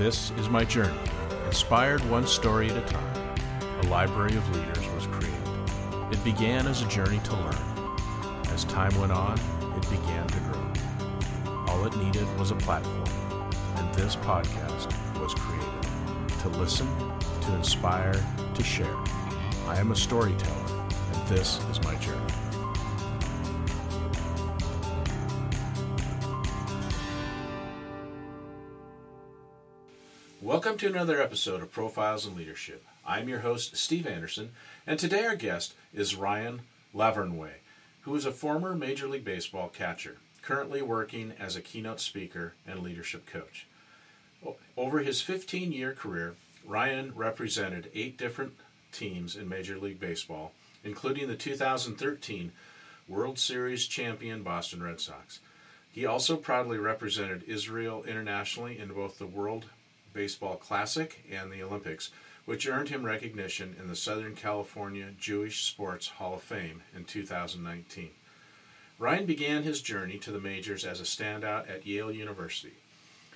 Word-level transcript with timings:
This 0.00 0.32
is 0.38 0.48
my 0.48 0.64
journey. 0.64 0.98
Inspired 1.44 2.02
one 2.08 2.26
story 2.26 2.70
at 2.70 2.76
a 2.78 2.80
time, 2.80 3.36
a 3.82 3.86
library 3.88 4.34
of 4.34 4.56
leaders 4.56 4.88
was 4.94 5.06
created. 5.08 5.36
It 6.10 6.24
began 6.24 6.66
as 6.66 6.80
a 6.80 6.88
journey 6.88 7.18
to 7.18 7.36
learn. 7.36 8.48
As 8.48 8.64
time 8.64 8.98
went 8.98 9.12
on, 9.12 9.38
it 9.76 9.90
began 9.90 10.26
to 10.26 10.40
grow. 10.40 11.54
All 11.68 11.84
it 11.84 11.94
needed 11.98 12.26
was 12.38 12.50
a 12.50 12.54
platform, 12.54 13.50
and 13.76 13.94
this 13.94 14.16
podcast 14.16 14.90
was 15.20 15.34
created 15.34 16.40
to 16.40 16.48
listen, 16.48 16.88
to 17.42 17.54
inspire, 17.54 18.14
to 18.54 18.64
share. 18.64 18.96
I 19.66 19.76
am 19.76 19.92
a 19.92 19.96
storyteller, 19.96 20.88
and 21.12 21.28
this 21.28 21.60
is 21.70 21.78
my 21.82 21.94
journey. 21.96 22.39
To 30.80 30.86
another 30.86 31.20
episode 31.20 31.60
of 31.60 31.70
Profiles 31.70 32.26
in 32.26 32.34
Leadership. 32.34 32.82
I'm 33.06 33.28
your 33.28 33.40
host, 33.40 33.76
Steve 33.76 34.06
Anderson, 34.06 34.52
and 34.86 34.98
today 34.98 35.26
our 35.26 35.36
guest 35.36 35.74
is 35.92 36.16
Ryan 36.16 36.62
Lavarnway, 36.94 37.56
who 38.00 38.16
is 38.16 38.24
a 38.24 38.32
former 38.32 38.74
Major 38.74 39.06
League 39.06 39.22
Baseball 39.22 39.68
catcher, 39.68 40.16
currently 40.40 40.80
working 40.80 41.34
as 41.38 41.54
a 41.54 41.60
keynote 41.60 42.00
speaker 42.00 42.54
and 42.66 42.80
leadership 42.80 43.26
coach. 43.26 43.66
Over 44.74 45.00
his 45.00 45.20
15 45.20 45.70
year 45.70 45.92
career, 45.92 46.36
Ryan 46.64 47.12
represented 47.14 47.90
eight 47.94 48.16
different 48.16 48.54
teams 48.90 49.36
in 49.36 49.50
Major 49.50 49.76
League 49.76 50.00
Baseball, 50.00 50.52
including 50.82 51.28
the 51.28 51.36
2013 51.36 52.52
World 53.06 53.38
Series 53.38 53.86
champion 53.86 54.42
Boston 54.42 54.82
Red 54.82 54.98
Sox. 54.98 55.40
He 55.92 56.06
also 56.06 56.36
proudly 56.36 56.78
represented 56.78 57.42
Israel 57.46 58.02
internationally 58.04 58.78
in 58.78 58.88
both 58.94 59.18
the 59.18 59.26
World 59.26 59.66
Baseball 60.12 60.56
Classic 60.56 61.24
and 61.30 61.50
the 61.50 61.62
Olympics, 61.62 62.10
which 62.44 62.66
earned 62.66 62.88
him 62.88 63.04
recognition 63.04 63.76
in 63.78 63.88
the 63.88 63.96
Southern 63.96 64.34
California 64.34 65.08
Jewish 65.18 65.64
Sports 65.64 66.08
Hall 66.08 66.34
of 66.34 66.42
Fame 66.42 66.82
in 66.94 67.04
2019. 67.04 68.10
Ryan 68.98 69.24
began 69.24 69.62
his 69.62 69.80
journey 69.80 70.18
to 70.18 70.30
the 70.30 70.40
majors 70.40 70.84
as 70.84 71.00
a 71.00 71.04
standout 71.04 71.70
at 71.70 71.86
Yale 71.86 72.12
University. 72.12 72.74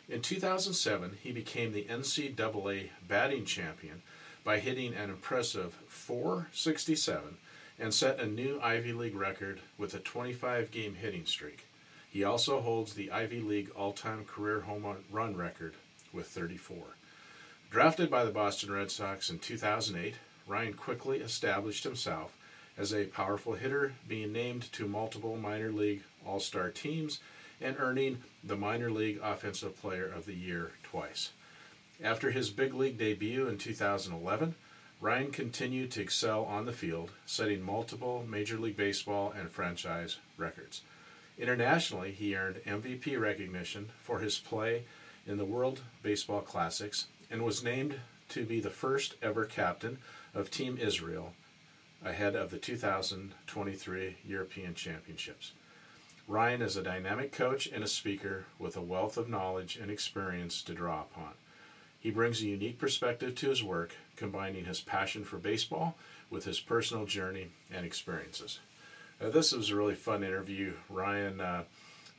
In 0.09 0.21
2007, 0.21 1.19
he 1.23 1.33
became 1.33 1.73
the 1.73 1.85
NCAA 1.85 2.91
batting 3.09 3.47
champion 3.47 4.03
by 4.45 4.59
hitting 4.59 4.95
an 4.95 5.09
impressive 5.09 5.79
467 5.87 7.39
and 7.79 7.95
set 7.95 8.21
a 8.21 8.27
new 8.27 8.61
Ivy 8.63 8.93
League 8.93 9.15
record 9.15 9.61
with 9.79 9.95
a 9.95 9.99
25 9.99 10.71
game 10.71 10.97
hitting 10.97 11.25
streak. 11.25 11.67
He 12.11 12.23
also 12.23 12.61
holds 12.61 12.95
the 12.95 13.11
Ivy 13.11 13.41
League 13.41 13.71
all 13.75 13.93
time 13.93 14.25
career 14.25 14.61
home 14.61 14.85
run 15.11 15.35
record 15.37 15.75
with 16.15 16.29
34. 16.29 16.77
Drafted 17.71 18.11
by 18.11 18.25
the 18.25 18.31
Boston 18.31 18.73
Red 18.73 18.91
Sox 18.91 19.29
in 19.29 19.39
2008, 19.39 20.15
Ryan 20.47 20.75
quickly 20.75 21.19
established 21.19 21.85
himself 21.85 22.37
as 22.77 22.93
a 22.93 23.07
powerful 23.07 23.55
hitter, 23.55 23.95
being 24.07 24.33
named 24.33 24.71
to 24.73 24.87
multiple 24.87 25.37
minor 25.37 25.73
league 25.73 26.03
all 26.27 26.41
star 26.41 26.71
teams 26.71 27.21
and 27.61 27.77
earning 27.79 28.19
the 28.43 28.57
minor 28.57 28.91
league 28.91 29.21
offensive 29.23 29.81
player 29.81 30.07
of 30.07 30.27
the 30.27 30.35
year 30.35 30.73
twice. 30.83 31.31
After 32.03 32.31
his 32.31 32.51
big 32.51 32.75
league 32.75 32.99
debut 32.99 33.47
in 33.47 33.59
2011, 33.59 34.55
Ryan 35.01 35.31
continued 35.31 35.91
to 35.93 36.03
excel 36.03 36.45
on 36.45 36.67
the 36.67 36.73
field, 36.73 37.11
setting 37.27 37.63
multiple 37.63 38.25
Major 38.29 38.59
League 38.59 38.77
Baseball 38.77 39.33
and 39.37 39.51
franchise 39.51 40.19
records. 40.37 40.83
Internationally, 41.39 42.13
he 42.13 42.37
earned 42.37 42.61
MVP 42.67 43.19
recognition 43.21 43.91
for 44.01 44.21
his 44.21 44.39
play 44.39 44.85
in 45.27 45.39
the 45.39 45.45
World 45.45 45.81
Baseball 46.03 46.41
Classics 46.41 47.07
and 47.31 47.43
was 47.43 47.65
named 47.65 48.01
to 48.31 48.45
be 48.45 48.61
the 48.61 48.71
first 48.71 49.15
ever 49.23 49.45
captain 49.45 49.99
of 50.35 50.51
Team 50.51 50.79
Israel 50.79 51.33
ahead 52.05 52.37
of 52.37 52.51
the 52.51 52.59
2023 52.59 54.17
European 54.27 54.75
Championships. 54.75 55.53
Ryan 56.27 56.63
is 56.63 56.77
a 56.77 56.83
dynamic 56.83 57.33
coach 57.33 57.67
and 57.67 57.85
a 57.85 57.89
speaker 57.89 58.47
with 58.59 58.77
a 58.77 58.83
wealth 58.83 59.17
of 59.17 59.29
knowledge 59.29 59.77
and 59.77 59.91
experience 59.91 60.63
to 60.63 60.75
draw 60.75 61.03
upon. 61.03 61.33
He 62.01 62.11
brings 62.11 62.43
a 62.43 62.47
unique 62.47 62.79
perspective 62.79 63.35
to 63.37 63.49
his 63.49 63.63
work, 63.63 63.95
combining 64.17 64.67
his 64.67 64.81
passion 64.81 65.25
for 65.25 65.39
baseball 65.39 65.97
with 66.31 66.45
his 66.45 66.61
personal 66.61 67.07
journey 67.07 67.49
and 67.73 67.87
experiences. 67.87 68.61
Uh, 69.21 69.31
this 69.31 69.53
was 69.53 69.71
a 69.71 69.77
really 69.77 69.95
fun 69.95 70.23
interview. 70.23 70.75
Ryan 70.91 71.41
uh, 71.41 71.65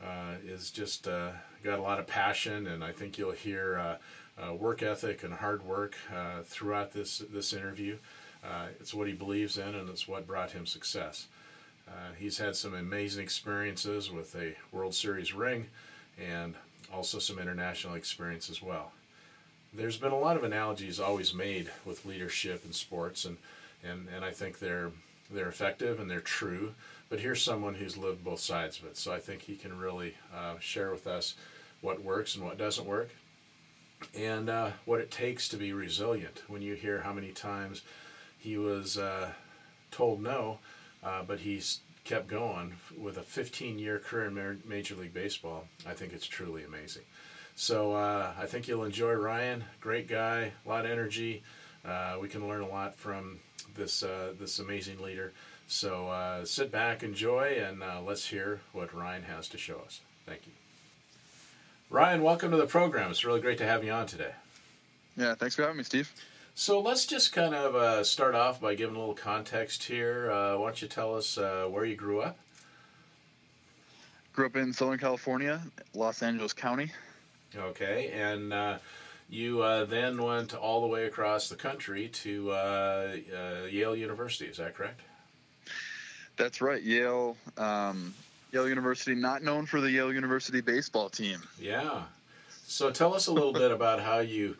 uh, 0.04 0.36
is 0.46 0.72
just 0.72 1.08
uh, 1.08 1.32
got 1.66 1.80
a 1.80 1.82
lot 1.82 2.00
of 2.00 2.08
passion, 2.08 2.68
and 2.68 2.84
I 2.84 2.92
think 2.92 3.18
you'll 3.18 3.32
hear 3.32 3.98
uh, 4.42 4.54
work 4.54 4.84
ethic 4.84 5.24
and 5.24 5.34
hard 5.34 5.66
work 5.66 5.96
throughout 6.44 6.92
this 6.94 7.24
this 7.32 7.54
interview. 7.54 7.98
it's 8.80 8.94
what 8.94 9.08
he 9.08 9.14
believes 9.14 9.58
in, 9.58 9.76
and 9.76 9.90
it's 9.90 10.08
what 10.08 10.28
brought 10.28 10.52
him 10.52 10.66
success. 10.66 11.28
he's 12.18 12.38
had 12.38 12.56
some 12.56 12.74
amazing 12.74 13.24
experiences 13.24 14.12
with 14.12 14.36
a 14.36 14.56
World 14.72 14.94
Series 14.96 15.34
ring, 15.34 15.68
and 16.20 16.56
also 16.94 17.20
some 17.20 17.40
international 17.40 17.96
experience 17.96 18.50
as 18.50 18.62
well. 18.62 18.92
There's 19.74 19.98
been 19.98 20.12
a 20.12 20.20
lot 20.20 20.38
of 20.38 20.44
analogies 20.44 21.00
always 21.00 21.34
made 21.34 21.70
with 21.86 22.06
leadership 22.06 22.64
in 22.66 22.74
sports, 22.74 23.26
and 23.26 23.38
and, 23.84 24.08
and 24.16 24.26
I 24.26 24.32
think 24.32 24.60
they're 24.60 24.92
they're 25.32 25.50
effective 25.50 26.00
and 26.00 26.10
they're 26.10 26.20
true. 26.20 26.74
But 27.10 27.20
here's 27.20 27.42
someone 27.42 27.76
who's 27.76 27.98
lived 27.98 28.24
both 28.24 28.40
sides 28.40 28.80
of 28.80 28.86
it, 28.86 28.98
so 28.98 29.14
I 29.14 29.20
think 29.20 29.44
he 29.44 29.56
can 29.56 29.78
really 29.78 30.16
uh, 30.36 30.56
share 30.60 30.92
with 30.92 31.08
us 31.08 31.36
what 31.82 32.04
works 32.04 32.36
and 32.36 32.44
what 32.44 32.58
doesn't 32.58 32.88
work, 32.88 33.10
and 34.18 34.50
uh, 34.50 34.72
what 34.86 35.00
it 35.00 35.12
takes 35.12 35.48
to 35.50 35.58
be 35.58 35.74
resilient. 35.74 36.44
When 36.48 36.62
you 36.62 36.76
hear 36.76 37.02
how 37.02 37.14
many 37.14 37.32
times 37.32 37.82
he 38.38 38.58
was 38.58 38.98
uh, 38.98 39.32
told 39.92 40.22
no, 40.22 40.60
uh, 41.04 41.24
but 41.24 41.40
he's 41.40 41.80
kept 42.04 42.28
going 42.28 42.74
with 42.98 43.18
a 43.18 43.24
15 43.24 43.80
year 43.80 44.00
career 44.00 44.26
in 44.26 44.62
Major 44.66 44.96
League 44.96 45.14
Baseball, 45.14 45.68
I 45.88 45.94
think 45.94 46.14
it's 46.14 46.28
truly 46.28 46.64
amazing. 46.64 47.04
So 47.56 47.94
uh, 47.94 48.34
I 48.38 48.46
think 48.46 48.68
you'll 48.68 48.84
enjoy 48.84 49.14
Ryan. 49.14 49.64
Great 49.80 50.08
guy, 50.08 50.52
a 50.66 50.70
lot 50.70 50.86
of 50.86 50.92
energy. 50.92 51.42
Uh, 51.86 52.18
we 52.20 52.28
can 52.28 52.48
learn 52.48 52.62
a 52.62 52.68
lot 52.68 52.96
from 52.96 53.40
this 53.76 54.04
uh, 54.04 54.34
this 54.40 54.60
amazing 54.60 55.02
leader. 55.02 55.34
So 55.68 56.44
sit 56.44 56.72
back, 56.72 57.02
enjoy, 57.02 57.58
and 57.60 57.82
let's 58.06 58.28
hear 58.28 58.60
what 58.72 58.94
Ryan 58.94 59.24
has 59.24 59.48
to 59.50 59.58
show 59.58 59.80
us. 59.80 60.02
Thank 60.28 60.46
you. 60.46 60.65
Ryan, 61.90 62.24
welcome 62.24 62.52
to 62.52 62.58
the 62.58 62.66
program. 62.66 63.12
It's 63.12 63.24
really 63.24 63.42
great 63.42 63.60
to 63.60 63.66
have 63.66 63.84
you 63.84 63.92
on 63.92 64.08
today. 64.08 64.32
Yeah, 65.16 65.36
thanks 65.36 65.56
for 65.56 65.62
having 65.62 65.78
me, 65.78 65.84
Steve. 65.84 66.12
So 66.56 66.80
let's 66.80 67.06
just 67.06 67.32
kind 67.32 67.54
of 67.54 67.76
uh, 67.76 68.04
start 68.04 68.34
off 68.34 68.60
by 68.60 68.76
giving 68.76 68.96
a 68.96 69.00
little 69.00 69.14
context 69.14 69.84
here. 69.84 70.32
Uh, 70.32 70.58
why 70.58 70.66
don't 70.68 70.82
you 70.82 70.88
tell 70.88 71.16
us 71.16 71.38
uh, 71.38 71.68
where 71.70 71.86
you 71.86 71.96
grew 71.96 72.22
up? 72.22 72.38
Grew 74.34 74.48
up 74.48 74.56
in 74.56 74.74
Southern 74.74 74.98
California, 74.98 75.62
Los 75.94 76.24
Angeles 76.24 76.54
County. 76.54 76.92
Okay, 77.56 78.12
and 78.14 78.52
uh, 78.52 78.78
you 79.30 79.62
uh, 79.62 79.86
then 79.86 80.22
went 80.22 80.54
all 80.54 80.82
the 80.82 80.88
way 80.88 81.06
across 81.06 81.50
the 81.50 81.56
country 81.56 82.10
to 82.10 82.52
uh, 82.52 83.16
Yale 83.70 83.96
University. 83.96 84.46
Is 84.48 84.58
that 84.58 84.74
correct? 84.76 85.02
That's 86.36 86.62
right, 86.62 86.82
Yale. 86.82 87.38
Um, 87.58 88.14
Yale 88.56 88.70
University, 88.70 89.14
not 89.14 89.44
known 89.44 89.66
for 89.66 89.82
the 89.82 89.92
Yale 89.92 90.14
University 90.14 90.62
baseball 90.62 91.10
team. 91.10 91.42
Yeah. 91.60 92.04
So 92.66 92.90
tell 92.90 93.14
us 93.14 93.28
a 93.28 93.34
little 93.34 93.52
bit 93.52 93.70
about 93.70 94.00
how 94.00 94.20
you 94.20 94.56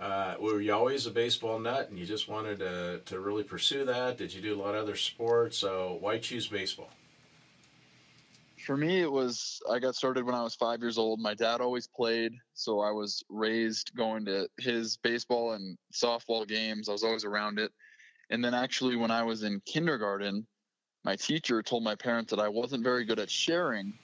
uh, 0.00 0.36
were 0.40 0.60
you 0.60 0.72
always 0.72 1.06
a 1.06 1.10
baseball 1.10 1.58
nut 1.58 1.90
and 1.90 1.98
you 1.98 2.06
just 2.06 2.28
wanted 2.28 2.60
to, 2.60 3.00
to 3.04 3.18
really 3.18 3.42
pursue 3.42 3.84
that? 3.84 4.16
Did 4.16 4.32
you 4.32 4.40
do 4.40 4.54
a 4.54 4.60
lot 4.62 4.76
of 4.76 4.84
other 4.84 4.94
sports? 4.94 5.58
So 5.58 5.98
why 6.00 6.18
choose 6.18 6.46
baseball? 6.46 6.90
For 8.64 8.76
me, 8.76 9.00
it 9.00 9.10
was 9.10 9.60
I 9.68 9.80
got 9.80 9.96
started 9.96 10.24
when 10.24 10.34
I 10.36 10.42
was 10.44 10.54
five 10.54 10.80
years 10.80 10.96
old. 10.96 11.18
My 11.18 11.34
dad 11.34 11.60
always 11.60 11.88
played, 11.88 12.32
so 12.54 12.78
I 12.78 12.92
was 12.92 13.24
raised 13.28 13.90
going 13.96 14.24
to 14.26 14.46
his 14.60 14.96
baseball 14.98 15.54
and 15.54 15.76
softball 15.92 16.46
games. 16.46 16.88
I 16.88 16.92
was 16.92 17.02
always 17.02 17.24
around 17.24 17.58
it. 17.58 17.72
And 18.30 18.44
then 18.44 18.54
actually, 18.54 18.94
when 18.94 19.10
I 19.10 19.24
was 19.24 19.42
in 19.42 19.60
kindergarten, 19.66 20.46
my 21.04 21.16
teacher 21.16 21.62
told 21.62 21.82
my 21.82 21.94
parents 21.94 22.30
that 22.30 22.40
I 22.40 22.48
wasn't 22.48 22.84
very 22.84 23.04
good 23.04 23.18
at 23.18 23.30
sharing 23.30 23.94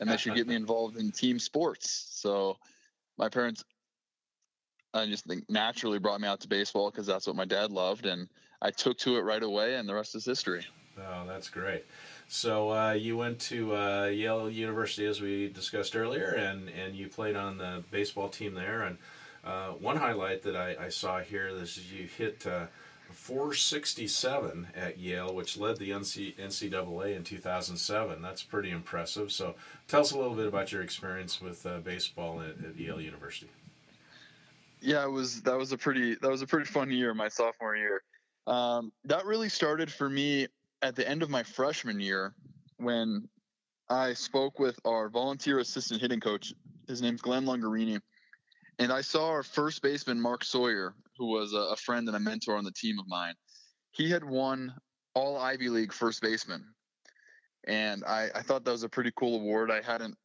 and 0.00 0.08
they 0.08 0.16
should 0.16 0.34
get 0.34 0.46
me 0.46 0.54
involved 0.64 0.96
in 0.96 1.10
team 1.10 1.38
sports. 1.38 2.08
So 2.10 2.56
my 3.18 3.28
parents, 3.28 3.64
I 4.92 5.06
just 5.06 5.24
think 5.26 5.44
naturally 5.48 5.98
brought 5.98 6.20
me 6.20 6.28
out 6.28 6.40
to 6.40 6.48
baseball 6.48 6.90
because 6.90 7.06
that's 7.06 7.26
what 7.26 7.36
my 7.36 7.44
dad 7.44 7.70
loved. 7.70 8.06
And 8.06 8.28
I 8.62 8.70
took 8.70 8.98
to 8.98 9.16
it 9.16 9.22
right 9.22 9.42
away 9.42 9.74
and 9.76 9.88
the 9.88 9.94
rest 9.94 10.14
is 10.14 10.24
history. 10.24 10.64
Oh, 10.98 11.24
that's 11.26 11.48
great. 11.48 11.84
So 12.28 12.70
uh, 12.72 12.92
you 12.92 13.16
went 13.16 13.40
to 13.40 13.74
uh, 13.76 14.04
Yale 14.06 14.48
University, 14.48 15.06
as 15.06 15.20
we 15.20 15.48
discussed 15.48 15.96
earlier, 15.96 16.28
and, 16.30 16.68
and 16.68 16.94
you 16.94 17.08
played 17.08 17.36
on 17.36 17.58
the 17.58 17.82
baseball 17.90 18.28
team 18.28 18.54
there. 18.54 18.82
And 18.82 18.98
uh, 19.44 19.70
one 19.72 19.96
highlight 19.96 20.42
that 20.42 20.56
I, 20.56 20.76
I, 20.86 20.88
saw 20.88 21.20
here 21.20 21.48
is 21.48 21.92
you 21.92 22.06
hit 22.06 22.46
uh, 22.46 22.66
467 23.14 24.68
at 24.74 24.98
Yale, 24.98 25.34
which 25.34 25.56
led 25.56 25.78
the 25.78 25.90
NCAA 25.90 27.16
in 27.16 27.24
2007. 27.24 28.22
That's 28.22 28.42
pretty 28.42 28.70
impressive. 28.70 29.32
So, 29.32 29.54
tell 29.88 30.00
us 30.00 30.12
a 30.12 30.18
little 30.18 30.34
bit 30.34 30.46
about 30.46 30.72
your 30.72 30.82
experience 30.82 31.40
with 31.40 31.64
uh, 31.66 31.78
baseball 31.78 32.40
at, 32.40 32.64
at, 32.64 32.76
Yale 32.76 33.00
University. 33.00 33.50
Yeah, 34.80 35.04
it 35.04 35.10
was 35.10 35.42
that 35.42 35.56
was 35.56 35.72
a 35.72 35.78
pretty 35.78 36.14
that 36.16 36.30
was 36.30 36.42
a 36.42 36.46
pretty 36.46 36.66
fun 36.66 36.90
year, 36.90 37.14
my 37.14 37.28
sophomore 37.28 37.76
year. 37.76 38.02
Um, 38.46 38.92
that 39.04 39.24
really 39.24 39.48
started 39.48 39.90
for 39.90 40.10
me 40.10 40.46
at 40.82 40.94
the 40.94 41.08
end 41.08 41.22
of 41.22 41.30
my 41.30 41.42
freshman 41.42 41.98
year 41.98 42.34
when 42.76 43.26
I 43.88 44.12
spoke 44.12 44.58
with 44.58 44.78
our 44.84 45.08
volunteer 45.08 45.58
assistant 45.58 46.00
hitting 46.00 46.20
coach. 46.20 46.52
His 46.88 47.00
name's 47.00 47.22
Glenn 47.22 47.44
Longarini, 47.44 48.00
And 48.78 48.92
I 48.92 49.00
saw 49.00 49.28
our 49.28 49.42
first 49.42 49.82
baseman, 49.82 50.20
Mark 50.20 50.44
Sawyer, 50.44 50.94
who 51.16 51.26
was 51.26 51.52
a, 51.52 51.76
friend 51.76 52.06
and 52.08 52.16
a 52.16 52.20
mentor 52.20 52.56
on 52.56 52.64
the 52.64 52.72
team 52.72 52.98
of 52.98 53.06
mine. 53.08 53.34
He 53.92 54.10
had 54.10 54.24
won 54.24 54.74
all 55.14 55.38
Ivy 55.38 55.68
League 55.68 55.92
first 55.92 56.20
baseman. 56.20 56.64
And 57.66 58.04
I, 58.04 58.28
I 58.34 58.42
thought 58.42 58.64
that 58.64 58.72
was 58.72 58.82
a 58.82 58.88
pretty 58.88 59.12
cool 59.16 59.40
award. 59.40 59.70
I 59.70 59.80
hadn't 59.80 60.16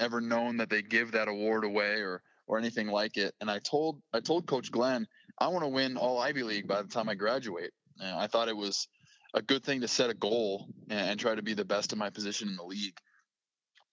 ever 0.00 0.20
known 0.20 0.56
that 0.56 0.70
they 0.70 0.82
give 0.82 1.12
that 1.12 1.28
award 1.28 1.64
away 1.64 2.00
or 2.00 2.22
or 2.46 2.58
anything 2.58 2.88
like 2.88 3.16
it. 3.16 3.32
And 3.40 3.48
I 3.48 3.60
told 3.60 4.02
I 4.12 4.18
told 4.18 4.46
Coach 4.46 4.72
Glenn, 4.72 5.06
I 5.38 5.46
want 5.48 5.62
to 5.62 5.68
win 5.68 5.96
all 5.96 6.18
Ivy 6.18 6.42
League 6.42 6.66
by 6.66 6.82
the 6.82 6.88
time 6.88 7.08
I 7.08 7.14
graduate. 7.14 7.70
And 8.00 8.18
I 8.18 8.26
thought 8.26 8.48
it 8.48 8.56
was 8.56 8.88
a 9.34 9.42
good 9.42 9.62
thing 9.62 9.82
to 9.82 9.88
set 9.88 10.10
a 10.10 10.14
goal 10.14 10.66
and, 10.88 11.10
and 11.10 11.20
try 11.20 11.34
to 11.34 11.42
be 11.42 11.54
the 11.54 11.64
best 11.64 11.92
in 11.92 11.98
my 11.98 12.10
position 12.10 12.48
in 12.48 12.56
the 12.56 12.64
league. 12.64 12.98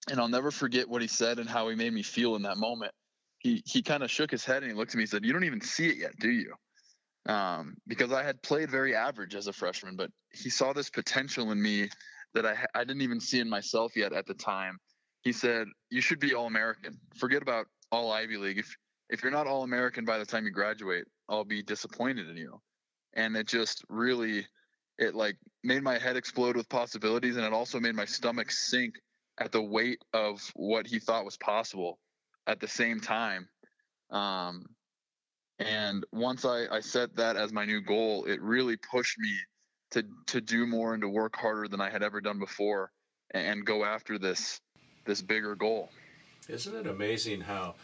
And 0.09 0.19
I'll 0.19 0.27
never 0.27 0.49
forget 0.49 0.89
what 0.89 1.03
he 1.03 1.07
said 1.07 1.37
and 1.37 1.47
how 1.47 1.69
he 1.69 1.75
made 1.75 1.93
me 1.93 2.01
feel 2.01 2.35
in 2.35 2.41
that 2.43 2.57
moment. 2.57 2.93
He 3.39 3.63
he 3.65 3.81
kind 3.81 4.03
of 4.03 4.11
shook 4.11 4.31
his 4.31 4.45
head 4.45 4.63
and 4.63 4.71
he 4.71 4.77
looked 4.77 4.91
at 4.91 4.97
me 4.97 5.03
and 5.03 5.09
said, 5.09 5.25
"You 5.25 5.33
don't 5.33 5.43
even 5.43 5.61
see 5.61 5.87
it 5.89 5.97
yet, 5.97 6.17
do 6.19 6.31
you?" 6.31 6.53
Um, 7.27 7.75
because 7.87 8.11
I 8.11 8.23
had 8.23 8.41
played 8.41 8.71
very 8.71 8.95
average 8.95 9.35
as 9.35 9.47
a 9.47 9.53
freshman, 9.53 9.95
but 9.95 10.11
he 10.31 10.49
saw 10.49 10.73
this 10.73 10.89
potential 10.89 11.51
in 11.51 11.61
me 11.61 11.89
that 12.33 12.45
I 12.45 12.65
I 12.73 12.83
didn't 12.83 13.01
even 13.01 13.19
see 13.19 13.39
in 13.39 13.49
myself 13.49 13.95
yet 13.95 14.13
at 14.13 14.25
the 14.25 14.33
time. 14.33 14.79
He 15.21 15.33
said, 15.33 15.67
"You 15.89 16.01
should 16.01 16.19
be 16.19 16.33
all 16.33 16.47
American. 16.47 16.99
Forget 17.19 17.41
about 17.41 17.67
all 17.91 18.11
Ivy 18.11 18.37
League. 18.37 18.59
If 18.59 18.75
if 19.09 19.23
you're 19.23 19.31
not 19.31 19.47
all 19.47 19.63
American 19.63 20.05
by 20.05 20.17
the 20.17 20.25
time 20.25 20.45
you 20.45 20.51
graduate, 20.51 21.05
I'll 21.29 21.45
be 21.45 21.61
disappointed 21.61 22.29
in 22.29 22.37
you." 22.37 22.59
And 23.13 23.35
it 23.35 23.47
just 23.47 23.83
really 23.89 24.47
it 24.97 25.13
like 25.15 25.37
made 25.63 25.83
my 25.83 25.97
head 25.97 26.17
explode 26.17 26.55
with 26.55 26.69
possibilities 26.69 27.35
and 27.35 27.45
it 27.45 27.53
also 27.53 27.79
made 27.79 27.95
my 27.95 28.05
stomach 28.05 28.51
sink 28.51 28.95
at 29.39 29.51
the 29.51 29.61
weight 29.61 30.01
of 30.13 30.41
what 30.55 30.87
he 30.87 30.99
thought 30.99 31.25
was 31.25 31.37
possible 31.37 31.99
at 32.47 32.59
the 32.59 32.67
same 32.67 32.99
time 32.99 33.47
um, 34.09 34.65
and 35.59 36.05
once 36.11 36.45
I, 36.45 36.65
I 36.71 36.79
set 36.79 37.15
that 37.17 37.35
as 37.35 37.51
my 37.51 37.65
new 37.65 37.81
goal 37.81 38.25
it 38.25 38.41
really 38.41 38.77
pushed 38.77 39.17
me 39.19 39.31
to 39.91 40.03
to 40.27 40.41
do 40.41 40.65
more 40.65 40.93
and 40.93 41.01
to 41.01 41.09
work 41.09 41.35
harder 41.35 41.67
than 41.67 41.81
i 41.81 41.89
had 41.89 42.03
ever 42.03 42.19
done 42.21 42.39
before 42.39 42.91
and 43.31 43.65
go 43.65 43.83
after 43.83 44.17
this 44.17 44.59
this 45.05 45.21
bigger 45.21 45.55
goal. 45.55 45.89
Isn't 46.47 46.75
it 46.75 46.87
amazing 46.87 47.41
how 47.41 47.75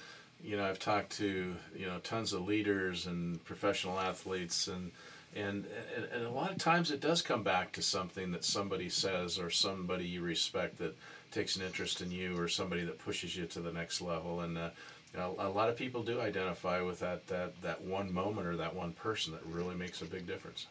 you 0.44 0.58
know 0.58 0.66
i've 0.66 0.80
talked 0.80 1.18
to 1.18 1.56
you 1.76 1.86
know 1.86 2.00
tons 2.00 2.34
of 2.34 2.46
leaders 2.46 3.08
and 3.08 3.44
professional 3.46 4.00
athletes 4.00 4.68
and 4.68 4.92
and, 5.36 5.66
and, 5.96 6.06
and 6.14 6.26
a 6.26 6.30
lot 6.30 6.52
of 6.52 6.58
times 6.58 6.92
it 6.92 7.00
does 7.00 7.24
come 7.24 7.42
back 7.42 7.72
to 7.72 7.82
something 7.82 8.32
that 8.32 8.44
somebody 8.44 8.88
says 8.88 9.40
or 9.40 9.50
somebody 9.50 10.06
you 10.06 10.22
respect 10.22 10.78
that 10.78 10.96
takes 11.34 11.56
an 11.56 11.62
interest 11.64 12.02
in 12.02 12.12
you 12.12 12.38
or 12.38 12.48
somebody 12.48 12.84
that 12.84 13.00
pushes 13.00 13.36
you 13.36 13.46
to 13.46 13.60
the 13.60 13.72
next 13.72 14.02
level 14.02 14.42
and 14.42 14.58
uh, 14.58 14.70
you 15.14 15.20
know, 15.20 15.36
a 15.38 15.50
lot 15.50 15.70
of 15.70 15.78
people 15.78 16.02
do 16.02 16.20
identify 16.22 16.82
with 16.82 17.00
that, 17.00 17.28
that 17.28 17.62
that 17.62 17.82
one 17.82 18.12
moment 18.12 18.48
or 18.48 18.56
that 18.58 18.76
one 18.76 18.94
person 18.94 19.32
that 19.34 19.46
really 19.46 19.76
makes 19.76 20.02
a 20.02 20.06
big 20.06 20.26
difference. 20.26 20.68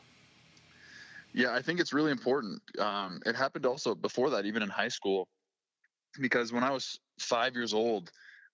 Yeah 1.33 1.55
i 1.55 1.63
think 1.63 1.81
it's 1.81 1.93
really 1.93 2.11
important. 2.11 2.61
Um, 2.79 3.21
it 3.25 3.35
happened 3.35 3.67
also 3.67 3.95
before 3.95 4.31
that 4.31 4.47
even 4.47 4.63
in 4.63 4.69
high 4.69 4.89
school 4.89 5.29
because 6.21 6.53
when 6.53 6.63
i 6.63 6.71
was 6.71 6.99
five 7.19 7.55
years 7.55 7.73
old 7.73 8.11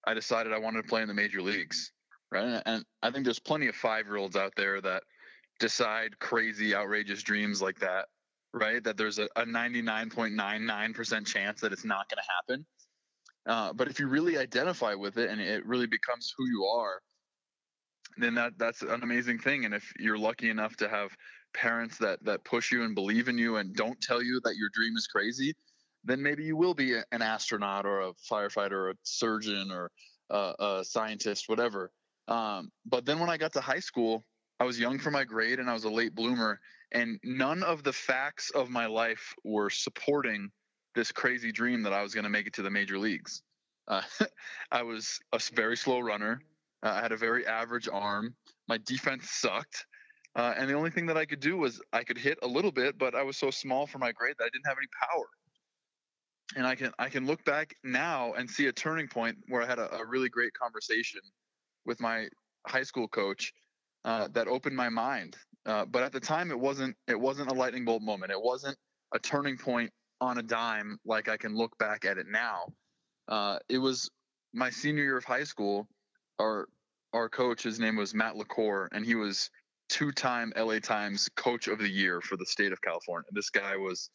i 0.07 0.15
decided 0.15 0.53
i 0.53 0.59
wanted 0.59 0.83
to 0.83 0.89
play 0.89 1.03
in 1.03 1.09
the 1.09 1.15
major 1.15 1.43
leagues 1.43 1.91
right? 2.31 2.63
And 2.67 2.85
i 3.03 3.11
think 3.11 3.25
there's 3.25 3.41
plenty 3.41 3.67
of 3.67 3.75
five 3.75 4.07
year 4.07 4.17
olds 4.17 4.37
out 4.37 4.53
there 4.57 4.81
that 4.81 5.03
decide 5.59 6.19
crazy, 6.19 6.75
outrageous 6.75 7.23
dreams 7.23 7.61
like 7.61 7.79
that, 7.81 8.07
right? 8.59 8.83
That 8.85 8.97
there's 8.97 9.19
a, 9.19 9.29
a 9.37 9.45
99.99% 9.45 11.27
chance 11.27 11.61
that 11.61 11.73
it's 11.73 11.85
not 11.85 12.09
going 12.09 12.19
to 12.19 12.55
happen. 12.55 12.67
Uh, 13.47 13.73
but 13.73 13.89
if 13.89 13.99
you 13.99 14.09
really 14.09 14.37
identify 14.37 14.95
with 14.95 15.17
it 15.17 15.31
and 15.31 15.41
it 15.41 15.65
really 15.65 15.87
becomes 15.87 16.35
who 16.37 16.47
you 16.47 16.65
are, 16.65 17.01
then 18.19 18.35
that 18.35 18.53
that's 18.59 18.83
an 18.83 19.03
amazing 19.03 19.39
thing. 19.39 19.65
And 19.65 19.73
if 19.73 19.91
you're 19.99 20.19
lucky 20.19 20.51
enough 20.51 20.77
to 20.79 20.89
have 20.89 21.17
parents 21.55 21.97
that 21.99 22.23
that 22.25 22.45
push 22.45 22.71
you 22.73 22.83
and 22.83 22.95
believe 22.95 23.29
in 23.29 23.39
you 23.39 23.57
and 23.57 23.75
don't 23.75 23.99
tell 24.01 24.23
you 24.23 24.41
that 24.45 24.57
your 24.57 24.69
dream 24.75 24.97
is 24.97 25.07
crazy, 25.07 25.55
then 26.05 26.23
maybe 26.23 26.45
you 26.45 26.57
will 26.57 26.75
be 26.75 26.95
an 26.95 27.23
astronaut 27.23 27.87
or 27.87 28.01
a 28.01 28.13
firefighter 28.31 28.73
or 28.73 28.91
a 28.91 28.95
surgeon 29.03 29.71
or 29.71 29.91
a, 30.31 30.55
a 30.59 30.85
scientist, 30.85 31.49
whatever. 31.49 31.91
Um, 32.27 32.71
but 32.85 33.07
then 33.07 33.19
when 33.19 33.31
I 33.31 33.37
got 33.37 33.53
to 33.55 33.61
high 33.61 33.81
school, 33.81 34.25
I 34.61 34.65
was 34.65 34.79
young 34.79 34.99
for 34.99 35.11
my 35.11 35.25
grade 35.25 35.61
and 35.61 35.71
I 35.71 35.73
was 35.73 35.85
a 35.85 35.91
late 35.91 36.15
bloomer, 36.15 36.61
and 36.93 37.19
none 37.23 37.63
of 37.63 37.83
the 37.83 37.93
facts 37.93 38.51
of 38.51 38.71
my 38.71 38.87
life 38.87 39.35
were 39.45 39.71
supporting 39.71 40.51
this 40.95 41.13
crazy 41.13 41.53
dream 41.53 41.83
that 41.83 41.93
I 41.93 42.03
was 42.03 42.15
going 42.15 42.25
to 42.25 42.31
make 42.31 42.47
it 42.47 42.55
to 42.55 42.63
the 42.63 42.71
major 42.71 42.99
leagues. 42.99 43.43
Uh, 43.87 44.03
I 44.73 44.83
was 44.83 45.21
a 45.33 45.41
very 45.55 45.77
slow 45.77 46.01
runner. 46.01 46.41
Uh, 46.83 46.91
I 46.91 47.03
had 47.03 47.13
a 47.13 47.17
very 47.17 47.47
average 47.47 47.89
arm. 47.91 48.35
My 48.69 48.79
defense 48.79 49.31
sucked. 49.31 49.87
Uh, 50.37 50.55
and 50.57 50.69
the 50.69 50.75
only 50.75 50.91
thing 50.91 51.07
that 51.07 51.17
I 51.17 51.25
could 51.25 51.41
do 51.41 51.57
was 51.57 51.81
I 51.93 52.05
could 52.05 52.19
hit 52.19 52.39
a 52.43 52.47
little 52.47 52.71
bit, 52.71 52.99
but 52.99 53.15
I 53.15 53.23
was 53.23 53.37
so 53.37 53.51
small 53.51 53.87
for 53.87 53.99
my 53.99 54.13
grade 54.13 54.37
that 54.39 54.45
I 54.45 54.51
didn't 54.53 54.67
have 54.67 54.77
any 54.79 54.87
power. 55.01 55.27
And 56.57 56.67
I 56.67 56.75
can 56.75 56.93
I 56.99 57.09
can 57.09 57.27
look 57.27 57.45
back 57.45 57.75
now 57.85 58.33
and 58.33 58.49
see 58.49 58.69
a 58.69 58.73
turning 58.73 59.09
point 59.09 59.37
where 59.49 59.63
I 59.63 59.67
had 59.67 59.79
a, 59.79 59.95
a 59.97 60.07
really 60.07 60.31
great 60.31 60.53
conversation 60.55 61.21
with 61.85 62.01
my 62.01 62.29
high 62.67 62.85
school 62.85 63.09
coach 63.09 63.53
uh, 64.05 64.29
that 64.33 64.49
opened 64.49 64.77
my 64.77 64.89
mind. 64.89 65.37
Uh, 65.69 65.85
but 65.85 66.03
at 66.03 66.13
the 66.13 66.21
time, 66.21 66.51
it 66.51 66.59
wasn't 66.59 66.97
it 67.07 67.21
wasn't 67.21 67.51
a 67.51 67.55
lightning 67.55 67.85
bolt 67.85 68.03
moment. 68.03 68.33
It 68.33 68.43
wasn't 68.43 68.77
a 69.15 69.19
turning 69.19 69.59
point 69.59 69.91
on 70.21 70.39
a 70.39 70.43
dime 70.43 70.99
like 71.05 71.29
I 71.29 71.37
can 71.37 71.55
look 71.55 71.77
back 71.79 72.07
at 72.07 72.17
it 72.17 72.27
now. 72.27 72.73
Uh, 73.29 73.59
it 73.69 73.79
was 73.79 74.11
my 74.55 74.71
senior 74.71 75.05
year 75.05 75.19
of 75.19 75.25
high 75.25 75.45
school. 75.45 75.87
Our 76.41 76.69
our 77.13 77.29
coach, 77.29 77.63
his 77.63 77.79
name 77.79 77.97
was 77.97 78.15
Matt 78.15 78.37
LaCour, 78.37 78.89
and 78.93 79.05
he 79.05 79.15
was 79.15 79.51
two-time 79.91 80.53
LA 80.57 80.79
Times 80.79 81.29
Coach 81.37 81.69
of 81.69 81.79
the 81.79 81.89
Year 81.89 82.21
for 82.23 82.37
the 82.37 82.47
state 82.47 82.73
of 82.73 82.81
California. 82.81 83.29
This 83.33 83.51
guy 83.51 83.77
was 83.77 84.11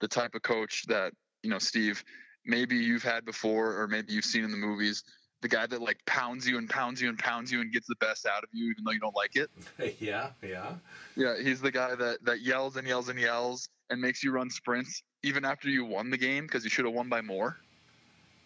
the 0.00 0.08
type 0.08 0.34
of 0.34 0.42
coach 0.42 0.84
that 0.88 1.12
you 1.42 1.50
know, 1.50 1.58
Steve, 1.58 2.02
maybe 2.46 2.76
you've 2.76 3.02
had 3.02 3.24
before, 3.24 3.80
or 3.80 3.88
maybe 3.88 4.12
you've 4.12 4.24
seen 4.24 4.44
in 4.44 4.50
the 4.50 4.56
movies 4.56 5.02
the 5.42 5.48
guy 5.48 5.66
that 5.66 5.82
like 5.82 5.98
pounds 6.06 6.48
you 6.48 6.56
and 6.56 6.70
pounds 6.70 7.02
you 7.02 7.08
and 7.08 7.18
pounds 7.18 7.52
you 7.52 7.60
and 7.60 7.72
gets 7.72 7.88
the 7.88 7.96
best 7.96 8.26
out 8.26 8.42
of 8.42 8.48
you 8.52 8.70
even 8.70 8.84
though 8.84 8.92
you 8.92 9.00
don't 9.00 9.14
like 9.14 9.36
it. 9.36 9.50
yeah, 10.00 10.30
yeah. 10.42 10.74
Yeah, 11.16 11.34
he's 11.42 11.60
the 11.60 11.70
guy 11.70 11.94
that 11.94 12.24
that 12.24 12.40
yells 12.40 12.76
and 12.76 12.86
yells 12.86 13.08
and 13.08 13.18
yells 13.18 13.68
and 13.90 14.00
makes 14.00 14.22
you 14.24 14.30
run 14.30 14.48
sprints 14.48 15.02
even 15.22 15.44
after 15.44 15.68
you 15.68 15.84
won 15.84 16.10
the 16.10 16.16
game 16.16 16.46
because 16.46 16.64
you 16.64 16.70
should 16.70 16.84
have 16.84 16.94
won 16.94 17.08
by 17.08 17.20
more. 17.20 17.58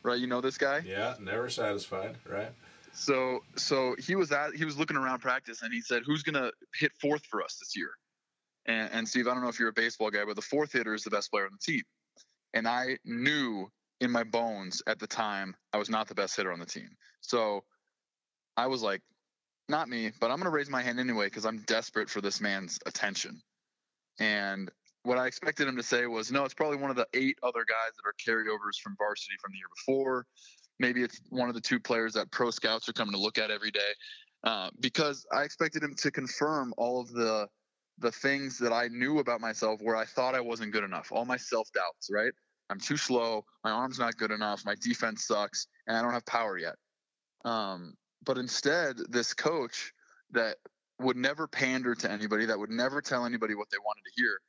Right? 0.03 0.19
You 0.19 0.27
know 0.27 0.41
this 0.41 0.59
guy? 0.59 0.83
Yeah, 0.87 1.15
never 1.21 1.49
satisfied, 1.51 2.17
right? 2.29 2.51
So 2.93 3.41
so 3.57 3.95
he 3.99 4.15
was 4.15 4.33
at 4.33 4.55
he 4.55 4.65
was 4.65 4.79
looking 4.79 4.97
around 4.97 5.21
practice 5.21 5.63
and 5.63 5.73
he 5.73 5.83
said, 5.83 6.03
"Who's 6.07 6.23
going 6.23 6.43
to 6.43 6.51
hit 6.75 6.93
fourth 7.01 7.25
for 7.27 7.43
us 7.43 7.57
this 7.61 7.77
year?" 7.77 7.91
And, 8.65 8.91
and 8.93 9.09
Steve, 9.09 9.29
I 9.29 9.35
don't 9.35 9.43
know 9.43 9.49
if 9.49 9.61
you're 9.61 9.69
a 9.69 9.75
baseball 9.75 10.11
guy, 10.11 10.25
but 10.25 10.35
the 10.35 10.43
fourth 10.43 10.73
hitter 10.73 10.95
is 10.95 11.05
the 11.05 11.11
best 11.11 11.31
player 11.31 11.45
on 11.45 11.51
the 11.53 11.73
team. 11.73 11.83
And 12.55 12.67
I 12.67 12.99
knew 13.05 13.71
in 14.01 14.11
my 14.11 14.23
bones 14.23 14.83
at 14.87 14.99
the 14.99 15.07
time 15.07 15.55
I 15.73 15.79
was 15.79 15.89
not 15.89 16.09
the 16.09 16.15
best 16.15 16.37
hitter 16.37 16.53
on 16.53 16.59
the 16.59 16.67
team. 16.67 16.91
So 17.21 17.65
I 18.57 18.67
was 18.67 18.83
like, 18.83 19.03
not 19.69 19.89
me, 19.89 20.13
but 20.21 20.31
I'm 20.31 20.37
going 20.37 20.45
to 20.45 20.51
raise 20.51 20.71
my 20.71 20.83
hand 20.83 21.01
anyway 21.01 21.27
because 21.27 21.45
I'm 21.45 21.63
desperate 21.67 22.09
for 22.09 22.21
this 22.21 22.41
man's 22.41 22.79
attention. 22.87 23.41
And 24.21 24.71
what 25.03 25.19
I 25.19 25.27
expected 25.27 25.69
him 25.69 25.77
to 25.77 25.83
say 25.83 26.07
was, 26.07 26.31
no, 26.31 26.45
it's 26.45 26.55
probably 26.55 26.79
one 26.79 26.91
of 26.91 26.97
the 26.97 27.07
eight 27.15 27.39
other 27.43 27.65
guys 27.69 27.93
that 27.97 28.07
are 28.07 28.15
carryovers 28.15 28.81
from 28.83 28.95
varsity 28.99 29.35
from 29.41 29.53
the 29.53 29.59
year 29.59 29.67
before. 29.77 30.27
Maybe 30.79 31.03
it's 31.03 31.21
one 31.31 31.49
of 31.49 31.55
the 31.55 31.61
two 31.61 31.81
players 31.81 32.15
that 32.15 32.31
pro 32.31 32.51
scouts 32.51 32.89
are 32.89 32.93
coming 32.93 33.15
to 33.15 33.21
look 33.21 33.39
at 33.39 33.51
every 33.51 33.71
day. 33.71 33.93
Uh, 34.45 34.71
because 34.81 35.27
I 35.33 35.43
expected 35.43 35.83
him 35.83 35.95
to 35.97 36.11
confirm 36.11 36.73
all 36.77 37.01
of 37.01 37.11
the 37.13 37.49
the 37.99 38.13
things 38.13 38.59
that 38.59 38.75
I 38.75 38.89
knew 38.89 39.21
about 39.21 39.41
myself 39.41 39.81
where 39.83 39.97
I 39.97 40.05
thought 40.05 40.35
I 40.35 40.41
wasn't 40.41 40.71
good 40.73 40.85
enough, 40.85 41.11
all 41.11 41.25
my 41.25 41.39
self 41.39 41.69
doubts, 41.73 42.11
right? 42.13 42.33
I'm 42.71 42.81
too 42.81 42.97
slow. 42.97 43.45
My 43.65 43.71
arm's 43.71 43.99
not 43.99 44.17
good 44.17 44.31
enough. 44.31 44.65
My 44.65 44.75
defense 44.81 45.25
sucks, 45.27 45.67
and 45.87 45.97
I 45.97 46.03
don't 46.03 46.13
have 46.13 46.27
power 46.27 46.59
yet. 46.59 46.77
Um, 47.45 47.95
but 48.25 48.39
instead, 48.39 48.97
this 49.09 49.35
coach 49.35 49.93
that 50.33 50.57
would 50.99 51.17
never 51.17 51.47
pander 51.47 51.95
to 51.95 52.11
anybody, 52.11 52.47
that 52.47 52.59
would 52.59 52.71
never 52.71 53.01
tell 53.01 53.25
anybody 53.25 53.55
what 53.55 53.71
they 53.71 53.79
wanted 53.79 54.03
to 54.05 54.23
hear, 54.23 54.41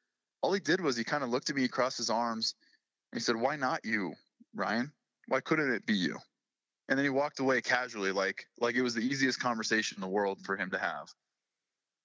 all 0.42 0.54
he 0.54 0.60
did 0.60 0.82
was 0.82 0.96
he 0.96 1.04
kind 1.04 1.24
of 1.24 1.30
looked 1.30 1.50
at 1.50 1.56
me 1.56 1.66
across 1.66 1.98
his 1.98 2.10
arms 2.10 2.56
and 3.12 3.20
he 3.20 3.24
said, 3.24 3.36
Why 3.36 3.56
not 3.56 3.84
you, 3.84 4.14
Ryan? 4.56 4.92
Why 5.28 5.42
couldn't 5.42 5.74
it 5.74 5.86
be 5.86 5.94
you? 5.94 6.18
And 6.90 6.98
then 6.98 7.06
he 7.06 7.10
walked 7.10 7.40
away 7.40 7.62
casually, 7.62 8.12
like 8.12 8.46
like 8.60 8.76
it 8.76 8.82
was 8.82 8.94
the 8.94 9.02
easiest 9.02 9.40
conversation 9.40 9.98
in 9.98 10.02
the 10.02 10.08
world 10.08 10.40
for 10.46 10.56
him 10.56 10.70
to 10.72 10.78
have. 10.78 11.10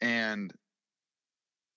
And 0.00 0.52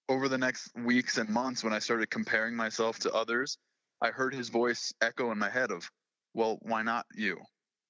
over 0.10 0.28
the 0.28 0.38
next 0.38 0.72
weeks 0.76 1.18
and 1.18 1.30
months, 1.30 1.64
when 1.64 1.74
I 1.74 1.80
started 1.80 2.10
comparing 2.10 2.56
myself 2.56 3.00
to 3.00 3.14
others 3.14 3.58
I 4.02 4.10
heard 4.10 4.34
his 4.34 4.50
voice 4.50 4.94
echo 5.02 5.32
in 5.32 5.40
my 5.40 5.50
head 5.50 5.72
of, 5.72 5.90
well, 6.34 6.58
why 6.62 6.84
not 6.84 7.06
you? 7.16 7.38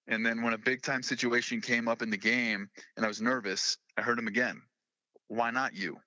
And 0.08 0.26
then 0.26 0.42
when 0.44 0.54
a 0.54 0.58
big 0.58 0.82
time 0.82 1.02
situation 1.02 1.62
came 1.62 1.88
up 1.88 2.02
in 2.02 2.10
the 2.10 2.18
game 2.18 2.70
and 2.96 3.06
I 3.06 3.08
was 3.08 3.22
nervous, 3.22 3.78
I 3.98 4.02
heard 4.02 4.20
him 4.20 4.28
again. 4.28 4.62
Why 5.28 5.50
not 5.50 5.74
you? 5.74 5.98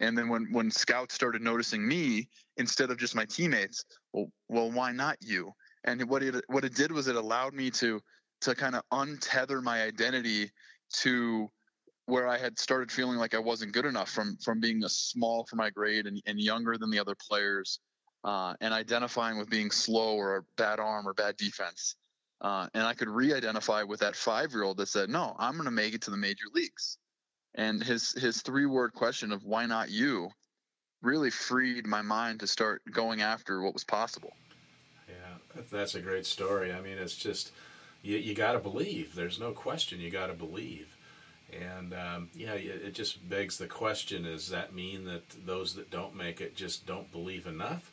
And 0.00 0.18
then 0.18 0.28
when 0.28 0.48
when 0.52 0.70
scouts 0.70 1.14
started 1.14 1.40
noticing 1.40 1.86
me 1.86 2.28
instead 2.56 2.90
of 2.90 2.98
just 2.98 3.14
my 3.14 3.24
teammates, 3.24 3.84
well, 4.12 4.26
well, 4.48 4.70
why 4.70 4.92
not 4.92 5.16
you? 5.20 5.52
And 5.84 6.02
what 6.08 6.22
it 6.22 6.44
what 6.48 6.64
it 6.64 6.74
did 6.74 6.90
was 6.90 7.06
it 7.06 7.16
allowed 7.16 7.54
me 7.54 7.70
to 7.72 8.00
to 8.42 8.54
kind 8.54 8.74
of 8.74 8.82
untether 8.92 9.62
my 9.62 9.82
identity 9.82 10.50
to 11.00 11.48
where 12.06 12.28
I 12.28 12.36
had 12.36 12.58
started 12.58 12.92
feeling 12.92 13.18
like 13.18 13.34
I 13.34 13.38
wasn't 13.38 13.72
good 13.72 13.86
enough 13.86 14.10
from 14.10 14.36
from 14.38 14.60
being 14.60 14.82
a 14.84 14.88
small 14.88 15.46
for 15.48 15.56
my 15.56 15.70
grade 15.70 16.06
and, 16.06 16.20
and 16.26 16.40
younger 16.40 16.76
than 16.76 16.90
the 16.90 16.98
other 16.98 17.14
players, 17.14 17.80
uh, 18.24 18.54
and 18.60 18.72
identifying 18.72 19.38
with 19.38 19.50
being 19.50 19.70
slow 19.70 20.16
or 20.16 20.38
a 20.38 20.42
bad 20.56 20.80
arm 20.80 21.06
or 21.06 21.12
bad 21.12 21.36
defense. 21.36 21.94
Uh, 22.40 22.66
and 22.74 22.82
I 22.82 22.94
could 22.94 23.08
re-identify 23.08 23.84
with 23.84 24.00
that 24.00 24.16
five-year-old 24.16 24.78
that 24.78 24.88
said, 24.88 25.08
"No, 25.08 25.36
I'm 25.38 25.52
going 25.54 25.66
to 25.66 25.70
make 25.70 25.94
it 25.94 26.02
to 26.02 26.10
the 26.10 26.16
major 26.16 26.46
leagues." 26.52 26.98
And 27.54 27.82
his 27.82 28.12
his 28.12 28.42
three-word 28.42 28.92
question 28.92 29.30
of 29.30 29.44
"Why 29.44 29.66
not 29.66 29.90
you?" 29.90 30.30
really 31.02 31.30
freed 31.30 31.86
my 31.86 32.00
mind 32.00 32.40
to 32.40 32.46
start 32.46 32.82
going 32.90 33.20
after 33.20 33.60
what 33.60 33.74
was 33.74 33.84
possible. 33.84 34.32
Yeah, 35.06 35.60
that's 35.70 35.94
a 35.94 36.00
great 36.00 36.24
story. 36.24 36.72
I 36.72 36.80
mean, 36.80 36.96
it's 36.96 37.14
just 37.14 37.52
you, 38.02 38.16
you 38.16 38.34
got 38.34 38.52
to 38.52 38.58
believe. 38.58 39.14
There's 39.14 39.38
no 39.38 39.52
question. 39.52 40.00
You 40.00 40.10
got 40.10 40.26
to 40.28 40.34
believe. 40.34 40.96
And 41.52 41.94
um, 41.94 42.30
yeah, 42.34 42.54
it 42.54 42.94
just 42.94 43.28
begs 43.28 43.58
the 43.58 43.66
question: 43.66 44.24
Does 44.24 44.48
that 44.48 44.74
mean 44.74 45.04
that 45.04 45.22
those 45.46 45.74
that 45.74 45.90
don't 45.90 46.16
make 46.16 46.40
it 46.40 46.56
just 46.56 46.86
don't 46.86 47.10
believe 47.12 47.46
enough? 47.46 47.92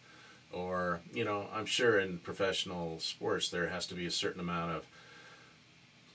Or 0.53 1.01
you 1.13 1.23
know 1.23 1.47
i'm 1.53 1.65
sure 1.65 1.99
in 1.99 2.17
professional 2.19 2.99
sports 2.99 3.49
there 3.49 3.69
has 3.69 3.85
to 3.85 3.95
be 3.95 4.05
a 4.05 4.11
certain 4.11 4.39
amount 4.39 4.71
of 4.71 4.85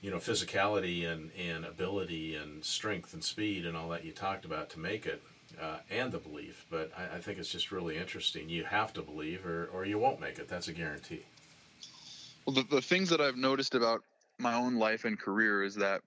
you 0.01 0.11
know 0.11 0.17
physicality 0.17 1.07
and, 1.07 1.31
and 1.37 1.65
ability 1.65 2.35
and 2.35 2.63
strength 2.63 3.13
and 3.13 3.23
speed 3.23 3.65
and 3.65 3.75
all 3.75 3.89
that 3.89 4.05
you 4.05 4.11
talked 4.11 4.45
about 4.45 4.69
to 4.69 4.79
make 4.79 5.05
it 5.05 5.21
uh, 5.61 5.77
and 5.89 6.11
the 6.11 6.17
belief. 6.17 6.65
But 6.69 6.91
I, 6.97 7.15
I, 7.15 7.19
think 7.19 7.39
it's 7.39 7.51
just 7.51 7.71
really 7.71 7.97
interesting. 7.97 8.49
You 8.49 8.65
have 8.65 8.93
to 8.93 9.01
believe 9.01 9.45
or, 9.45 9.69
or 9.73 9.85
you 9.85 9.97
won't 9.97 10.19
make 10.19 10.39
it. 10.39 10.49
That's 10.49 10.67
a 10.67 10.73
guarantee. 10.73 11.25
Well 12.45 12.53
the, 12.53 12.63
the 12.63 12.81
things 12.81 13.09
that 13.09 13.19
i've 13.19 13.35
noticed 13.35 13.75
about 13.75 14.01
my 14.39 14.53
own 14.53 14.75
life 14.75 15.03
and 15.05 15.19
career 15.19 15.63
is 15.63 15.75
that 15.75 16.01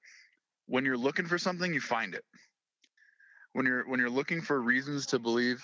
when 0.66 0.84
you're 0.84 0.96
looking 0.96 1.26
for 1.26 1.36
something 1.36 1.74
you 1.74 1.80
find 1.80 2.14
it. 2.14 2.24
When 3.52 3.66
you're 3.66 3.86
when 3.88 3.98
you're 3.98 4.08
looking 4.08 4.40
for 4.40 4.60
reasons 4.60 5.06
to 5.06 5.18
believe 5.18 5.62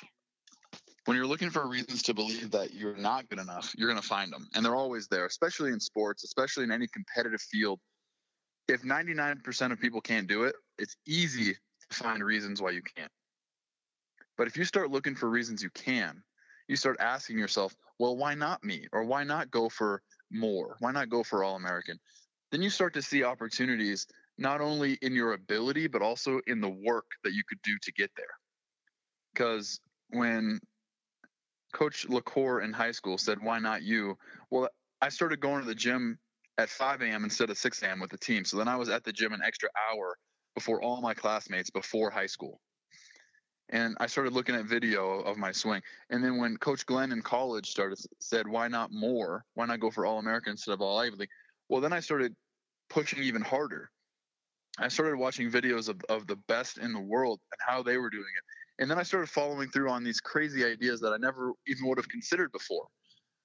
when 1.07 1.17
you're 1.17 1.27
looking 1.27 1.51
for 1.51 1.67
reasons 1.67 2.03
to 2.03 2.15
believe 2.15 2.51
that 2.51 2.75
you're 2.75 2.97
not 2.97 3.29
good 3.29 3.39
enough, 3.39 3.73
you're 3.79 3.89
going 3.89 4.01
to 4.01 4.07
find 4.07 4.33
them. 4.33 4.49
And 4.55 4.65
they're 4.65 4.75
always 4.75 5.07
there, 5.07 5.25
especially 5.25 5.71
in 5.71 5.81
sports, 5.81 6.25
especially 6.25 6.65
in 6.65 6.73
any 6.73 6.89
competitive 6.89 7.41
field. 7.41 7.79
If 8.69 8.83
99% 8.83 9.73
of 9.73 9.81
people 9.81 10.01
can't 10.01 10.27
do 10.27 10.45
it, 10.45 10.57
it's 10.79 10.97
easy 11.07 11.55
to 11.55 11.97
find 11.97 12.23
reasons 12.23 12.61
why 12.61 12.71
you 12.71 12.83
can't. 12.83 13.11
But 14.37 14.49
if 14.49 14.57
you 14.57 14.65
start 14.65 14.91
looking 14.91 15.15
for 15.15 15.31
reasons 15.31 15.63
you 15.63 15.71
can, 15.71 16.23
you 16.67 16.75
start 16.75 16.97
asking 16.99 17.39
yourself, 17.39 17.75
well, 18.01 18.17
why 18.17 18.35
not 18.35 18.65
me? 18.65 18.89
Or 18.93 19.05
why 19.05 19.23
not 19.23 19.51
go 19.53 19.69
for 19.69 20.03
more? 20.33 20.77
Why 20.81 20.91
not 20.91 21.09
go 21.09 21.23
for 21.23 21.45
All 21.45 21.55
American? 21.55 21.99
Then 22.51 22.63
you 22.63 22.71
start 22.71 22.93
to 22.95 23.03
see 23.03 23.23
opportunities 23.23 24.09
not 24.39 24.61
only 24.61 24.99
in 25.03 25.15
your 25.15 25.35
ability, 25.35 25.87
but 25.87 26.03
also 26.03 26.41
in 26.49 26.61
the 26.61 26.69
work 26.69 27.07
that 27.23 27.33
you 27.33 27.43
could 27.49 27.63
do 27.63 27.77
to 27.83 27.93
get 27.93 28.11
there. 28.17 28.27
Because 29.33 29.81
when 30.11 30.61
Coach 31.77 32.09
LaCour 32.09 32.63
in 32.63 32.73
high 32.73 32.93
school 32.93 33.19
said, 33.19 33.39
"Why 33.43 33.59
not 33.59 33.83
you?" 33.83 34.17
Well, 34.49 34.71
I 35.03 35.11
started 35.11 35.41
going 35.41 35.61
to 35.61 35.67
the 35.67 35.75
gym 35.75 36.19
at 36.57 36.71
5 36.71 37.03
a.m. 37.03 37.23
instead 37.23 37.51
of 37.51 37.59
6 37.59 37.83
a.m. 37.83 38.01
with 38.01 38.11
the 38.11 38.17
team. 38.17 38.47
So 38.47 38.57
then 38.57 38.67
I 38.67 38.77
was 38.77 38.89
at 38.89 39.05
the 39.05 39.13
gym 39.13 39.35
an 39.35 39.43
extra 39.45 39.69
hour 39.91 40.17
before 40.55 40.81
all 40.81 41.03
my 41.03 41.13
classmates 41.13 41.69
before 41.69 42.09
high 42.09 42.29
school. 42.29 42.63
And 43.69 43.95
I 44.01 44.07
started 44.07 44.33
looking 44.33 44.55
at 44.55 44.65
video 44.65 45.21
of 45.21 45.37
my 45.37 45.53
swing. 45.53 45.83
And 46.09 46.25
then 46.25 46.39
when 46.39 46.57
Coach 46.57 46.87
Glenn 46.87 47.13
in 47.13 47.21
college 47.21 47.69
started 47.69 47.99
said, 48.21 48.49
"Why 48.49 48.69
not 48.69 48.91
more? 48.91 49.45
Why 49.53 49.67
not 49.67 49.81
go 49.81 49.91
for 49.91 50.07
All 50.07 50.19
American 50.19 50.53
instead 50.53 50.73
of 50.73 50.81
All 50.81 50.99
Ivy 50.99 51.17
League?" 51.17 51.31
Well, 51.69 51.83
then 51.83 51.93
I 51.93 52.01
started 52.01 52.35
pushing 52.89 53.23
even 53.23 53.43
harder. 53.43 53.91
I 54.79 54.89
started 54.89 55.17
watching 55.19 55.51
videos 55.51 55.91
of, 55.91 56.01
of 56.09 56.27
the 56.27 56.37
best 56.37 56.79
in 56.79 56.95
the 56.95 57.01
world 57.01 57.39
and 57.53 57.61
how 57.61 57.83
they 57.83 57.99
were 57.99 58.09
doing 58.09 58.25
it. 58.25 58.45
And 58.79 58.91
then 58.91 58.99
I 58.99 59.03
started 59.03 59.31
following 59.31 59.71
through 59.71 59.91
on 59.91 60.05
these 60.05 60.21
crazy 60.21 60.65
ideas 60.65 61.01
that 61.01 61.13
I 61.13 61.17
never 61.17 61.53
even 61.67 61.87
would 61.87 61.99
have 61.99 62.09
considered 62.09 62.53
before. 62.53 62.87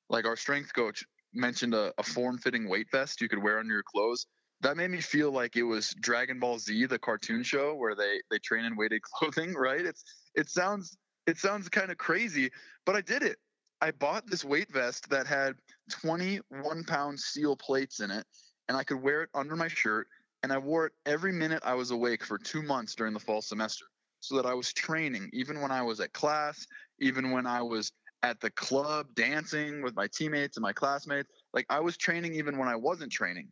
Like 0.09 0.25
our 0.25 0.35
strength 0.35 0.73
coach 0.73 1.05
mentioned 1.33 1.73
a, 1.73 1.93
a 1.97 2.03
form 2.03 2.37
fitting 2.37 2.67
weight 2.67 2.87
vest 2.91 3.21
you 3.21 3.29
could 3.29 3.41
wear 3.41 3.59
under 3.59 3.73
your 3.73 3.83
clothes. 3.83 4.25
That 4.59 4.77
made 4.77 4.91
me 4.91 4.99
feel 4.99 5.31
like 5.31 5.55
it 5.55 5.63
was 5.63 5.95
Dragon 6.01 6.37
Ball 6.39 6.59
Z, 6.59 6.85
the 6.85 6.99
cartoon 6.99 7.43
show 7.43 7.73
where 7.75 7.95
they, 7.95 8.19
they 8.29 8.39
train 8.39 8.65
in 8.65 8.75
weighted 8.75 9.01
clothing, 9.17 9.53
right? 9.53 9.85
It's 9.85 10.03
it 10.35 10.49
sounds 10.49 10.97
it 11.27 11.37
sounds 11.37 11.69
kind 11.69 11.91
of 11.91 11.97
crazy, 11.97 12.49
but 12.85 12.95
I 12.95 13.01
did 13.01 13.23
it. 13.23 13.37
I 13.79 13.91
bought 13.91 14.27
this 14.27 14.43
weight 14.43 14.71
vest 14.71 15.09
that 15.09 15.25
had 15.25 15.55
21 15.89 16.83
pound 16.83 17.19
steel 17.19 17.55
plates 17.55 18.01
in 18.01 18.11
it, 18.11 18.25
and 18.67 18.77
I 18.77 18.83
could 18.83 19.01
wear 19.01 19.23
it 19.23 19.29
under 19.33 19.55
my 19.55 19.69
shirt. 19.69 20.07
And 20.43 20.51
I 20.51 20.57
wore 20.57 20.87
it 20.87 20.93
every 21.05 21.31
minute 21.31 21.61
I 21.63 21.75
was 21.75 21.91
awake 21.91 22.25
for 22.25 22.39
two 22.39 22.63
months 22.63 22.95
during 22.95 23.13
the 23.13 23.19
fall 23.19 23.43
semester 23.43 23.85
so 24.21 24.35
that 24.37 24.45
I 24.45 24.53
was 24.53 24.71
training 24.71 25.29
even 25.33 25.59
when 25.61 25.71
I 25.71 25.81
was 25.81 25.99
at 25.99 26.13
class, 26.13 26.65
even 26.99 27.31
when 27.31 27.45
I 27.45 27.61
was 27.61 27.91
at 28.23 28.39
the 28.39 28.51
club 28.51 29.07
dancing 29.15 29.81
with 29.81 29.95
my 29.95 30.07
teammates 30.07 30.57
and 30.57 30.61
my 30.61 30.73
classmates. 30.73 31.29
Like 31.53 31.65
I 31.69 31.79
was 31.79 31.97
training 31.97 32.35
even 32.35 32.57
when 32.57 32.69
I 32.69 32.75
wasn't 32.75 33.11
training 33.11 33.49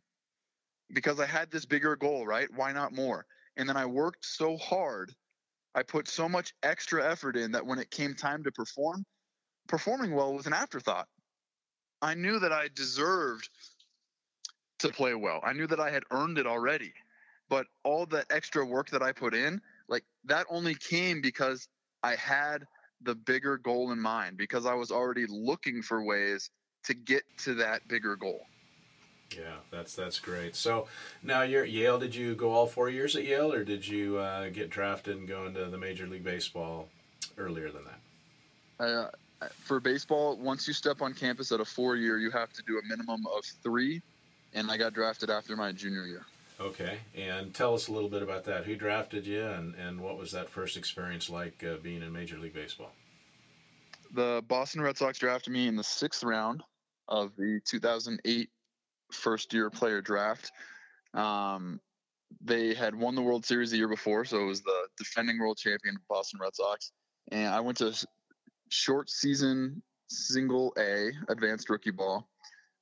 because 0.92 1.20
I 1.20 1.26
had 1.26 1.50
this 1.50 1.66
bigger 1.66 1.96
goal, 1.96 2.26
right? 2.26 2.48
Why 2.54 2.72
not 2.72 2.94
more? 2.94 3.26
And 3.56 3.68
then 3.68 3.76
I 3.76 3.86
worked 3.86 4.24
so 4.24 4.56
hard. 4.56 5.12
I 5.74 5.82
put 5.82 6.08
so 6.08 6.28
much 6.28 6.54
extra 6.62 7.08
effort 7.08 7.36
in 7.36 7.52
that 7.52 7.66
when 7.66 7.78
it 7.78 7.90
came 7.90 8.14
time 8.14 8.42
to 8.44 8.52
perform, 8.52 9.04
performing 9.68 10.14
well 10.14 10.34
was 10.34 10.46
an 10.46 10.52
afterthought. 10.52 11.08
I 12.00 12.14
knew 12.14 12.38
that 12.38 12.52
I 12.52 12.68
deserved 12.74 13.48
to 14.78 14.88
play 14.88 15.14
well. 15.14 15.40
I 15.44 15.52
knew 15.52 15.66
that 15.66 15.80
I 15.80 15.90
had 15.90 16.04
earned 16.10 16.38
it 16.38 16.46
already. 16.46 16.92
But 17.48 17.66
all 17.82 18.06
that 18.06 18.26
extra 18.30 18.64
work 18.64 18.90
that 18.90 19.02
I 19.02 19.12
put 19.12 19.34
in 19.34 19.60
like 19.90 20.04
that 20.24 20.46
only 20.48 20.74
came 20.74 21.20
because 21.20 21.68
I 22.02 22.14
had 22.14 22.64
the 23.02 23.14
bigger 23.14 23.58
goal 23.58 23.92
in 23.92 24.00
mind 24.00 24.36
because 24.38 24.64
I 24.64 24.74
was 24.74 24.90
already 24.90 25.26
looking 25.28 25.82
for 25.82 26.02
ways 26.02 26.50
to 26.84 26.94
get 26.94 27.22
to 27.38 27.54
that 27.54 27.86
bigger 27.88 28.16
goal. 28.16 28.46
Yeah, 29.36 29.56
that's 29.70 29.94
that's 29.94 30.18
great. 30.18 30.56
So 30.56 30.88
now 31.22 31.42
you're 31.42 31.64
at 31.64 31.70
Yale. 31.70 31.98
Did 31.98 32.14
you 32.14 32.34
go 32.34 32.50
all 32.52 32.66
four 32.66 32.88
years 32.88 33.14
at 33.14 33.24
Yale, 33.24 33.52
or 33.52 33.64
did 33.64 33.86
you 33.86 34.18
uh, 34.18 34.48
get 34.48 34.70
drafted 34.70 35.18
and 35.18 35.28
go 35.28 35.46
into 35.46 35.66
the 35.66 35.78
Major 35.78 36.06
League 36.06 36.24
Baseball 36.24 36.88
earlier 37.38 37.70
than 37.70 37.82
that? 37.84 38.84
Uh, 38.84 39.08
for 39.50 39.78
baseball, 39.78 40.36
once 40.36 40.66
you 40.66 40.74
step 40.74 41.00
on 41.00 41.14
campus 41.14 41.52
at 41.52 41.60
a 41.60 41.64
four 41.64 41.96
year, 41.96 42.18
you 42.18 42.30
have 42.30 42.52
to 42.54 42.62
do 42.66 42.78
a 42.78 42.88
minimum 42.88 43.24
of 43.26 43.44
three, 43.62 44.02
and 44.52 44.70
I 44.70 44.76
got 44.76 44.94
drafted 44.94 45.30
after 45.30 45.56
my 45.56 45.70
junior 45.70 46.06
year. 46.06 46.24
Okay, 46.60 46.98
and 47.14 47.54
tell 47.54 47.72
us 47.74 47.88
a 47.88 47.92
little 47.92 48.10
bit 48.10 48.22
about 48.22 48.44
that. 48.44 48.64
Who 48.64 48.76
drafted 48.76 49.26
you, 49.26 49.46
and, 49.46 49.74
and 49.76 49.98
what 49.98 50.18
was 50.18 50.32
that 50.32 50.50
first 50.50 50.76
experience 50.76 51.30
like 51.30 51.64
uh, 51.64 51.76
being 51.82 52.02
in 52.02 52.12
Major 52.12 52.36
League 52.36 52.52
Baseball? 52.52 52.92
The 54.12 54.44
Boston 54.46 54.82
Red 54.82 54.98
Sox 54.98 55.18
drafted 55.18 55.54
me 55.54 55.68
in 55.68 55.76
the 55.76 55.84
sixth 55.84 56.22
round 56.22 56.62
of 57.08 57.34
the 57.36 57.60
2008 57.64 58.50
first 59.10 59.54
year 59.54 59.70
player 59.70 60.02
draft. 60.02 60.52
Um, 61.14 61.80
they 62.42 62.74
had 62.74 62.94
won 62.94 63.14
the 63.14 63.22
World 63.22 63.46
Series 63.46 63.70
the 63.70 63.78
year 63.78 63.88
before, 63.88 64.26
so 64.26 64.40
it 64.40 64.46
was 64.46 64.60
the 64.60 64.86
defending 64.98 65.38
world 65.38 65.56
champion 65.56 65.96
Boston 66.10 66.40
Red 66.42 66.54
Sox. 66.54 66.92
And 67.32 67.48
I 67.48 67.60
went 67.60 67.78
to 67.78 67.94
short 68.68 69.08
season 69.08 69.82
single 70.08 70.74
A 70.78 71.10
advanced 71.28 71.70
rookie 71.70 71.90
ball, 71.90 72.28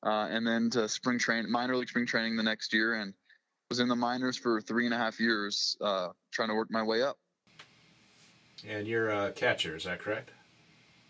uh, 0.04 0.26
and 0.30 0.44
then 0.44 0.68
to 0.70 0.88
spring 0.88 1.18
train 1.18 1.48
minor 1.48 1.76
league 1.76 1.88
spring 1.88 2.06
training 2.06 2.36
the 2.36 2.42
next 2.42 2.72
year, 2.72 2.94
and 2.94 3.14
was 3.68 3.80
in 3.80 3.88
the 3.88 3.96
minors 3.96 4.36
for 4.36 4.60
three 4.62 4.86
and 4.86 4.94
a 4.94 4.96
half 4.96 5.20
years, 5.20 5.76
uh, 5.82 6.08
trying 6.30 6.48
to 6.48 6.54
work 6.54 6.70
my 6.70 6.82
way 6.82 7.02
up. 7.02 7.18
And 8.66 8.86
you're 8.86 9.10
a 9.10 9.30
catcher, 9.32 9.76
is 9.76 9.84
that 9.84 9.98
correct? 9.98 10.30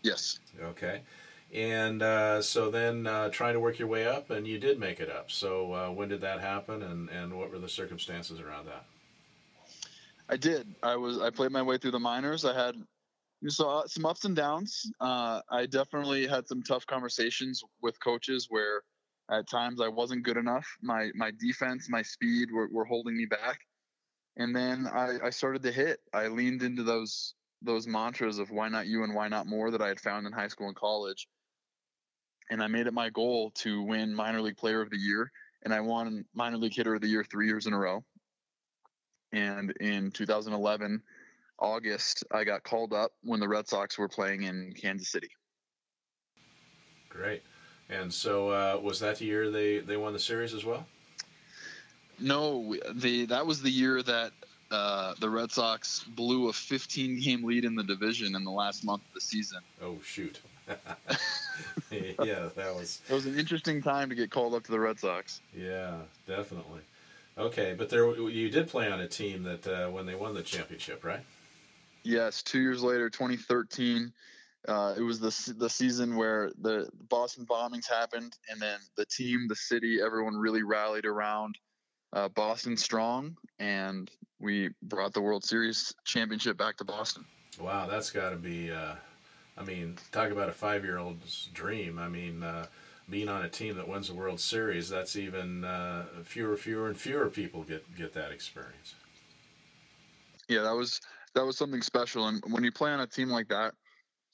Yes. 0.03 0.41
Okay. 0.61 1.03
And 1.55 2.03
uh, 2.03 2.43
so 2.43 2.71
then 2.71 3.07
uh, 3.07 3.31
trying 3.31 3.55
to 3.55 3.61
work 3.61 3.79
your 3.79 3.89
way 3.89 4.07
up, 4.07 4.31
and 4.31 4.47
you 4.47 4.59
did 4.59 4.79
make 4.79 5.01
it 5.01 5.11
up. 5.11 5.31
So 5.31 5.73
uh, 5.73 5.91
when 5.91 6.09
did 6.09 6.21
that 6.21 6.41
happen, 6.41 6.83
and, 6.83 7.09
and 7.09 7.39
what 7.39 7.51
were 7.51 7.59
the 7.59 7.69
circumstances 7.69 8.41
around 8.41 8.67
that? 8.67 8.85
I 10.29 10.37
did. 10.37 10.75
I 10.83 10.97
was 10.97 11.19
I 11.19 11.31
played 11.31 11.53
my 11.53 11.63
way 11.63 11.79
through 11.79 11.93
the 11.93 11.99
minors. 11.99 12.45
I 12.45 12.53
had 12.53 12.75
you 13.41 13.49
saw 13.49 13.87
some 13.87 14.05
ups 14.05 14.27
and 14.27 14.37
downs. 14.37 14.91
Uh, 15.01 15.41
I 15.51 15.65
definitely 15.65 16.27
had 16.27 16.47
some 16.47 16.63
tough 16.63 16.85
conversations 16.87 17.63
with 17.81 17.99
coaches 17.99 18.49
where 18.51 18.83
at 19.31 19.49
times 19.49 19.81
I 19.81 19.89
wasn't 19.89 20.25
good 20.25 20.37
enough. 20.37 20.67
My 20.83 21.11
my 21.15 21.33
defense, 21.39 21.89
my 21.89 22.03
speed 22.03 22.51
were, 22.53 22.69
were 22.71 22.85
holding 22.85 23.17
me 23.17 23.27
back. 23.27 23.61
And 24.37 24.55
then 24.55 24.87
I, 24.87 25.19
I 25.25 25.31
started 25.31 25.63
to 25.65 25.73
hit. 25.73 25.99
I 26.15 26.29
leaned 26.29 26.63
into 26.63 26.83
those 26.83 27.35
those 27.63 27.87
mantras 27.87 28.39
of 28.39 28.51
why 28.51 28.69
not 28.69 28.87
you 28.87 29.03
and 29.03 29.15
why 29.15 29.29
not 29.29 29.47
more 29.47 29.71
that 29.71 29.83
I 29.83 29.89
had 29.89 30.01
found 30.01 30.27
in 30.27 30.33
high 30.33 30.49
school 30.49 30.69
and 30.69 30.77
college. 30.77 31.29
And 32.51 32.63
I 32.63 32.69
made 32.69 32.87
it 32.87 32.95
my 32.95 33.11
goal 33.11 33.51
to 33.57 33.83
win 33.83 34.15
minor 34.15 34.41
league 34.41 34.57
player 34.57 34.81
of 34.81 34.91
the 34.91 34.97
year 34.97 35.31
and 35.63 35.75
I 35.75 35.81
won 35.81 36.25
minor 36.35 36.57
league 36.57 36.75
hitter 36.75 36.95
of 36.95 37.01
the 37.01 37.09
year 37.09 37.25
three 37.25 37.47
years 37.47 37.67
in 37.67 37.73
a 37.73 37.79
row. 37.79 38.05
And 39.33 39.73
in 39.81 40.11
2011, 40.11 41.03
August, 41.59 42.25
I 42.33 42.45
got 42.45 42.63
called 42.63 42.93
up 42.93 43.13
when 43.23 43.41
the 43.41 43.49
Red 43.49 43.69
Sox 43.69 43.99
were 43.99 44.09
playing 44.09 44.45
in 44.45 44.73
Kansas 44.73 45.09
City. 45.09 45.29
Great. 47.09 47.43
And 47.91 48.13
so, 48.13 48.51
uh, 48.51 48.79
was 48.83 49.01
that 49.01 49.19
the 49.19 49.25
year 49.25 49.51
they, 49.51 49.79
they 49.79 49.97
won 49.97 50.13
the 50.13 50.19
series 50.19 50.53
as 50.53 50.65
well? 50.65 50.87
No, 52.21 52.77
the 52.93 53.27
that 53.27 53.47
was 53.47 53.63
the 53.63 53.71
year 53.71 54.03
that 54.03 54.33
uh, 54.71 55.15
the 55.21 55.31
Red 55.31 55.51
Sox 55.51 56.05
blew 56.05 56.49
a 56.49 56.53
15 56.53 57.21
game 57.21 57.45
lead 57.45 57.65
in 57.65 57.75
the 57.75 57.85
division 57.85 58.35
in 58.35 58.45
the 58.45 58.51
last 58.51 58.85
month 58.85 59.03
of 59.09 59.15
the 59.15 59.21
season. 59.21 59.61
Oh 59.83 59.97
shoot! 60.05 60.41
yeah, 61.91 62.49
that 62.57 62.75
was. 62.75 63.01
It 63.09 63.15
was 63.15 63.27
an 63.27 63.39
interesting 63.39 63.83
time 63.83 64.09
to 64.11 64.15
get 64.15 64.31
called 64.31 64.55
up 64.55 64.65
to 64.65 64.73
the 64.73 64.81
Red 64.81 64.99
Sox. 64.99 65.41
Yeah, 65.57 65.95
definitely. 66.27 66.81
Okay, 67.39 67.75
but 67.79 67.89
there 67.89 68.15
you 68.29 68.51
did 68.51 68.69
play 68.69 68.91
on 68.91 69.01
a 69.01 69.09
team 69.09 69.45
that 69.45 69.67
uh, 69.67 69.89
when 69.91 70.07
they 70.07 70.17
won 70.17 70.35
the 70.35 70.43
championship, 70.43 71.05
right? 71.05 71.21
Yes, 72.03 72.43
two 72.43 72.61
years 72.61 72.83
later, 72.83 73.09
2013. 73.09 74.13
Uh, 74.69 74.95
it 74.99 75.01
was 75.01 75.19
the 75.19 75.55
the 75.55 75.71
season 75.71 76.15
where 76.15 76.51
the 76.61 76.87
Boston 77.09 77.47
bombings 77.47 77.89
happened, 77.89 78.37
and 78.51 78.61
then 78.61 78.79
the 78.99 79.07
team, 79.07 79.47
the 79.49 79.57
city, 79.57 79.99
everyone 80.05 80.37
really 80.37 80.63
rallied 80.63 81.07
around 81.07 81.57
uh, 82.13 82.29
Boston 82.29 82.77
strong, 82.77 83.35
and 83.59 84.11
we 84.41 84.69
brought 84.83 85.15
the 85.15 85.23
World 85.23 85.43
Series 85.43 85.95
championship 86.05 86.59
back 86.59 86.77
to 86.77 86.85
Boston. 86.85 87.25
Wow, 87.59 87.87
that's 87.87 88.11
got 88.11 88.31
to 88.31 88.37
be. 88.37 88.71
Uh, 88.71 88.97
I 89.57 89.65
mean, 89.65 89.97
talk 90.13 90.31
about 90.31 90.51
a 90.51 90.53
five-year-old's 90.53 91.49
dream. 91.55 91.99
I 91.99 92.09
mean, 92.09 92.43
uh, 92.43 92.67
being 93.09 93.29
on 93.29 93.45
a 93.45 93.49
team 93.49 93.75
that 93.77 93.89
wins 93.89 94.09
the 94.09 94.15
World 94.15 94.39
Series, 94.39 94.91
that's 94.91 95.17
even 95.17 95.65
uh, 95.65 96.05
fewer, 96.25 96.59
fewer, 96.59 96.89
and 96.89 96.97
fewer 96.97 97.31
people 97.31 97.63
get 97.63 97.97
get 97.97 98.13
that 98.13 98.33
experience. 98.33 98.95
Yeah, 100.47 100.61
that 100.61 100.75
was 100.75 101.01
that 101.35 101.47
was 101.47 101.57
something 101.57 101.81
special. 101.81 102.29
And 102.29 102.43
when 102.51 102.65
you 102.65 102.71
play 102.71 102.91
on 102.91 103.01
a 103.01 103.07
team 103.07 103.31
like 103.31 103.49
that, 103.49 103.73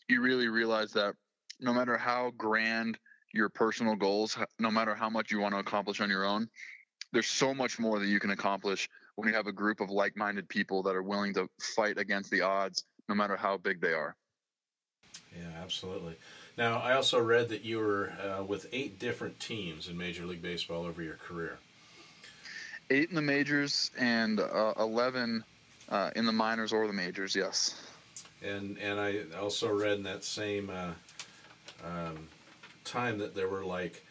you 0.08 0.20
really 0.20 0.48
realize 0.48 0.92
that 0.92 1.14
no 1.60 1.72
matter 1.72 1.96
how 1.96 2.32
grand 2.36 2.98
your 3.32 3.48
personal 3.48 3.96
goals, 3.96 4.36
no 4.58 4.70
matter 4.70 4.94
how 4.94 5.10
much 5.10 5.30
you 5.30 5.40
want 5.40 5.54
to 5.54 5.58
accomplish 5.58 6.00
on 6.00 6.10
your 6.10 6.24
own, 6.24 6.48
there's 7.12 7.26
so 7.26 7.54
much 7.54 7.78
more 7.78 7.98
that 7.98 8.06
you 8.06 8.20
can 8.20 8.30
accomplish 8.30 8.88
when 9.16 9.28
you 9.28 9.34
have 9.34 9.46
a 9.46 9.52
group 9.52 9.80
of 9.80 9.90
like-minded 9.90 10.48
people 10.48 10.82
that 10.82 10.94
are 10.94 11.02
willing 11.02 11.32
to 11.34 11.48
fight 11.76 11.98
against 11.98 12.30
the 12.30 12.40
odds, 12.40 12.84
no 13.08 13.14
matter 13.14 13.36
how 13.36 13.56
big 13.56 13.80
they 13.80 13.92
are. 13.92 14.16
Yeah, 15.36 15.62
absolutely. 15.62 16.16
Now, 16.56 16.78
I 16.78 16.94
also 16.94 17.20
read 17.20 17.48
that 17.48 17.64
you 17.64 17.78
were 17.78 18.12
uh, 18.12 18.44
with 18.44 18.66
eight 18.72 18.98
different 18.98 19.40
teams 19.40 19.88
in 19.88 19.96
Major 19.96 20.24
League 20.24 20.42
Baseball 20.42 20.84
over 20.84 21.02
your 21.02 21.14
career. 21.14 21.58
Eight 22.90 23.08
in 23.08 23.14
the 23.14 23.22
majors 23.22 23.90
and 23.98 24.38
uh, 24.38 24.74
eleven 24.78 25.42
uh, 25.88 26.10
in 26.14 26.26
the 26.26 26.32
minors 26.32 26.72
or 26.72 26.86
the 26.86 26.92
majors. 26.92 27.34
Yes. 27.34 27.80
And 28.44 28.78
and 28.78 29.00
I 29.00 29.20
also 29.40 29.72
read 29.72 29.98
in 29.98 30.02
that 30.04 30.24
same 30.24 30.70
uh, 30.70 30.92
um, 31.84 32.28
time 32.84 33.18
that 33.18 33.34
there 33.34 33.48
were 33.48 33.64
like 33.64 34.04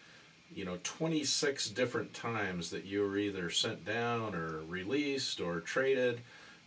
you 0.53 0.65
know 0.65 0.77
26 0.83 1.69
different 1.69 2.13
times 2.13 2.69
that 2.71 2.85
you 2.85 3.01
were 3.01 3.17
either 3.17 3.49
sent 3.49 3.85
down 3.85 4.35
or 4.35 4.61
released 4.67 5.39
or 5.39 5.59
traded. 5.59 6.21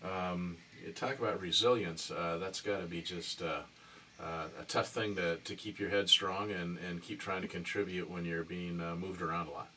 Um, 0.04 0.56
you 0.84 0.92
talk 0.92 1.18
about 1.18 1.40
resilience 1.40 2.10
uh, 2.10 2.38
that's 2.38 2.60
got 2.60 2.80
to 2.80 2.86
be 2.86 3.02
just 3.02 3.42
uh, 3.42 3.60
uh, 4.20 4.46
a 4.60 4.64
tough 4.64 4.88
thing 4.88 5.16
to, 5.16 5.36
to 5.36 5.54
keep 5.54 5.78
your 5.78 5.88
head 5.88 6.08
strong 6.08 6.50
and, 6.52 6.78
and 6.78 7.02
keep 7.02 7.20
trying 7.20 7.42
to 7.42 7.48
contribute 7.48 8.08
when 8.08 8.24
you're 8.24 8.44
being 8.44 8.80
uh, 8.80 8.94
moved 8.94 9.22
around 9.22 9.48
a 9.48 9.50
lot. 9.50 9.68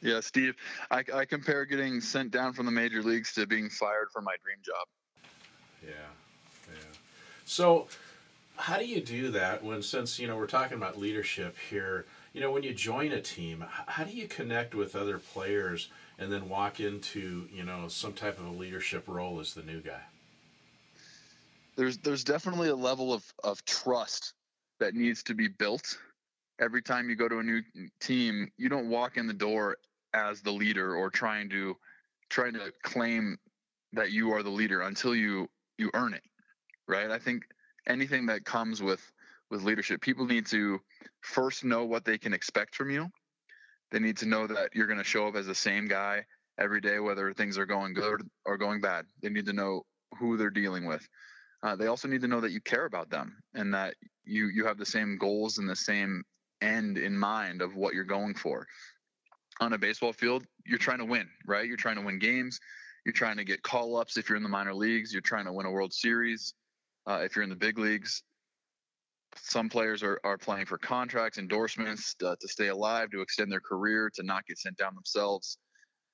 Yeah 0.00 0.20
steve 0.20 0.54
I, 0.90 1.02
I 1.12 1.24
compare 1.24 1.64
getting 1.64 2.00
sent 2.00 2.30
down 2.30 2.52
from 2.52 2.66
the 2.66 2.72
major 2.72 3.02
leagues 3.02 3.32
to 3.34 3.46
being 3.46 3.68
fired 3.68 4.08
from 4.12 4.24
my 4.24 4.36
dream 4.44 4.58
job. 4.64 4.86
Yeah 5.84 5.94
so 7.48 7.88
how 8.56 8.76
do 8.76 8.86
you 8.86 9.00
do 9.00 9.30
that 9.30 9.64
when 9.64 9.82
since 9.82 10.18
you 10.18 10.26
know 10.26 10.36
we're 10.36 10.46
talking 10.46 10.76
about 10.76 10.98
leadership 10.98 11.56
here 11.70 12.04
you 12.38 12.44
know, 12.44 12.52
when 12.52 12.62
you 12.62 12.74
join 12.74 13.10
a 13.10 13.20
team, 13.20 13.64
how 13.86 14.04
do 14.04 14.12
you 14.12 14.28
connect 14.28 14.72
with 14.72 14.94
other 14.94 15.18
players 15.18 15.88
and 16.20 16.30
then 16.30 16.48
walk 16.48 16.78
into, 16.78 17.48
you 17.52 17.64
know, 17.64 17.88
some 17.88 18.12
type 18.12 18.38
of 18.38 18.46
a 18.46 18.50
leadership 18.50 19.08
role 19.08 19.40
as 19.40 19.54
the 19.54 19.62
new 19.62 19.80
guy? 19.80 20.02
There's 21.76 21.98
there's 21.98 22.22
definitely 22.22 22.68
a 22.68 22.76
level 22.76 23.12
of, 23.12 23.24
of 23.42 23.64
trust 23.64 24.34
that 24.78 24.94
needs 24.94 25.22
to 25.24 25.34
be 25.34 25.48
built. 25.48 25.98
Every 26.60 26.82
time 26.82 27.08
you 27.08 27.16
go 27.16 27.28
to 27.28 27.38
a 27.38 27.42
new 27.42 27.62
team, 28.00 28.52
you 28.56 28.68
don't 28.68 28.88
walk 28.88 29.16
in 29.16 29.26
the 29.26 29.34
door 29.34 29.76
as 30.12 30.40
the 30.40 30.52
leader 30.52 30.94
or 30.94 31.10
trying 31.10 31.48
to 31.50 31.76
trying 32.28 32.52
to 32.54 32.72
claim 32.82 33.36
that 33.94 34.12
you 34.12 34.32
are 34.32 34.44
the 34.44 34.50
leader 34.50 34.82
until 34.82 35.14
you 35.14 35.48
you 35.78 35.90
earn 35.94 36.14
it. 36.14 36.22
Right? 36.88 37.10
I 37.10 37.18
think 37.18 37.44
anything 37.86 38.26
that 38.26 38.44
comes 38.44 38.82
with 38.82 39.00
with 39.50 39.62
leadership. 39.62 40.00
People 40.00 40.26
need 40.26 40.46
to 40.46 40.80
first 41.20 41.64
know 41.64 41.84
what 41.84 42.04
they 42.04 42.18
can 42.18 42.34
expect 42.34 42.74
from 42.74 42.90
you. 42.90 43.08
They 43.90 43.98
need 43.98 44.18
to 44.18 44.26
know 44.26 44.46
that 44.46 44.74
you're 44.74 44.86
going 44.86 44.98
to 44.98 45.04
show 45.04 45.26
up 45.26 45.36
as 45.36 45.46
the 45.46 45.54
same 45.54 45.88
guy 45.88 46.26
every 46.58 46.80
day, 46.80 46.98
whether 46.98 47.32
things 47.32 47.56
are 47.56 47.66
going 47.66 47.94
good 47.94 48.28
or 48.44 48.58
going 48.58 48.80
bad. 48.80 49.06
They 49.22 49.30
need 49.30 49.46
to 49.46 49.52
know 49.52 49.84
who 50.18 50.36
they're 50.36 50.50
dealing 50.50 50.84
with. 50.84 51.06
Uh, 51.62 51.76
they 51.76 51.86
also 51.86 52.08
need 52.08 52.20
to 52.20 52.28
know 52.28 52.40
that 52.40 52.52
you 52.52 52.60
care 52.60 52.84
about 52.84 53.10
them 53.10 53.36
and 53.54 53.74
that 53.74 53.94
you 54.24 54.46
you 54.48 54.64
have 54.66 54.78
the 54.78 54.86
same 54.86 55.16
goals 55.16 55.58
and 55.58 55.68
the 55.68 55.74
same 55.74 56.22
end 56.60 56.98
in 56.98 57.16
mind 57.16 57.62
of 57.62 57.74
what 57.74 57.94
you're 57.94 58.04
going 58.04 58.34
for. 58.34 58.66
On 59.60 59.72
a 59.72 59.78
baseball 59.78 60.12
field, 60.12 60.46
you're 60.66 60.78
trying 60.78 60.98
to 60.98 61.04
win, 61.04 61.28
right? 61.46 61.66
You're 61.66 61.76
trying 61.76 61.96
to 61.96 62.02
win 62.02 62.18
games. 62.18 62.60
You're 63.04 63.12
trying 63.12 63.38
to 63.38 63.44
get 63.44 63.62
call 63.62 63.96
ups 63.96 64.16
if 64.16 64.28
you're 64.28 64.36
in 64.36 64.42
the 64.42 64.48
minor 64.48 64.74
leagues. 64.74 65.12
You're 65.12 65.22
trying 65.22 65.46
to 65.46 65.52
win 65.52 65.66
a 65.66 65.70
World 65.70 65.92
Series 65.92 66.54
uh, 67.08 67.20
if 67.22 67.34
you're 67.34 67.42
in 67.42 67.50
the 67.50 67.56
big 67.56 67.78
leagues 67.78 68.22
some 69.36 69.68
players 69.68 70.02
are, 70.02 70.20
are 70.24 70.38
playing 70.38 70.66
for 70.66 70.78
contracts, 70.78 71.38
endorsements 71.38 72.14
uh, 72.24 72.34
to 72.40 72.48
stay 72.48 72.68
alive, 72.68 73.10
to 73.10 73.20
extend 73.20 73.50
their 73.50 73.60
career, 73.60 74.10
to 74.14 74.22
not 74.22 74.46
get 74.46 74.58
sent 74.58 74.76
down 74.76 74.94
themselves. 74.94 75.58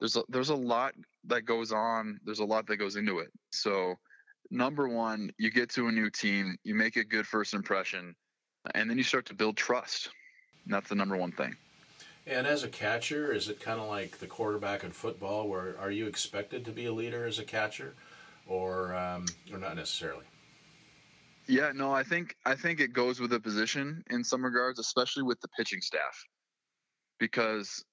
There's 0.01 0.17
a, 0.17 0.23
there's 0.29 0.51
a 0.51 0.55
lot 0.55 0.93
that 1.25 1.43
goes 1.43 1.73
on. 1.73 2.19
There's 2.25 2.41
a 2.41 2.45
lot 2.45 2.67
that 2.67 2.77
goes 2.77 2.97
into 2.97 3.21
it. 3.21 3.29
So, 3.51 3.95
number 4.51 4.89
one, 4.89 5.31
you 5.39 5.51
get 5.51 5.71
to 5.71 5.89
a 5.89 5.93
new 5.93 6.11
team, 6.11 6.57
you 6.65 6.75
make 6.75 6.97
a 6.97 7.05
good 7.05 7.27
first 7.27 7.55
impression, 7.55 8.15
and 8.75 8.91
then 8.91 8.99
you 8.99 9.05
start 9.05 9.27
to 9.27 9.35
build 9.35 9.57
trust. 9.57 10.11
And 10.65 10.75
that's 10.75 10.89
the 10.89 10.95
number 10.95 11.17
one 11.17 11.33
thing. 11.33 11.55
And 12.27 12.47
as 12.47 12.65
a 12.65 12.69
catcher, 12.69 13.33
is 13.33 13.49
it 13.49 13.61
kind 13.61 13.79
of 13.79 13.89
like 13.89 14.19
the 14.19 14.27
quarterback 14.27 14.83
in 14.83 14.91
football, 14.91 15.49
where 15.49 15.79
are 15.79 15.91
you 15.91 16.07
expected 16.07 16.65
to 16.65 16.73
be 16.73 16.87
a 16.87 16.93
leader 16.93 17.27
as 17.27 17.39
a 17.39 17.45
catcher, 17.45 17.95
or 18.47 18.95
um, 18.95 19.27
or 19.53 19.59
not 19.59 19.77
necessarily? 19.77 20.25
Yeah, 21.47 21.73
no, 21.75 21.93
I 21.93 22.03
think 22.03 22.37
I 22.47 22.55
think 22.55 22.81
it 22.81 22.93
goes 22.93 23.21
with 23.21 23.31
the 23.31 23.41
position 23.41 24.03
in 24.11 24.25
some 24.25 24.45
regards, 24.45 24.79
especially 24.79 25.25
with 25.25 25.41
the 25.41 25.49
pitching 25.57 25.81
staff, 25.81 26.25
because 27.19 27.85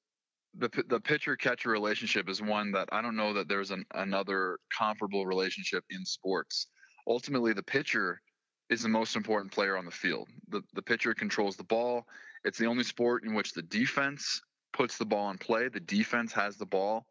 the 0.57 0.69
the 0.87 0.99
pitcher 0.99 1.35
catcher 1.35 1.69
relationship 1.69 2.29
is 2.29 2.41
one 2.41 2.71
that 2.71 2.89
I 2.91 3.01
don't 3.01 3.15
know 3.15 3.33
that 3.33 3.47
there's 3.47 3.71
an, 3.71 3.85
another 3.93 4.57
comparable 4.77 5.25
relationship 5.25 5.83
in 5.89 6.05
sports. 6.05 6.67
Ultimately, 7.07 7.53
the 7.53 7.63
pitcher 7.63 8.21
is 8.69 8.83
the 8.83 8.89
most 8.89 9.15
important 9.17 9.51
player 9.51 9.77
on 9.77 9.85
the 9.85 9.91
field. 9.91 10.29
The 10.49 10.61
the 10.73 10.81
pitcher 10.81 11.13
controls 11.13 11.57
the 11.57 11.63
ball. 11.63 12.05
It's 12.45 12.57
the 12.57 12.67
only 12.67 12.83
sport 12.83 13.23
in 13.25 13.33
which 13.33 13.51
the 13.53 13.63
defense 13.63 14.41
puts 14.73 14.97
the 14.97 15.05
ball 15.05 15.29
in 15.29 15.37
play. 15.37 15.67
The 15.67 15.81
defense 15.81 16.31
has 16.33 16.55
the 16.57 16.65
ball. 16.65 17.05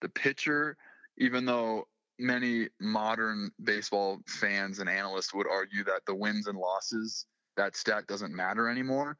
The 0.00 0.08
pitcher, 0.08 0.76
even 1.18 1.44
though 1.44 1.86
many 2.18 2.68
modern 2.80 3.50
baseball 3.62 4.20
fans 4.26 4.78
and 4.78 4.88
analysts 4.88 5.34
would 5.34 5.46
argue 5.48 5.84
that 5.84 6.02
the 6.06 6.14
wins 6.14 6.46
and 6.46 6.58
losses 6.58 7.26
that 7.56 7.76
stat 7.76 8.06
doesn't 8.06 8.34
matter 8.34 8.68
anymore. 8.68 9.16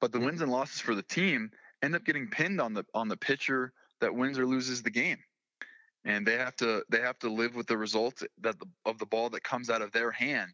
But 0.00 0.12
the 0.12 0.20
wins 0.20 0.42
and 0.42 0.50
losses 0.50 0.80
for 0.80 0.94
the 0.94 1.02
team 1.02 1.50
end 1.82 1.94
up 1.94 2.04
getting 2.04 2.28
pinned 2.28 2.60
on 2.60 2.74
the 2.74 2.84
on 2.94 3.08
the 3.08 3.16
pitcher 3.16 3.72
that 4.00 4.14
wins 4.14 4.38
or 4.38 4.46
loses 4.46 4.82
the 4.82 4.90
game. 4.90 5.18
And 6.04 6.26
they 6.26 6.36
have 6.36 6.56
to 6.56 6.84
they 6.88 7.00
have 7.00 7.18
to 7.20 7.28
live 7.28 7.54
with 7.54 7.66
the 7.66 7.76
result 7.76 8.22
that 8.40 8.58
the, 8.58 8.66
of 8.86 8.98
the 8.98 9.06
ball 9.06 9.30
that 9.30 9.42
comes 9.42 9.70
out 9.70 9.82
of 9.82 9.92
their 9.92 10.10
hand. 10.10 10.52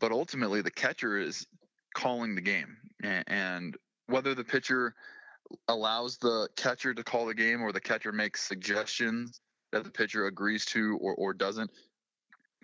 But 0.00 0.12
ultimately 0.12 0.60
the 0.60 0.70
catcher 0.70 1.18
is 1.18 1.46
calling 1.94 2.34
the 2.34 2.40
game. 2.40 2.76
And, 3.02 3.24
and 3.28 3.76
whether 4.06 4.34
the 4.34 4.44
pitcher 4.44 4.94
allows 5.68 6.18
the 6.18 6.48
catcher 6.56 6.92
to 6.94 7.04
call 7.04 7.26
the 7.26 7.34
game 7.34 7.62
or 7.62 7.70
the 7.70 7.80
catcher 7.80 8.12
makes 8.12 8.42
suggestions 8.42 9.40
that 9.74 9.82
the 9.82 9.90
pitcher 9.90 10.26
agrees 10.26 10.64
to 10.64 10.96
or, 11.00 11.14
or 11.16 11.34
doesn't. 11.34 11.68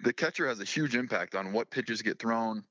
The 0.04 0.12
catcher 0.12 0.46
has 0.46 0.60
a 0.60 0.64
huge 0.64 0.94
impact 0.94 1.34
on 1.34 1.52
what 1.52 1.68
pitches 1.68 2.02
get 2.02 2.20
thrown. 2.20 2.62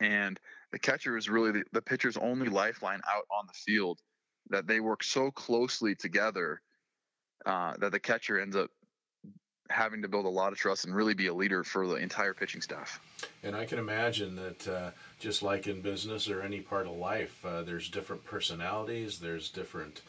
And 0.00 0.40
the 0.72 0.78
catcher 0.78 1.18
is 1.18 1.28
really 1.28 1.52
the, 1.52 1.64
the 1.72 1.82
pitcher's 1.82 2.16
only 2.16 2.48
lifeline 2.48 3.02
out 3.14 3.24
on 3.30 3.46
the 3.46 3.52
field 3.52 4.00
that 4.48 4.66
they 4.66 4.80
work 4.80 5.04
so 5.04 5.30
closely 5.30 5.94
together 5.94 6.62
uh, 7.44 7.74
that 7.80 7.92
the 7.92 8.00
catcher 8.00 8.40
ends 8.40 8.56
up 8.56 8.70
having 9.68 10.00
to 10.02 10.08
build 10.08 10.24
a 10.24 10.30
lot 10.30 10.52
of 10.52 10.58
trust 10.58 10.86
and 10.86 10.94
really 10.94 11.14
be 11.14 11.26
a 11.26 11.34
leader 11.34 11.62
for 11.62 11.86
the 11.86 11.96
entire 11.96 12.32
pitching 12.32 12.62
staff. 12.62 12.98
And 13.42 13.54
I 13.54 13.66
can 13.66 13.78
imagine 13.78 14.36
that 14.36 14.68
uh, 14.68 14.90
just 15.20 15.42
like 15.42 15.66
in 15.66 15.82
business 15.82 16.30
or 16.30 16.40
any 16.40 16.60
part 16.60 16.86
of 16.86 16.96
life, 16.96 17.44
uh, 17.44 17.62
there's 17.62 17.90
different 17.90 18.24
personalities, 18.24 19.18
there's 19.18 19.50
different 19.50 20.00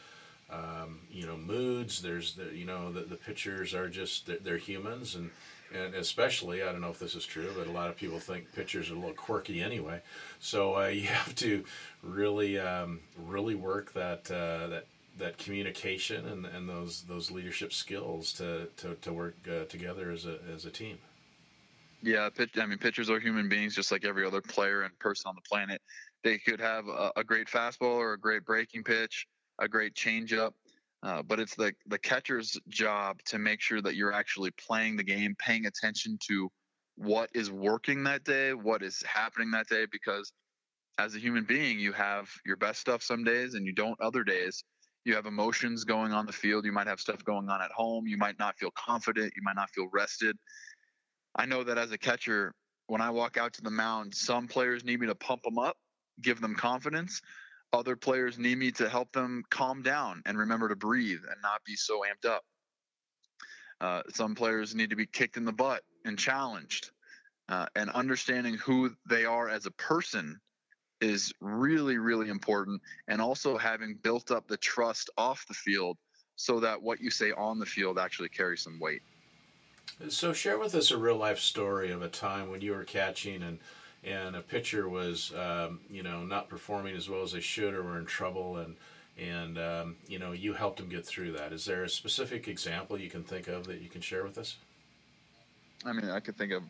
um, 0.50 1.00
you 1.12 1.26
know 1.26 1.38
moods. 1.38 2.02
There's 2.02 2.36
the, 2.36 2.46
you 2.54 2.66
know 2.66 2.92
the, 2.92 3.02
the 3.02 3.16
pitchers 3.16 3.74
are 3.74 3.90
just 3.90 4.28
they're, 4.28 4.38
they're, 4.38 4.58
humans 4.58 5.16
and 5.16 5.32
and 5.74 5.96
especially 5.96 6.64
I 6.64 6.72
don't 6.72 6.82
know 6.82 6.90
if 6.90 7.00
this 7.00 7.16
is 7.16 7.26
true, 7.26 7.52
but 7.58 7.68
a 7.68 7.72
lot 7.72 7.90
of 7.90 7.96
people 7.96 8.20
think 8.20 8.54
pitchers 8.54 8.90
are 8.90 8.94
a 8.94 8.98
little 8.98 9.14
quirky 9.14 9.62
anyway. 9.62 10.02
So 10.40 10.78
uh, 10.78 10.88
you 10.88 11.08
have 11.08 11.36
to 11.36 11.64
really 12.04 12.60
um, 12.60 13.02
really 13.18 13.56
work 13.56 13.94
that 13.94 14.30
uh, 14.32 14.68
that 14.68 14.86
that 15.18 15.38
communication 15.38 16.28
and, 16.28 16.46
and 16.46 16.68
those 16.68 17.04
those 17.04 17.32
leadership 17.32 17.74
skills 17.74 18.34
to 18.34 18.68
to, 18.78 18.96
to 18.96 19.14
work 19.14 19.36
uh, 19.50 19.66
together 19.66 20.12
as 20.12 20.26
a 20.26 20.38
as 20.54 20.66
a 20.66 20.72
team. 20.72 20.98
Yeah, 22.02 22.30
I 22.58 22.66
mean, 22.68 22.78
pitchers 22.78 23.10
are 23.10 23.20
human 23.20 23.50
beings 23.50 23.74
just 23.74 23.92
like 23.92 24.06
every 24.06 24.26
other 24.26 24.42
player 24.42 24.84
and 24.84 24.98
person 25.00 25.28
on 25.28 25.36
the 25.36 25.42
planet. 25.42 25.82
They 26.24 26.38
could 26.38 26.60
have 26.60 26.88
a, 26.88 27.12
a 27.16 27.24
great 27.24 27.48
fastball 27.48 27.96
or 27.96 28.14
a 28.14 28.20
great 28.20 28.46
breaking 28.46 28.84
pitch, 28.84 29.28
a 29.60 29.68
great 29.68 29.94
changeup, 29.96 30.52
uh, 31.04 31.22
but 31.24 31.40
it's 31.40 31.56
the 31.56 31.74
the 31.88 32.00
catcher's 32.00 32.58
job 32.70 33.18
to 33.26 33.40
make 33.40 33.62
sure 33.62 33.82
that 33.82 33.96
you're 33.96 34.14
actually 34.14 34.52
playing 34.52 34.96
the 34.98 35.04
game, 35.04 35.36
paying 35.40 35.66
attention 35.66 36.18
to 36.30 36.50
what 36.96 37.30
is 37.34 37.52
working 37.52 38.04
that 38.04 38.24
day, 38.24 38.54
what 38.54 38.82
is 38.82 39.04
happening 39.04 39.52
that 39.52 39.68
day, 39.68 39.86
because 39.92 40.32
as 40.98 41.14
a 41.16 41.20
human 41.20 41.44
being, 41.44 41.78
you 41.78 41.92
have 41.92 42.30
your 42.46 42.56
best 42.56 42.80
stuff 42.80 43.04
some 43.04 43.24
days 43.24 43.54
and 43.54 43.66
you 43.66 43.74
don't 43.74 44.00
other 44.00 44.24
days 44.24 44.64
you 45.06 45.14
have 45.14 45.28
emotions 45.28 45.84
going 45.84 46.12
on 46.12 46.26
the 46.26 46.34
field. 46.34 46.66
You 46.66 46.72
might 46.72 46.88
have 46.88 47.00
stuff 47.00 47.24
going 47.24 47.48
on 47.48 47.62
at 47.62 47.72
home. 47.72 48.08
You 48.08 48.18
might 48.18 48.38
not 48.40 48.58
feel 48.58 48.72
confident. 48.72 49.34
You 49.36 49.44
might 49.44 49.56
not 49.56 49.70
feel 49.70 49.88
rested. 49.94 50.36
I 51.36 51.46
know 51.46 51.64
that 51.64 51.78
as 51.78 51.92
a 51.92 51.98
catcher, 51.98 52.54
when 52.88 53.02
I 53.02 53.12
walk 53.12 53.38
out 53.38 53.54
to 53.54 53.62
the 53.62 53.70
mound, 53.70 54.14
some 54.14 54.48
players 54.48 54.84
need 54.84 55.00
me 55.00 55.08
to 55.08 55.16
pump 55.16 55.44
them 55.44 55.60
up, 55.60 55.78
give 56.22 56.42
them 56.42 56.56
confidence. 56.56 57.22
Other 57.76 57.98
players 57.98 58.40
need 58.40 58.58
me 58.58 58.72
to 58.72 58.88
help 58.88 59.12
them 59.12 59.44
calm 59.50 59.82
down 59.82 60.22
and 60.26 60.38
remember 60.38 60.70
to 60.70 60.78
breathe 60.78 61.20
and 61.30 61.42
not 61.42 61.62
be 61.66 61.76
so 61.76 62.04
amped 62.04 62.28
up. 62.28 62.44
Uh, 63.82 64.02
some 64.14 64.34
players 64.34 64.74
need 64.74 64.90
to 64.90 64.96
be 64.96 65.06
kicked 65.06 65.36
in 65.36 65.44
the 65.44 65.52
butt 65.52 65.84
and 66.06 66.18
challenged. 66.18 66.92
Uh, 67.50 67.66
and 67.76 67.90
understanding 67.92 68.56
who 68.56 68.92
they 69.10 69.26
are 69.26 69.50
as 69.50 69.66
a 69.66 69.72
person 69.72 70.40
is 71.02 71.34
really, 71.42 71.98
really 71.98 72.30
important. 72.30 72.82
And 73.10 73.22
also 73.22 73.58
having 73.58 74.00
built 74.02 74.32
up 74.32 74.48
the 74.48 74.58
trust 74.58 75.10
off 75.18 75.46
the 75.48 75.54
field 75.54 75.98
so 76.38 76.62
that 76.62 76.82
what 76.82 77.02
you 77.02 77.12
say 77.12 77.34
on 77.34 77.60
the 77.60 77.66
field 77.66 78.00
actually 78.00 78.30
carries 78.30 78.62
some 78.62 78.80
weight. 78.80 79.02
So, 80.10 80.34
share 80.34 80.58
with 80.58 80.76
us 80.76 80.92
a 80.92 80.98
real 80.98 81.18
life 81.18 81.40
story 81.40 81.92
of 81.92 82.02
a 82.02 82.10
time 82.10 82.50
when 82.50 82.62
you 82.62 82.72
were 82.72 82.84
catching 82.84 83.44
and 83.44 83.60
and 84.06 84.36
a 84.36 84.42
pitcher 84.42 84.88
was, 84.88 85.34
um, 85.36 85.80
you 85.90 86.04
know, 86.04 86.24
not 86.24 86.48
performing 86.48 86.96
as 86.96 87.10
well 87.10 87.24
as 87.24 87.32
they 87.32 87.40
should 87.40 87.74
or 87.74 87.84
were 87.84 87.98
in 87.98 88.06
trouble, 88.06 88.58
and 88.58 88.76
and 89.18 89.58
um, 89.58 89.96
you 90.08 90.20
know, 90.20 90.32
you 90.32 90.54
helped 90.54 90.78
them 90.78 90.90
get 90.90 91.06
through 91.06 91.32
that. 91.34 91.52
Is 91.52 91.66
there 91.66 91.84
a 91.84 91.90
specific 91.90 92.48
example 92.48 93.00
you 93.00 93.10
can 93.10 93.24
think 93.24 93.48
of 93.48 93.66
that 93.68 93.82
you 93.82 93.90
can 93.90 94.02
share 94.02 94.24
with 94.24 94.38
us? 94.38 94.58
I 95.86 95.94
mean, 95.94 96.10
I 96.10 96.20
could 96.20 96.38
think 96.38 96.52
of 96.52 96.64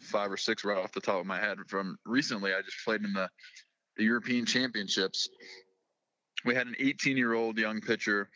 five 0.00 0.30
or 0.30 0.36
six 0.36 0.64
right 0.64 0.76
off 0.76 0.92
the 0.92 1.00
top 1.00 1.20
of 1.20 1.26
my 1.26 1.38
head 1.38 1.58
from 1.68 1.98
recently. 2.04 2.52
I 2.52 2.60
just 2.62 2.84
played 2.84 3.02
in 3.02 3.12
the 3.12 3.28
the 3.96 4.04
European 4.04 4.44
Championships. 4.44 5.28
We 6.44 6.54
had 6.54 6.66
an 6.66 6.74
18 6.78 7.16
year 7.16 7.34
old 7.34 7.58
young 7.58 7.80
pitcher 7.80 8.28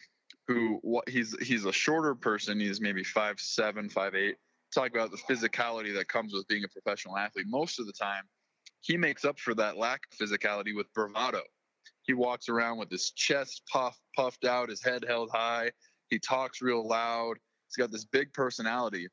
who 0.46 0.78
what 0.82 1.08
he's 1.08 1.36
he's 1.42 1.64
a 1.64 1.72
shorter 1.72 2.14
person. 2.14 2.58
He's 2.58 2.80
maybe 2.80 3.04
five 3.04 3.38
seven, 3.38 3.90
five 3.90 4.14
eight. 4.14 4.36
Talk 4.74 4.90
about 4.90 5.10
the 5.10 5.18
physicality 5.18 5.94
that 5.94 6.08
comes 6.08 6.32
with 6.32 6.46
being 6.48 6.64
a 6.64 6.68
professional 6.68 7.16
athlete. 7.16 7.46
Most 7.48 7.78
of 7.78 7.86
the 7.86 7.92
time, 7.92 8.24
he 8.86 8.96
makes 8.96 9.24
up 9.24 9.38
for 9.38 9.54
that 9.54 9.76
lack 9.76 10.00
of 10.10 10.18
physicality 10.18 10.74
with 10.74 10.92
bravado. 10.94 11.42
He 12.02 12.14
walks 12.14 12.48
around 12.48 12.78
with 12.78 12.90
his 12.90 13.10
chest 13.10 13.62
puffed 13.70 14.00
puffed 14.14 14.44
out, 14.44 14.68
his 14.68 14.82
head 14.82 15.04
held 15.06 15.30
high. 15.30 15.70
He 16.08 16.18
talks 16.18 16.62
real 16.62 16.86
loud. 16.86 17.36
He's 17.68 17.76
got 17.76 17.90
this 17.90 18.04
big 18.04 18.32
personality, 18.32 19.08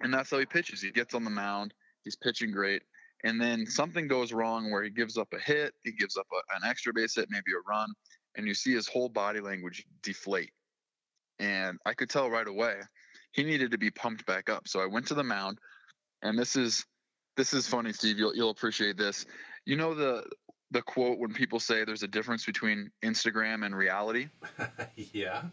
and 0.00 0.12
that's 0.12 0.30
how 0.30 0.38
he 0.38 0.46
pitches. 0.46 0.82
He 0.82 0.90
gets 0.90 1.14
on 1.14 1.24
the 1.24 1.30
mound. 1.30 1.72
He's 2.04 2.16
pitching 2.16 2.50
great 2.50 2.82
and 3.24 3.40
then 3.40 3.66
something 3.66 4.08
goes 4.08 4.32
wrong 4.32 4.70
where 4.70 4.82
he 4.82 4.90
gives 4.90 5.18
up 5.18 5.28
a 5.32 5.38
hit, 5.38 5.74
he 5.82 5.92
gives 5.92 6.16
up 6.16 6.26
a, 6.32 6.56
an 6.56 6.68
extra 6.68 6.92
base 6.92 7.16
hit, 7.16 7.28
maybe 7.30 7.52
a 7.52 7.68
run, 7.68 7.90
and 8.36 8.46
you 8.46 8.54
see 8.54 8.72
his 8.72 8.88
whole 8.88 9.08
body 9.08 9.40
language 9.40 9.84
deflate. 10.02 10.52
And 11.38 11.78
I 11.84 11.94
could 11.94 12.10
tell 12.10 12.30
right 12.30 12.46
away 12.46 12.76
he 13.32 13.44
needed 13.44 13.70
to 13.72 13.78
be 13.78 13.90
pumped 13.90 14.26
back 14.26 14.48
up. 14.48 14.68
So 14.68 14.80
I 14.80 14.86
went 14.86 15.06
to 15.08 15.14
the 15.14 15.24
mound, 15.24 15.58
and 16.22 16.38
this 16.38 16.56
is 16.56 16.84
this 17.40 17.54
is 17.54 17.66
funny, 17.66 17.90
Steve. 17.90 18.18
You'll 18.18 18.36
you'll 18.36 18.50
appreciate 18.50 18.98
this. 18.98 19.24
You 19.64 19.76
know 19.76 19.94
the 19.94 20.24
the 20.72 20.82
quote 20.82 21.18
when 21.18 21.32
people 21.32 21.58
say 21.58 21.84
there's 21.86 22.02
a 22.02 22.08
difference 22.08 22.44
between 22.44 22.90
Instagram 23.02 23.64
and 23.64 23.74
reality. 23.74 24.28
yeah. 24.96 25.44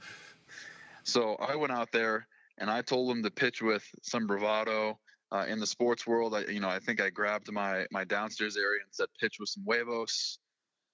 So 1.03 1.35
I 1.35 1.55
went 1.55 1.71
out 1.71 1.93
there 1.93 2.27
and 2.57 2.69
I 2.69 2.81
told 2.81 3.09
them 3.09 3.23
to 3.23 3.31
pitch 3.31 3.61
with 3.61 3.85
some 4.03 4.27
bravado 4.27 4.99
uh, 5.31 5.45
in 5.47 5.61
the 5.61 5.65
sports 5.65 6.05
world, 6.05 6.35
I, 6.35 6.41
you 6.51 6.59
know, 6.59 6.67
I 6.67 6.79
think 6.79 7.01
I 7.01 7.09
grabbed 7.09 7.49
my 7.53 7.85
my 7.89 8.03
downstairs 8.03 8.57
area 8.57 8.81
and 8.83 8.93
said 8.93 9.07
pitch 9.17 9.37
with 9.39 9.47
some 9.47 9.63
huevos. 9.65 10.39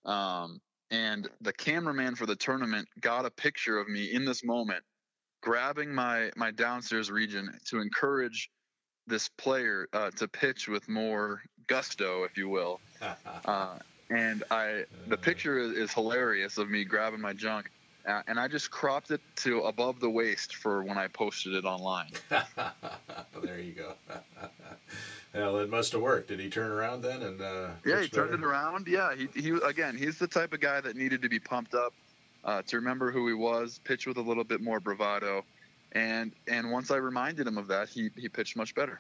Um, 0.06 0.62
and 0.92 1.28
the 1.42 1.54
cameraman 1.54 2.14
for 2.14 2.28
the 2.28 2.36
tournament 2.36 2.88
got 3.02 3.26
a 3.26 3.32
picture 3.32 3.80
of 3.80 3.88
me 3.88 4.14
in 4.14 4.26
this 4.26 4.44
moment, 4.44 4.84
grabbing 5.42 5.92
my 5.92 6.32
my 6.36 6.52
downstairs 6.52 7.10
region 7.10 7.52
to 7.70 7.82
encourage 7.82 8.52
this 9.08 9.30
player 9.30 9.88
uh, 9.94 10.12
to 10.12 10.28
pitch 10.28 10.68
with 10.68 10.88
more 10.88 11.42
gusto, 11.68 12.24
if 12.24 12.38
you 12.38 12.50
will. 12.50 12.80
Uh, 13.46 13.78
and 14.10 14.44
I, 14.50 14.86
the 15.08 15.18
picture 15.18 15.58
is, 15.58 15.72
is 15.74 15.94
hilarious 15.94 16.58
of 16.58 16.70
me 16.70 16.86
grabbing 16.86 17.20
my 17.20 17.34
junk 17.34 17.70
uh, 18.06 18.22
and 18.28 18.40
I 18.40 18.48
just 18.48 18.70
cropped 18.70 19.12
it 19.12 19.22
to 19.38 19.62
above 19.62 20.00
the 20.00 20.10
waist 20.10 20.56
for 20.56 20.84
when 20.84 20.98
I 20.98 21.08
posted 21.08 21.54
it 21.54 21.64
online. 21.64 22.12
there 22.30 23.60
you 23.60 23.72
go. 23.72 23.94
well, 25.34 25.60
it 25.60 25.70
must 25.70 25.94
have 25.94 26.02
worked. 26.02 26.28
Did 26.28 26.40
he 26.40 26.50
turn 26.50 26.70
around 26.70 27.02
then? 27.02 27.22
And 27.22 27.42
uh, 27.42 27.70
yeah, 27.86 28.02
he 28.02 28.08
better? 28.08 28.28
turned 28.28 28.34
it 28.34 28.44
around. 28.44 28.88
Yeah, 28.88 29.16
he, 29.16 29.28
he 29.40 29.52
again, 29.66 29.96
he's 29.96 30.18
the 30.18 30.28
type 30.28 30.54
of 30.54 30.60
guy 30.60 30.82
that 30.82 30.98
needed 30.98 31.22
to 31.22 31.30
be 31.30 31.40
pumped 31.40 31.76
up 31.76 31.94
uh, 32.44 32.62
to 32.64 32.76
remember 32.76 33.10
who 33.10 33.28
he 33.28 33.34
was, 33.34 33.80
pitch 33.86 34.06
with 34.06 34.18
a 34.18 34.22
little 34.22 34.44
bit 34.44 34.60
more 34.60 34.82
bravado, 34.82 35.46
and 35.94 36.34
and 36.48 36.72
once 36.72 36.92
I 36.92 36.98
reminded 36.98 37.48
him 37.48 37.58
of 37.58 37.68
that, 37.68 37.90
he 37.90 38.10
he 38.16 38.28
pitched 38.30 38.56
much 38.56 38.76
better. 38.76 39.00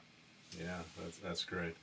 Yeah, 0.60 0.80
that's 1.02 1.18
that's 1.18 1.44
great. 1.44 1.76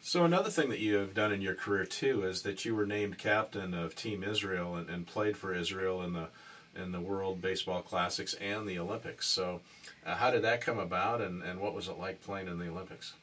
So 0.00 0.24
another 0.24 0.50
thing 0.50 0.68
that 0.70 0.78
you 0.78 0.96
have 0.96 1.14
done 1.14 1.32
in 1.32 1.42
your 1.42 1.54
career 1.54 1.84
too 1.84 2.24
is 2.24 2.42
that 2.42 2.64
you 2.64 2.74
were 2.74 2.86
named 2.86 3.18
captain 3.18 3.74
of 3.74 3.94
Team 3.96 4.22
Israel 4.22 4.76
and, 4.76 4.88
and 4.88 5.06
played 5.06 5.36
for 5.36 5.54
Israel 5.54 6.02
in 6.02 6.12
the 6.12 6.28
in 6.74 6.92
the 6.92 7.00
World 7.00 7.40
Baseball 7.40 7.82
Classics 7.82 8.34
and 8.34 8.68
the 8.68 8.78
Olympics. 8.78 9.26
So, 9.26 9.60
uh, 10.04 10.14
how 10.14 10.30
did 10.30 10.42
that 10.42 10.60
come 10.60 10.78
about, 10.78 11.22
and, 11.22 11.42
and 11.42 11.58
what 11.58 11.74
was 11.74 11.88
it 11.88 11.98
like 11.98 12.22
playing 12.22 12.48
in 12.48 12.58
the 12.58 12.68
Olympics? 12.68 13.14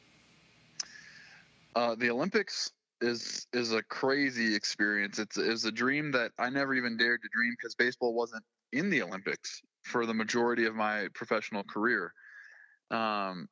Uh, 1.76 1.94
the 1.94 2.10
Olympics 2.10 2.72
is 3.00 3.46
is 3.52 3.72
a 3.72 3.82
crazy 3.82 4.54
experience. 4.54 5.18
It's 5.18 5.36
it 5.36 5.48
was 5.48 5.64
a 5.64 5.72
dream 5.72 6.12
that 6.12 6.32
I 6.38 6.50
never 6.50 6.74
even 6.74 6.96
dared 6.96 7.22
to 7.22 7.28
dream 7.32 7.54
because 7.58 7.74
baseball 7.74 8.14
wasn't 8.14 8.44
in 8.72 8.90
the 8.90 9.02
Olympics 9.02 9.62
for 9.84 10.06
the 10.06 10.14
majority 10.14 10.64
of 10.64 10.74
my 10.74 11.08
professional 11.14 11.62
career. 11.62 12.12
Um, 12.90 13.48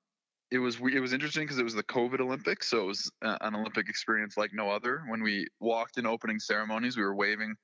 it 0.50 0.58
was 0.58 0.76
it 0.76 1.00
was 1.00 1.12
interesting 1.12 1.44
because 1.44 1.58
it 1.58 1.64
was 1.64 1.74
the 1.74 1.82
COVID 1.84 2.20
Olympics, 2.20 2.68
so 2.68 2.82
it 2.82 2.86
was 2.86 3.10
uh, 3.22 3.38
an 3.40 3.54
Olympic 3.54 3.88
experience 3.88 4.36
like 4.36 4.50
no 4.52 4.70
other. 4.70 5.02
When 5.08 5.22
we 5.22 5.46
walked 5.60 5.96
in 5.96 6.06
opening 6.06 6.38
ceremonies, 6.38 6.96
we 6.96 7.02
were 7.02 7.14
waving 7.14 7.54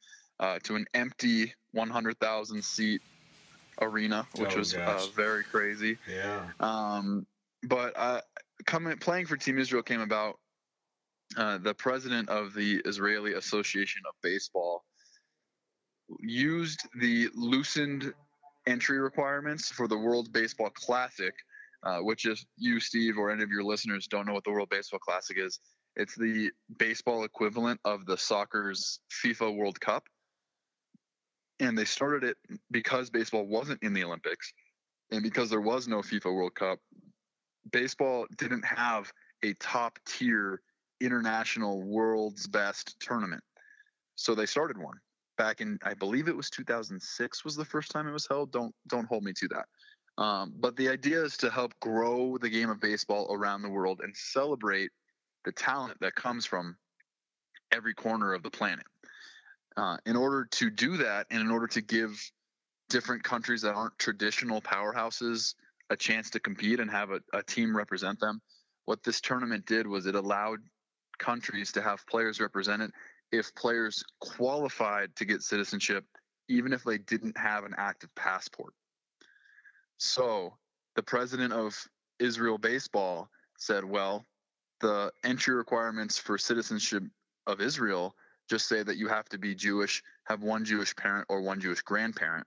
uh, 0.40 0.59
to 0.62 0.76
an 0.76 0.87
empty 0.94 1.52
100,000 1.72 2.64
seat 2.64 3.02
arena, 3.83 4.26
which 4.37 4.54
oh, 4.54 4.59
was 4.59 4.74
uh, 4.74 5.07
very 5.14 5.44
crazy. 5.44 5.98
Yeah. 6.11 6.46
Um, 6.61 7.26
but 7.62 7.92
uh, 7.96 8.20
coming 8.64 8.96
playing 8.98 9.26
for 9.26 9.37
Team 9.37 9.59
Israel 9.59 9.83
came 9.83 10.00
about. 10.00 10.38
Uh, 11.37 11.59
the 11.59 11.74
president 11.74 12.26
of 12.31 12.54
the 12.54 12.81
Israeli 12.87 13.35
Association 13.35 14.00
of 14.09 14.14
Baseball 14.22 14.83
used 16.20 16.88
the 16.98 17.28
loosened 17.35 18.14
entry 18.68 18.98
requirements 18.98 19.70
for 19.70 19.88
the 19.88 19.96
World 19.98 20.33
Baseball 20.33 20.70
Classic 20.70 21.35
uh, 21.83 21.98
which 21.98 22.26
if 22.26 22.44
you, 22.57 22.81
Steve, 22.81 23.18
or 23.18 23.31
any 23.31 23.42
of 23.42 23.50
your 23.50 23.62
listeners 23.62 24.07
don't 24.07 24.26
know 24.26 24.33
what 24.33 24.44
the 24.44 24.50
World 24.50 24.68
Baseball 24.68 24.98
Classic 24.98 25.37
is, 25.38 25.61
it's 25.96 26.14
the 26.14 26.50
baseball 26.78 27.24
equivalent 27.24 27.81
of 27.85 28.07
the 28.07 28.16
soccer's 28.16 29.00
FIFA 29.24 29.57
World 29.57 29.81
Cup. 29.81 30.04
And 31.61 31.76
they 31.76 31.85
started 31.85 32.24
it 32.24 32.37
because 32.70 33.11
baseball 33.11 33.46
wasn't 33.46 33.83
in 33.83 33.92
the 33.92 34.04
Olympics 34.04 34.52
and 35.11 35.22
because 35.22 35.50
there 35.50 35.61
was 35.61 35.88
no 35.88 35.98
FIFA 35.98 36.35
World 36.35 36.54
Cup. 36.54 36.78
Baseball 37.70 38.26
didn't 38.37 38.64
have 38.64 39.12
a 39.44 39.54
top 39.54 39.98
tier 40.07 40.61
international 41.00 41.83
world's 41.83 42.46
best 42.46 42.98
tournament. 43.00 43.42
So 44.14 44.35
they 44.35 44.46
started 44.46 44.78
one 44.78 44.98
back 45.38 45.62
in 45.62 45.79
I 45.83 45.94
believe 45.94 46.29
it 46.29 46.37
was 46.37 46.51
2006 46.51 47.44
was 47.44 47.57
the 47.57 47.64
first 47.64 47.90
time 47.90 48.07
it 48.07 48.12
was 48.12 48.27
held. 48.29 48.53
Don't 48.53 48.74
don't 48.88 49.07
hold 49.07 49.24
me 49.24 49.33
to 49.35 49.48
that. 49.48 50.22
Um, 50.22 50.53
but 50.59 50.77
the 50.77 50.88
idea 50.88 51.22
is 51.22 51.37
to 51.38 51.51
help 51.51 51.72
grow 51.81 52.37
the 52.38 52.51
game 52.51 52.68
of 52.68 52.81
baseball 52.81 53.29
around 53.31 53.62
the 53.62 53.70
world 53.70 54.01
and 54.03 54.14
celebrate 54.16 54.90
the 55.44 55.53
talent 55.53 55.96
that 56.01 56.16
comes 56.16 56.44
from 56.44 56.77
every 57.72 57.94
corner 57.94 58.35
of 58.35 58.42
the 58.42 58.51
planet. 58.51 58.85
Uh, 59.77 59.96
in 60.07 60.16
order 60.16 60.44
to 60.51 60.70
do 60.70 60.96
that, 60.96 61.29
and 61.31 61.40
in 61.40 61.53
order 61.53 61.68
to 61.68 61.81
give 61.81 62.20
different 62.88 63.22
countries 63.22 63.62
that 63.62 63.74
aren't 63.74 63.96
traditional 63.98 64.61
powerhouses 64.61 65.55
a 65.90 65.96
chance 65.96 66.31
to 66.31 66.40
compete 66.40 66.81
and 66.81 66.90
have 66.90 67.11
a, 67.11 67.20
a 67.33 67.42
team 67.44 67.77
represent 67.77 68.18
them, 68.18 68.40
what 68.87 69.05
this 69.05 69.20
tournament 69.20 69.66
did 69.66 69.87
was 69.87 70.07
it 70.07 70.16
allowed 70.16 70.59
countries 71.18 71.70
to 71.72 71.83
have 71.83 72.05
players 72.07 72.40
represented 72.40 72.90
if 73.33 73.55
players 73.55 74.05
qualified 74.21 75.14
to 75.17 75.25
get 75.25 75.43
citizenship, 75.43 76.05
even 76.49 76.73
if 76.73 76.85
they 76.85 76.99
didn't 76.99 77.37
have 77.37 77.64
an 77.64 77.75
active 77.77 78.14
passport. 78.14 78.73
So 79.99 80.55
the 80.97 81.03
president 81.03 81.53
of 81.53 81.77
Israel 82.19 82.59
Baseball 82.59 83.29
said, 83.59 83.85
well, 83.85 84.25
the 84.81 85.12
entry 85.25 85.55
requirements 85.55 86.19
for 86.19 86.38
citizenship 86.38 87.03
of 87.47 87.61
Israel 87.61 88.14
just 88.49 88.69
say 88.69 88.83
that 88.83 88.97
you 88.97 89.09
have 89.09 89.29
to 89.29 89.38
be 89.38 89.55
Jewish, 89.55 90.03
have 90.25 90.43
one 90.43 90.64
Jewish 90.64 90.95
parent 90.97 91.27
or 91.29 91.43
one 91.43 91.61
Jewish 91.61 91.83
grandparent. 91.83 92.47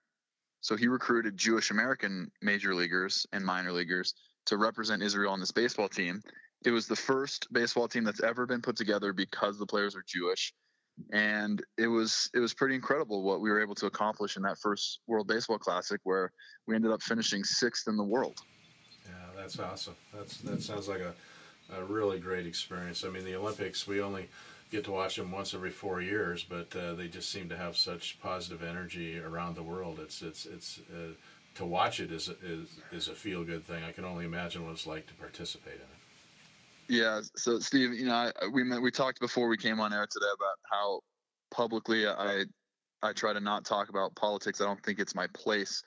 So 0.62 0.76
he 0.76 0.88
recruited 0.88 1.38
Jewish 1.38 1.72
American 1.72 2.32
major 2.42 2.74
leaguers 2.74 3.26
and 3.34 3.46
minor 3.46 3.72
leaguers 3.72 4.14
to 4.46 4.58
represent 4.58 5.04
Israel 5.04 5.34
on 5.34 5.40
this 5.40 5.52
baseball 5.52 5.90
team. 5.90 6.22
It 6.66 6.72
was 6.72 6.88
the 6.88 6.96
first 6.96 7.52
baseball 7.52 7.88
team 7.88 8.04
that's 8.04 8.24
ever 8.24 8.46
been 8.46 8.62
put 8.62 8.76
together 8.76 9.14
because 9.14 9.58
the 9.58 9.66
players 9.66 9.96
are 9.96 10.04
Jewish. 10.08 10.54
And 11.12 11.64
it 11.78 11.88
was 11.88 12.30
it 12.34 12.40
was 12.40 12.54
pretty 12.54 12.76
incredible 12.76 13.24
what 13.24 13.42
we 13.42 13.50
were 13.50 13.62
able 13.62 13.76
to 13.76 13.86
accomplish 13.86 14.38
in 14.38 14.44
that 14.44 14.58
first 14.60 15.00
World 15.08 15.28
Baseball 15.28 15.58
Classic 15.58 16.00
where 16.04 16.32
we 16.68 16.76
ended 16.76 16.92
up 16.92 17.02
finishing 17.02 17.44
sixth 17.44 17.88
in 17.88 17.98
the 17.98 18.04
world. 18.04 18.40
Yeah, 19.06 19.42
that's 19.42 19.60
awesome. 19.60 19.96
That's 20.14 20.38
that 20.38 20.62
sounds 20.62 20.88
like 20.88 21.02
a, 21.02 21.14
a 21.76 21.84
really 21.84 22.20
great 22.20 22.46
experience. 22.46 23.04
I 23.04 23.10
mean 23.10 23.26
the 23.26 23.36
Olympics 23.36 23.88
we 23.88 24.02
only 24.02 24.30
get 24.72 24.86
to 24.86 24.92
watch 24.92 25.18
them 25.18 25.32
once 25.32 25.54
every 25.54 25.70
four 25.70 26.02
years, 26.02 26.46
but 26.48 26.74
uh, 26.76 26.94
they 26.94 27.08
just 27.08 27.30
seem 27.30 27.50
to 27.50 27.58
have 27.58 27.76
such 27.76 28.20
positive 28.22 28.64
energy 28.64 29.20
around 29.20 29.56
the 29.56 29.64
world. 29.64 30.00
It's 30.00 30.22
it's 30.22 30.46
it's 30.46 30.80
uh, 30.94 31.14
to 31.56 31.66
watch 31.66 32.00
it 32.00 32.12
is 32.12 32.30
is 32.44 32.70
is 32.92 33.08
a 33.08 33.16
feel 33.16 33.44
good 33.44 33.66
thing. 33.66 33.84
I 33.84 33.92
can 33.92 34.06
only 34.06 34.26
imagine 34.26 34.66
what 34.66 34.74
it's 34.74 34.88
like 34.88 35.08
to 35.08 35.14
participate 35.16 35.76
in 35.76 35.82
it. 35.82 36.01
Yeah. 36.92 37.22
So 37.38 37.58
Steve, 37.60 37.94
you 37.94 38.06
know, 38.06 38.14
I, 38.14 38.32
we 38.52 38.64
we 38.80 38.92
talked 38.92 39.22
before 39.22 39.48
we 39.48 39.56
came 39.56 39.80
on 39.80 39.94
air 39.94 40.06
today 40.12 40.26
about 40.36 40.58
how 40.70 41.00
publicly 41.50 42.06
I 42.06 42.44
I 43.02 43.14
try 43.14 43.32
to 43.32 43.40
not 43.40 43.64
talk 43.64 43.88
about 43.88 44.14
politics. 44.18 44.60
I 44.60 44.66
don't 44.66 44.84
think 44.84 45.00
it's 45.00 45.16
my 45.16 45.28
place. 45.28 45.82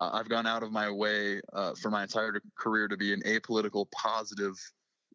Uh, 0.00 0.10
I've 0.12 0.28
gone 0.28 0.48
out 0.48 0.64
of 0.64 0.72
my 0.72 0.90
way 0.90 1.40
uh, 1.52 1.74
for 1.80 1.90
my 1.92 2.02
entire 2.02 2.40
career 2.58 2.88
to 2.88 2.96
be 2.96 3.12
an 3.12 3.22
apolitical, 3.22 3.88
positive 3.92 4.54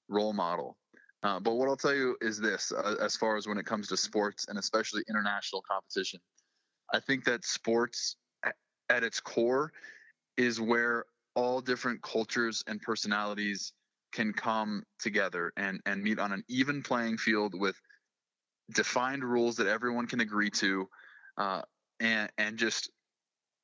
role 0.07 0.31
model. 0.31 0.77
Uh, 1.23 1.41
but 1.41 1.55
what 1.55 1.67
I'll 1.67 1.75
tell 1.75 1.93
you 1.93 2.15
is 2.21 2.39
this 2.39 2.71
uh, 2.71 2.95
as 3.01 3.17
far 3.17 3.35
as 3.35 3.45
when 3.45 3.57
it 3.57 3.65
comes 3.65 3.89
to 3.89 3.97
sports 3.97 4.45
and 4.47 4.57
especially 4.57 5.03
international 5.09 5.61
competition, 5.69 6.21
I 6.93 7.01
think 7.01 7.25
that 7.25 7.43
sports 7.43 8.15
at 8.89 9.03
its 9.03 9.19
core 9.19 9.73
is 10.37 10.61
where 10.61 11.03
all 11.35 11.59
different 11.59 12.01
cultures 12.01 12.63
and 12.67 12.81
personalities 12.81 13.73
can 14.13 14.33
come 14.33 14.83
together 14.99 15.51
and, 15.57 15.79
and 15.85 16.01
meet 16.01 16.19
on 16.19 16.31
an 16.31 16.43
even 16.47 16.81
playing 16.81 17.17
field 17.17 17.53
with 17.57 17.75
defined 18.73 19.23
rules 19.23 19.57
that 19.57 19.67
everyone 19.67 20.07
can 20.07 20.21
agree 20.21 20.49
to 20.49 20.87
uh, 21.37 21.61
and, 21.99 22.29
and 22.37 22.57
just 22.57 22.91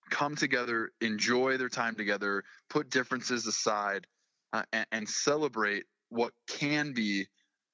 come 0.09 0.35
together, 0.35 0.91
enjoy 1.01 1.57
their 1.57 1.69
time 1.69 1.95
together, 1.95 2.43
put 2.69 2.89
differences 2.89 3.45
aside, 3.47 4.05
uh, 4.53 4.63
and, 4.73 4.87
and 4.91 5.09
celebrate 5.09 5.83
what 6.09 6.33
can 6.47 6.93
be 6.93 7.25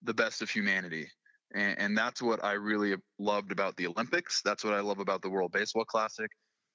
the 0.04 0.14
best 0.14 0.42
of 0.42 0.50
humanity. 0.50 1.08
And, 1.54 1.80
and, 1.80 1.98
that's 1.98 2.22
what 2.22 2.44
I 2.44 2.54
really 2.54 2.96
loved 3.18 3.52
about 3.52 3.78
the 3.78 3.88
Olympics. 3.88 4.42
That's 4.44 4.64
what 4.64 4.74
I 4.74 4.82
love 4.82 5.00
about 5.00 5.22
the 5.22 5.30
World 5.30 5.52
Baseball 5.54 5.86
Classic 5.86 6.30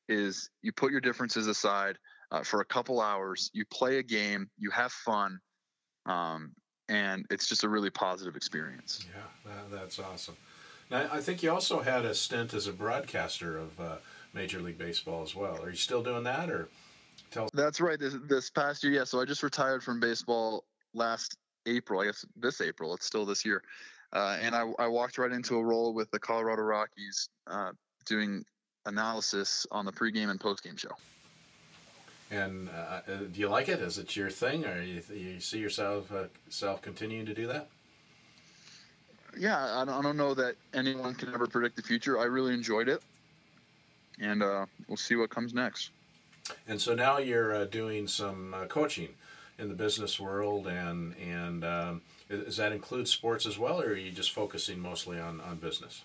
is 0.09 0.49
you 0.63 0.73
put 0.73 0.91
your 0.91 1.01
differences 1.01 1.47
aside 1.47 1.97
uh, 2.33 2.43
for 2.43 2.61
a 2.61 2.65
couple 2.65 3.01
hours, 3.01 3.51
you 3.53 3.65
play 3.71 3.99
a 3.99 4.03
game, 4.03 4.49
you 4.57 4.71
have 4.71 4.93
fun, 4.93 5.39
um, 6.11 6.53
and 6.89 7.25
it's 7.31 7.47
just 7.47 7.63
a 7.63 7.69
really 7.69 7.91
positive 7.91 8.37
experience. 8.37 9.07
Yeah, 9.15 9.53
that, 9.53 9.71
that's 9.71 9.99
awesome. 9.99 10.37
Now, 10.91 11.09
I 11.13 11.21
think 11.21 11.43
you 11.43 11.53
also 11.53 11.81
had 11.81 12.05
a 12.05 12.15
stint 12.15 12.53
as 12.53 12.67
a 12.67 12.73
broadcaster 12.73 13.57
of 13.57 13.81
uh, 13.81 13.97
Major 14.35 14.59
League 14.59 14.79
Baseball 14.79 15.23
as 15.23 15.37
well. 15.37 15.63
Are 15.63 15.71
you 15.71 15.77
still 15.77 16.03
doing 16.03 16.25
that, 16.25 16.51
or 16.51 16.69
tell? 17.31 17.49
That's 17.55 17.81
right. 17.81 17.99
This, 17.99 18.17
this 18.29 18.51
past 18.51 18.83
year, 18.83 18.93
yeah. 18.93 19.05
So 19.05 19.21
I 19.21 19.25
just 19.25 19.45
retired 19.45 19.85
from 19.85 20.01
baseball 20.01 20.65
last 20.93 21.37
April, 21.67 22.01
I 22.01 22.07
guess 22.07 22.25
this 22.37 22.61
April. 22.61 22.93
It's 22.95 23.07
still 23.07 23.25
this 23.25 23.45
year. 23.45 23.63
Uh, 24.13 24.37
and 24.43 24.57
I, 24.57 24.69
I, 24.81 24.89
walked 24.89 25.19
right 25.19 25.31
into 25.31 25.55
a 25.55 25.63
role 25.63 25.95
with 25.95 26.11
the 26.11 26.19
Colorado 26.19 26.63
Rockies 26.63 27.29
uh, 27.47 27.71
doing 28.07 28.45
analysis 28.85 29.65
on 29.71 29.85
the 29.85 29.93
pregame 29.93 30.31
and 30.31 30.41
postgame 30.41 30.77
show. 30.77 30.91
And 32.31 32.69
uh, 32.69 33.01
uh 33.07 33.17
do 33.33 33.41
you 33.41 33.49
like 33.49 33.69
it? 33.69 33.81
Is 33.81 33.99
it 33.99 34.15
your 34.17 34.31
thing, 34.31 34.65
or 34.65 34.83
you, 34.83 35.03
you 35.13 35.41
see 35.41 35.59
yourself 35.59 36.13
uh, 36.13 36.25
self 36.49 36.81
continuing 36.83 37.27
to 37.27 37.35
do 37.35 37.47
that? 37.49 37.69
Yeah, 39.39 39.81
I 39.81 39.85
don't, 39.85 39.95
I 39.95 40.03
don't, 40.03 40.17
know 40.17 40.35
that 40.35 40.57
anyone 40.75 41.15
can 41.15 41.33
ever 41.33 41.47
predict 41.47 41.77
the 41.77 41.83
future. 41.83 42.19
I 42.19 42.25
really 42.25 42.53
enjoyed 42.53 42.89
it, 42.89 43.01
and 44.19 44.43
uh, 44.43 44.67
we'll 44.89 44.97
see 44.97 45.15
what 45.15 45.31
comes 45.31 45.55
next. 45.55 45.91
And 46.67 46.81
so 46.81 46.95
now 46.95 47.19
you're 47.19 47.65
doing 47.67 48.09
some 48.09 48.55
coaching 48.69 49.11
in 49.61 49.69
the 49.69 49.75
business 49.75 50.19
world, 50.19 50.67
and 50.67 51.15
and 51.17 51.65
um, 51.65 52.03
does 52.29 52.57
that 52.57 52.73
include 52.73 53.07
sports 53.07 53.47
as 53.47 53.59
well, 53.59 53.81
or 53.81 53.91
are 53.91 53.97
you 53.97 54.11
just 54.11 54.33
focusing 54.33 54.81
mostly 54.81 55.21
on 55.21 55.41
on 55.41 55.57
business? 55.57 56.03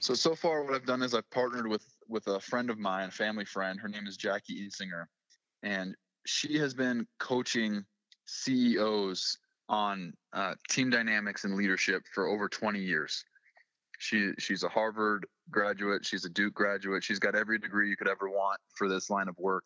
So 0.00 0.14
so 0.14 0.34
far, 0.34 0.62
what 0.64 0.74
I've 0.74 0.86
done 0.86 1.02
is 1.02 1.14
I've 1.14 1.30
partnered 1.30 1.66
with 1.66 1.86
with 2.08 2.26
a 2.26 2.40
friend 2.40 2.70
of 2.70 2.78
mine, 2.78 3.08
a 3.08 3.12
family 3.12 3.44
friend. 3.44 3.78
Her 3.80 3.88
name 3.88 4.06
is 4.06 4.16
Jackie 4.16 4.66
Insinger, 4.66 5.06
and 5.62 5.94
she 6.26 6.58
has 6.58 6.74
been 6.74 7.06
coaching 7.18 7.84
CEOs 8.26 9.38
on 9.68 10.12
uh, 10.32 10.54
team 10.68 10.90
dynamics 10.90 11.44
and 11.44 11.54
leadership 11.54 12.02
for 12.12 12.28
over 12.28 12.48
20 12.48 12.80
years. 12.80 13.24
She 13.98 14.32
she's 14.38 14.64
a 14.64 14.68
Harvard 14.68 15.26
graduate. 15.50 16.04
She's 16.04 16.24
a 16.24 16.28
Duke 16.28 16.54
graduate. 16.54 17.04
She's 17.04 17.18
got 17.18 17.34
every 17.34 17.58
degree 17.58 17.88
you 17.88 17.96
could 17.96 18.08
ever 18.08 18.28
want 18.28 18.60
for 18.74 18.88
this 18.88 19.08
line 19.08 19.28
of 19.28 19.38
work, 19.38 19.64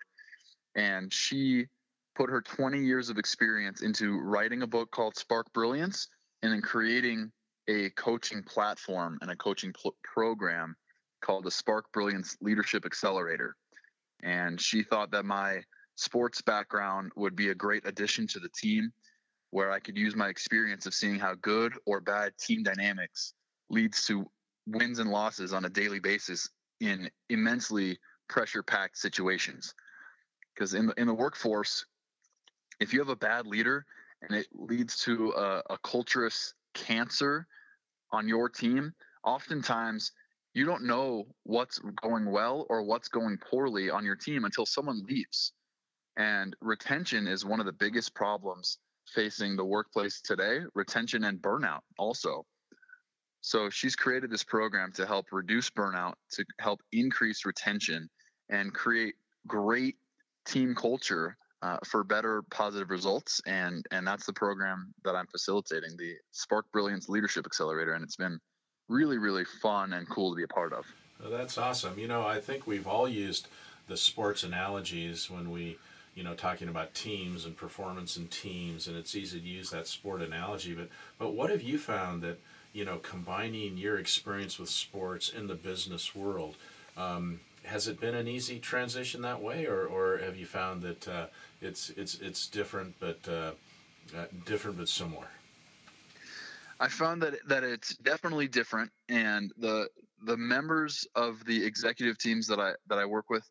and 0.74 1.12
she 1.12 1.66
put 2.14 2.31
her 2.31 2.42
20 2.42 2.81
years 2.81 3.11
of 3.11 3.18
experience 3.18 3.81
into 3.83 4.18
writing 4.18 4.62
a 4.62 4.66
book 4.66 4.90
called 4.90 5.16
Spark 5.16 5.53
Brilliance 5.53 6.09
and 6.42 6.53
then 6.53 6.61
creating 6.61 7.31
a 7.68 7.90
coaching 7.90 8.42
platform 8.42 9.18
and 9.22 9.31
a 9.31 9.37
coaching 9.37 9.72
pl- 9.72 9.94
program 10.03 10.74
called 11.20 11.44
the 11.44 11.50
Spark 11.50 11.92
Brilliance 11.92 12.37
Leadership 12.40 12.85
Accelerator. 12.85 13.57
And 14.22 14.61
she 14.61 14.83
thought 14.83 15.11
that 15.12 15.24
my 15.24 15.62
sports 15.96 16.40
background 16.42 17.12
would 17.16 17.37
be 17.37 17.50
a 17.50 17.54
great 17.54 17.87
addition 17.87 18.26
to 18.28 18.38
the 18.38 18.48
team 18.50 18.92
where 19.50 19.70
I 19.70 19.81
could 19.81 19.96
use 19.96 20.14
my 20.14 20.28
experience 20.28 20.87
of 20.87 20.94
seeing 20.94 21.18
how 21.18 21.35
good 21.35 21.74
or 21.87 22.00
bad 22.00 22.33
team 22.38 22.62
dynamics 22.62 23.35
leads 23.70 24.07
to 24.07 24.31
wins 24.66 24.98
and 24.98 25.11
losses 25.11 25.52
on 25.52 25.64
a 25.64 25.70
daily 25.70 26.00
basis 26.00 26.48
in 26.81 27.11
immensely 27.31 27.98
pressure 28.28 28.62
packed 28.62 28.98
situations. 28.98 29.74
Because 30.54 30.74
in 30.74 30.87
the, 30.87 30.94
in 31.00 31.07
the 31.07 31.14
workforce, 31.14 31.87
if 32.81 32.92
you 32.92 32.98
have 32.98 33.09
a 33.09 33.16
bad 33.16 33.46
leader 33.46 33.85
and 34.22 34.38
it 34.38 34.46
leads 34.52 34.98
to 35.04 35.33
a, 35.37 35.62
a 35.70 35.78
culturous 35.83 36.54
cancer 36.74 37.46
on 38.12 38.28
your 38.28 38.48
team, 38.48 38.92
oftentimes 39.24 40.12
you 40.55 40.65
don't 40.65 40.85
know 40.85 41.27
what's 41.45 41.79
going 42.03 42.31
well 42.31 42.67
or 42.69 42.83
what's 42.83 43.09
going 43.09 43.39
poorly 43.51 43.91
on 43.91 44.05
your 44.05 44.17
team 44.17 44.45
until 44.45 44.67
someone 44.67 45.03
leaves. 45.07 45.53
And 46.17 46.57
retention 46.61 47.29
is 47.29 47.45
one 47.45 47.61
of 47.61 47.67
the 47.67 47.73
biggest 47.73 48.15
problems 48.15 48.79
facing 49.15 49.57
the 49.57 49.65
workplace 49.65 50.21
today, 50.21 50.61
retention 50.75 51.25
and 51.25 51.41
burnout 51.41 51.81
also. 51.99 52.45
So 53.41 53.71
she's 53.71 53.95
created 53.95 54.31
this 54.31 54.43
program 54.43 54.93
to 54.93 55.07
help 55.07 55.27
reduce 55.33 55.71
burnout, 55.71 56.15
to 56.33 56.45
help 56.61 56.81
increase 56.93 57.45
retention, 57.45 58.11
and 58.51 58.75
create 58.75 59.15
great 59.47 59.97
team 60.45 60.75
culture 60.75 61.37
uh, 61.63 61.79
for 61.85 62.05
better 62.05 62.43
positive 62.51 62.91
results 62.91 63.41
and 63.47 63.85
and 63.91 64.07
that's 64.07 64.25
the 64.27 64.33
program 64.33 64.95
that 65.05 65.17
i'm 65.17 65.27
facilitating 65.27 65.91
the 65.99 66.15
spark 66.31 66.65
brilliance 66.73 67.09
leadership 67.09 67.45
accelerator 67.45 67.95
and 67.95 68.05
it's 68.05 68.15
been 68.15 68.39
really 68.88 69.18
really 69.18 69.44
fun 69.44 69.92
and 69.92 70.09
cool 70.09 70.31
to 70.31 70.37
be 70.37 70.42
a 70.42 70.48
part 70.48 70.72
of 70.72 70.85
well, 71.20 71.31
that's 71.31 71.59
awesome 71.59 71.98
you 71.98 72.09
know 72.09 72.27
i 72.27 72.40
think 72.40 72.66
we've 72.66 72.87
all 72.87 73.09
used 73.09 73.48
the 73.88 73.96
sports 73.96 74.42
analogies 74.42 75.31
when 75.31 75.51
we 75.51 75.79
you 76.14 76.22
know 76.22 76.35
talking 76.35 76.68
about 76.68 76.94
teams 76.94 77.44
and 77.44 77.57
performance 77.57 78.16
in 78.16 78.27
teams 78.29 78.88
and 78.88 78.96
it's 78.96 79.14
easy 79.14 79.40
to 79.40 79.46
use 79.46 79.70
that 79.70 79.87
sport 79.87 80.20
analogy 80.20 80.74
but 80.74 80.88
but 81.18 81.35
what 81.35 81.51
have 81.51 81.62
you 81.62 81.79
found 81.79 82.22
that 82.22 82.40
you 82.72 82.85
know 82.85 82.96
combining 82.98 83.77
your 83.77 83.98
experience 83.98 84.59
with 84.59 84.68
sports 84.68 85.29
in 85.29 85.46
the 85.46 85.55
business 85.55 86.14
world 86.14 86.57
um, 86.96 87.40
has 87.64 87.87
it 87.87 88.01
been 88.01 88.14
an 88.14 88.27
easy 88.27 88.59
transition 88.59 89.22
that 89.22 89.40
way, 89.40 89.66
or, 89.66 89.87
or 89.87 90.18
have 90.18 90.37
you 90.37 90.46
found 90.46 90.83
that 90.83 91.09
uh, 91.09 91.27
it's 91.61 91.90
it's 91.90 92.18
it's 92.20 92.46
different, 92.46 92.94
but 92.98 93.18
uh, 93.29 93.53
uh, 94.16 94.24
different 94.46 94.79
but 94.79 94.88
similar? 94.88 95.29
I 96.81 96.88
found 96.88 97.23
that 97.23 97.35
that 97.49 97.64
it's 97.64 97.97
definitely 97.97 98.49
different, 98.49 98.91
and 99.09 99.53
the 99.57 99.88
the 100.25 100.37
members 100.37 101.07
of 101.14 101.45
the 101.45 101.64
executive 101.64 102.19
teams 102.19 102.47
that 102.49 102.61
I 102.61 102.73
that 102.88 102.99
I 102.99 103.05
work 103.05 103.31
with 103.31 103.49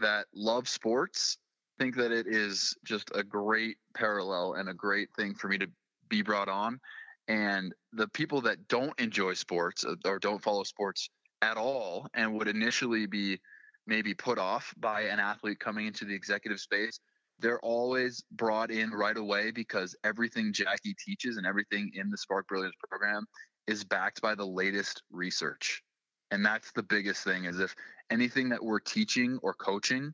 that 0.00 0.26
love 0.34 0.68
sports 0.68 1.38
think 1.78 1.96
that 1.96 2.12
it 2.12 2.26
is 2.26 2.74
just 2.84 3.10
a 3.14 3.22
great 3.22 3.76
parallel 3.94 4.54
and 4.54 4.68
a 4.68 4.74
great 4.74 5.08
thing 5.16 5.34
for 5.34 5.48
me 5.48 5.58
to 5.58 5.66
be 6.08 6.22
brought 6.22 6.48
on. 6.48 6.80
And 7.28 7.74
the 7.92 8.08
people 8.08 8.40
that 8.42 8.68
don't 8.68 8.98
enjoy 9.00 9.34
sports 9.34 9.84
uh, 9.84 9.94
or 10.04 10.18
don't 10.18 10.42
follow 10.42 10.62
sports 10.62 11.08
at 11.42 11.56
all 11.56 12.06
and 12.14 12.32
would 12.34 12.48
initially 12.48 13.06
be 13.06 13.40
maybe 13.86 14.14
put 14.14 14.38
off 14.38 14.72
by 14.78 15.02
an 15.02 15.20
athlete 15.20 15.60
coming 15.60 15.86
into 15.86 16.04
the 16.04 16.14
executive 16.14 16.60
space, 16.60 16.98
they're 17.38 17.60
always 17.60 18.24
brought 18.32 18.70
in 18.70 18.90
right 18.90 19.16
away 19.16 19.50
because 19.50 19.94
everything 20.04 20.52
Jackie 20.52 20.94
teaches 21.04 21.36
and 21.36 21.46
everything 21.46 21.90
in 21.94 22.10
the 22.10 22.16
Spark 22.16 22.48
Brilliance 22.48 22.76
program 22.88 23.26
is 23.66 23.84
backed 23.84 24.22
by 24.22 24.34
the 24.34 24.46
latest 24.46 25.02
research. 25.10 25.82
And 26.30 26.44
that's 26.44 26.72
the 26.72 26.82
biggest 26.82 27.24
thing 27.24 27.44
is 27.44 27.60
if 27.60 27.74
anything 28.10 28.48
that 28.48 28.62
we're 28.62 28.80
teaching 28.80 29.38
or 29.42 29.54
coaching 29.54 30.12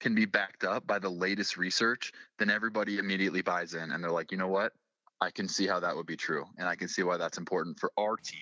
can 0.00 0.14
be 0.14 0.24
backed 0.24 0.64
up 0.64 0.86
by 0.86 0.98
the 0.98 1.08
latest 1.08 1.56
research, 1.56 2.12
then 2.38 2.50
everybody 2.50 2.98
immediately 2.98 3.42
buys 3.42 3.74
in 3.74 3.92
and 3.92 4.02
they're 4.02 4.10
like, 4.10 4.32
you 4.32 4.38
know 4.38 4.48
what? 4.48 4.72
I 5.20 5.30
can 5.30 5.48
see 5.48 5.66
how 5.66 5.80
that 5.80 5.94
would 5.94 6.06
be 6.06 6.16
true. 6.16 6.44
And 6.58 6.66
I 6.66 6.76
can 6.76 6.88
see 6.88 7.02
why 7.02 7.16
that's 7.16 7.38
important 7.38 7.78
for 7.78 7.92
our 7.98 8.16
team. 8.16 8.40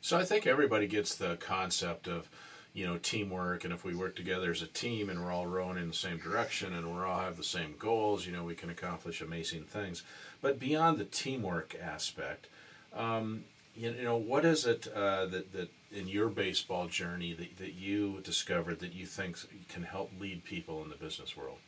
So 0.00 0.18
I 0.18 0.24
think 0.24 0.46
everybody 0.46 0.86
gets 0.86 1.14
the 1.14 1.36
concept 1.36 2.08
of, 2.08 2.28
you 2.74 2.84
know, 2.84 2.98
teamwork. 2.98 3.64
And 3.64 3.72
if 3.72 3.84
we 3.84 3.94
work 3.94 4.16
together 4.16 4.50
as 4.50 4.60
a 4.60 4.66
team 4.66 5.08
and 5.08 5.24
we're 5.24 5.32
all 5.32 5.46
rowing 5.46 5.78
in 5.78 5.88
the 5.88 5.94
same 5.94 6.18
direction 6.18 6.74
and 6.74 6.92
we're 6.92 7.06
all 7.06 7.20
have 7.20 7.36
the 7.36 7.44
same 7.44 7.76
goals, 7.78 8.26
you 8.26 8.32
know, 8.32 8.44
we 8.44 8.56
can 8.56 8.68
accomplish 8.68 9.20
amazing 9.20 9.62
things. 9.64 10.02
But 10.42 10.58
beyond 10.58 10.98
the 10.98 11.04
teamwork 11.04 11.76
aspect, 11.80 12.48
um, 12.92 13.44
you 13.76 13.92
know, 14.02 14.16
what 14.16 14.44
is 14.44 14.66
it 14.66 14.88
uh, 14.88 15.26
that, 15.26 15.52
that 15.52 15.68
in 15.92 16.08
your 16.08 16.28
baseball 16.28 16.88
journey 16.88 17.32
that, 17.32 17.56
that 17.58 17.74
you 17.74 18.20
discovered 18.22 18.80
that 18.80 18.92
you 18.92 19.06
think 19.06 19.38
can 19.68 19.84
help 19.84 20.10
lead 20.20 20.44
people 20.44 20.82
in 20.82 20.90
the 20.90 20.96
business 20.96 21.36
world? 21.36 21.58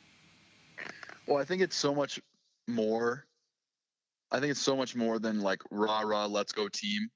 Well, 1.27 1.39
I 1.39 1.45
think 1.45 1.63
it's 1.63 1.77
so 1.77 1.95
much 1.95 2.21
more. 2.67 3.25
I 4.33 4.41
think 4.41 4.51
it's 4.51 4.61
so 4.61 4.77
much 4.77 4.97
more 4.97 5.21
than 5.21 5.41
like 5.41 5.61
rah 5.71 6.01
rah, 6.01 6.27
let's 6.27 6.53
go 6.53 6.69
team, 6.69 7.09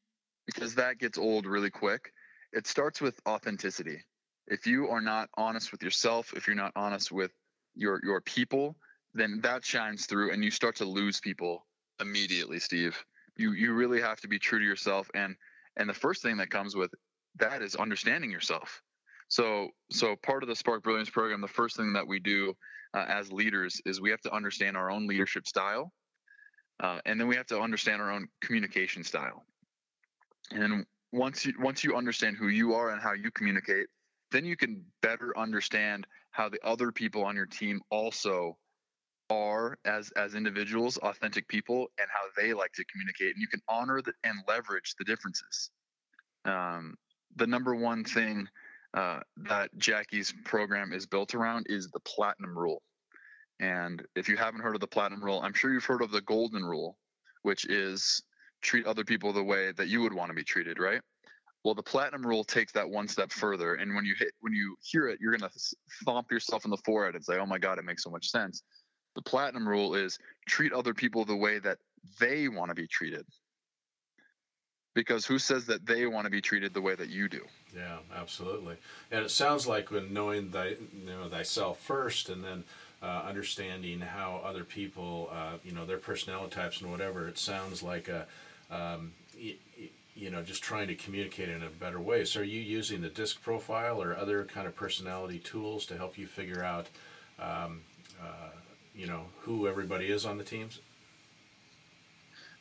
because 0.46 0.76
that 0.76 0.98
gets 0.98 1.18
old 1.18 1.44
really 1.44 1.70
quick. 1.70 2.12
It 2.52 2.66
starts 2.66 3.00
with 3.00 3.20
authenticity. 3.28 4.04
If 4.46 4.66
you 4.66 4.88
are 4.88 5.00
not 5.00 5.28
honest 5.36 5.70
with 5.72 5.82
yourself, 5.82 6.32
if 6.34 6.46
you're 6.46 6.56
not 6.56 6.72
honest 6.74 7.12
with 7.12 7.30
your 7.74 8.00
your 8.02 8.20
people, 8.20 8.76
then 9.14 9.40
that 9.42 9.64
shines 9.64 10.06
through, 10.06 10.32
and 10.32 10.44
you 10.44 10.50
start 10.50 10.76
to 10.76 10.84
lose 10.84 11.20
people 11.20 11.66
immediately. 12.00 12.58
Steve, 12.58 12.96
you 13.36 13.52
you 13.52 13.72
really 13.74 14.00
have 14.00 14.20
to 14.20 14.28
be 14.28 14.38
true 14.38 14.58
to 14.58 14.64
yourself, 14.64 15.08
and 15.14 15.36
and 15.76 15.88
the 15.88 15.94
first 15.94 16.22
thing 16.22 16.36
that 16.38 16.50
comes 16.50 16.74
with 16.74 16.90
that 17.36 17.62
is 17.62 17.76
understanding 17.76 18.30
yourself. 18.30 18.82
So, 19.28 19.68
so 19.90 20.16
part 20.16 20.42
of 20.42 20.48
the 20.48 20.56
Spark 20.56 20.82
Brilliance 20.82 21.08
program, 21.08 21.40
the 21.40 21.48
first 21.48 21.76
thing 21.76 21.92
that 21.92 22.06
we 22.06 22.18
do 22.18 22.54
uh, 22.94 23.04
as 23.08 23.30
leaders 23.30 23.80
is 23.86 24.00
we 24.00 24.10
have 24.10 24.20
to 24.22 24.34
understand 24.34 24.76
our 24.76 24.90
own 24.90 25.06
leadership 25.06 25.46
style, 25.46 25.92
uh, 26.82 26.98
and 27.06 27.20
then 27.20 27.28
we 27.28 27.36
have 27.36 27.46
to 27.46 27.60
understand 27.60 28.02
our 28.02 28.10
own 28.10 28.26
communication 28.40 29.04
style. 29.04 29.44
And 30.50 30.84
once 31.12 31.44
you 31.44 31.55
once 31.59 31.83
you 31.83 31.96
understand 31.96 32.37
who 32.37 32.49
you 32.49 32.75
are 32.75 32.90
and 32.90 33.03
how 33.03 33.12
you 33.12 33.31
communicate, 33.31 33.87
then 34.31 34.44
you 34.44 34.57
can 34.57 34.85
better 35.03 35.37
understand 35.37 36.07
how 36.31 36.49
the 36.49 36.64
other 36.64 36.92
people 36.92 37.25
on 37.25 37.35
your 37.35 37.46
team 37.46 37.81
also 37.90 38.57
are 39.31 39.79
as 39.85 40.11
as 40.16 40.35
individuals, 40.35 40.96
authentic 40.99 41.46
people, 41.49 41.87
and 41.99 42.09
how 42.12 42.42
they 42.42 42.53
like 42.53 42.73
to 42.73 42.85
communicate. 42.85 43.35
And 43.35 43.40
you 43.40 43.49
can 43.49 43.61
honor 43.68 44.01
the, 44.03 44.12
and 44.25 44.38
leverage 44.46 44.94
the 44.99 45.05
differences. 45.05 45.70
Um, 46.44 46.94
the 47.37 47.46
number 47.46 47.75
one 47.75 48.05
thing 48.05 48.49
uh, 48.94 49.20
that 49.37 49.70
Jackie's 49.79 50.35
program 50.44 50.92
is 50.92 51.07
built 51.07 51.35
around 51.35 51.66
is 51.68 51.88
the 51.90 52.01
platinum 52.01 52.59
rule. 52.59 52.83
And 53.61 54.03
if 54.16 54.29
you 54.29 54.37
haven't 54.37 54.62
heard 54.62 54.75
of 54.75 54.81
the 54.81 54.87
platinum 54.87 55.23
rule, 55.23 55.40
I'm 55.42 55.53
sure 55.53 55.73
you've 55.73 55.85
heard 55.85 56.03
of 56.03 56.11
the 56.11 56.23
golden 56.23 56.64
rule, 56.64 56.96
which 57.42 57.66
is 57.66 58.23
treat 58.61 58.87
other 58.87 59.05
people 59.05 59.33
the 59.33 59.42
way 59.42 59.73
that 59.73 59.88
you 59.88 60.03
would 60.03 60.12
want 60.12 60.31
to 60.31 60.35
be 60.35 60.44
treated, 60.44 60.79
right? 60.79 61.01
Well, 61.64 61.75
the 61.75 61.83
platinum 61.83 62.27
rule 62.27 62.42
takes 62.42 62.73
that 62.73 62.88
one 62.88 63.07
step 63.07 63.31
further. 63.31 63.75
And 63.75 63.94
when 63.94 64.05
you 64.05 64.14
hit, 64.18 64.33
when 64.40 64.55
you 64.55 64.77
hear 64.83 65.09
it, 65.09 65.18
you're 65.20 65.37
going 65.37 65.51
to 65.51 65.77
thump 66.05 66.31
yourself 66.31 66.64
in 66.64 66.70
the 66.70 66.79
forehead 66.85 67.14
and 67.14 67.25
say, 67.25 67.38
"Oh 67.38 67.46
my 67.46 67.59
God, 67.59 67.79
it 67.79 67.85
makes 67.85 68.03
so 68.03 68.11
much 68.11 68.31
sense." 68.31 68.62
The 69.14 69.23
platinum 69.23 69.68
rule 69.68 69.94
is 69.94 70.18
treat 70.46 70.73
other 70.73 70.94
people 70.94 71.25
the 71.25 71.37
way 71.37 71.59
that 71.59 71.79
they 72.18 72.49
want 72.49 72.70
to 72.70 72.75
be 72.75 72.87
treated. 72.87 73.27
Because 74.94 75.25
who 75.25 75.38
says 75.38 75.66
that 75.66 75.87
they 75.87 76.07
want 76.07 76.25
to 76.25 76.31
be 76.31 76.40
treated 76.40 76.75
the 76.75 76.81
way 76.81 76.94
that 76.94 77.11
you 77.11 77.29
do? 77.29 77.44
Yeah, 77.75 77.99
absolutely. 78.14 78.77
And 79.11 79.25
it 79.25 79.31
sounds 79.31 79.66
like 79.66 79.90
when 79.90 80.12
knowing 80.12 80.51
thy, 80.51 80.68
you 80.68 81.07
know, 81.07 81.29
thyself 81.29 81.79
first, 81.79 82.29
and 82.29 82.42
then 82.42 82.64
uh, 83.03 83.23
understanding 83.27 84.01
how 84.01 84.40
other 84.44 84.64
people, 84.64 85.31
uh, 85.33 85.59
you 85.64 85.73
know, 85.73 85.87
their 85.87 85.99
personality 85.99 86.55
types 86.55 86.81
and 86.81 86.90
whatever. 86.90 87.29
It 87.29 87.38
sounds 87.38 87.83
like 87.83 88.09
a, 88.09 88.27
um, 88.70 89.12
y- 89.37 89.56
you 90.14 90.30
know, 90.30 90.42
just 90.42 90.62
trying 90.62 90.88
to 90.88 90.94
communicate 90.94 91.48
in 91.48 91.62
a 91.62 91.70
better 91.70 92.00
way. 92.00 92.24
So, 92.24 92.40
are 92.40 92.44
you 92.44 92.61
using 92.61 93.00
the 93.00 93.09
disc 93.09 93.42
profile 93.42 94.02
or 94.02 94.16
other 94.16 94.44
kind 94.44 94.66
of 94.66 94.76
personality 94.76 95.38
tools 95.38 95.87
to 95.87 95.96
help 95.96 96.18
you 96.18 96.26
figure 96.26 96.62
out? 96.62 96.88
Um, 97.38 97.83
uh, 98.20 98.50
you 98.94 99.06
know 99.06 99.26
who 99.40 99.66
everybody 99.66 100.11
is 100.11 100.26
on 100.26 100.37
the 100.37 100.44
teams? 100.44 100.80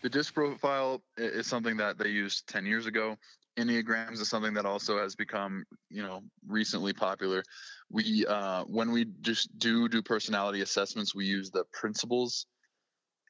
The 0.02 0.10
disc 0.10 0.34
profile 0.34 1.02
is 1.18 1.48
something 1.48 1.76
that 1.78 1.98
they 1.98 2.10
used 2.10 2.48
10 2.48 2.66
years 2.66 2.86
ago. 2.86 3.18
Enneagrams 3.58 4.22
is 4.22 4.30
something 4.30 4.54
that 4.54 4.66
also 4.66 4.98
has 4.98 5.16
become, 5.16 5.66
you 5.90 6.02
know, 6.02 6.22
recently 6.48 6.94
popular. 6.94 7.44
We, 7.92 8.26
uh, 8.26 8.64
when 8.64 8.92
we 8.92 9.06
just 9.22 9.58
do 9.58 9.90
do 9.90 10.02
personality 10.02 10.62
assessments, 10.62 11.14
we 11.14 11.26
use 11.26 11.50
the 11.50 11.66
principles 11.74 12.46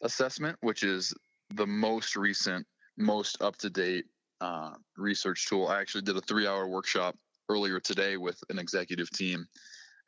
assessment, 0.03 0.57
which 0.61 0.83
is 0.83 1.13
the 1.53 1.67
most 1.67 2.15
recent, 2.15 2.65
most 2.97 3.41
up 3.41 3.57
to 3.57 3.69
date 3.69 4.05
uh, 4.41 4.71
research 4.97 5.47
tool. 5.47 5.67
I 5.67 5.81
actually 5.81 6.03
did 6.03 6.17
a 6.17 6.21
three 6.21 6.47
hour 6.47 6.67
workshop 6.67 7.15
earlier 7.49 7.79
today 7.79 8.17
with 8.17 8.39
an 8.49 8.59
executive 8.59 9.09
team 9.09 9.47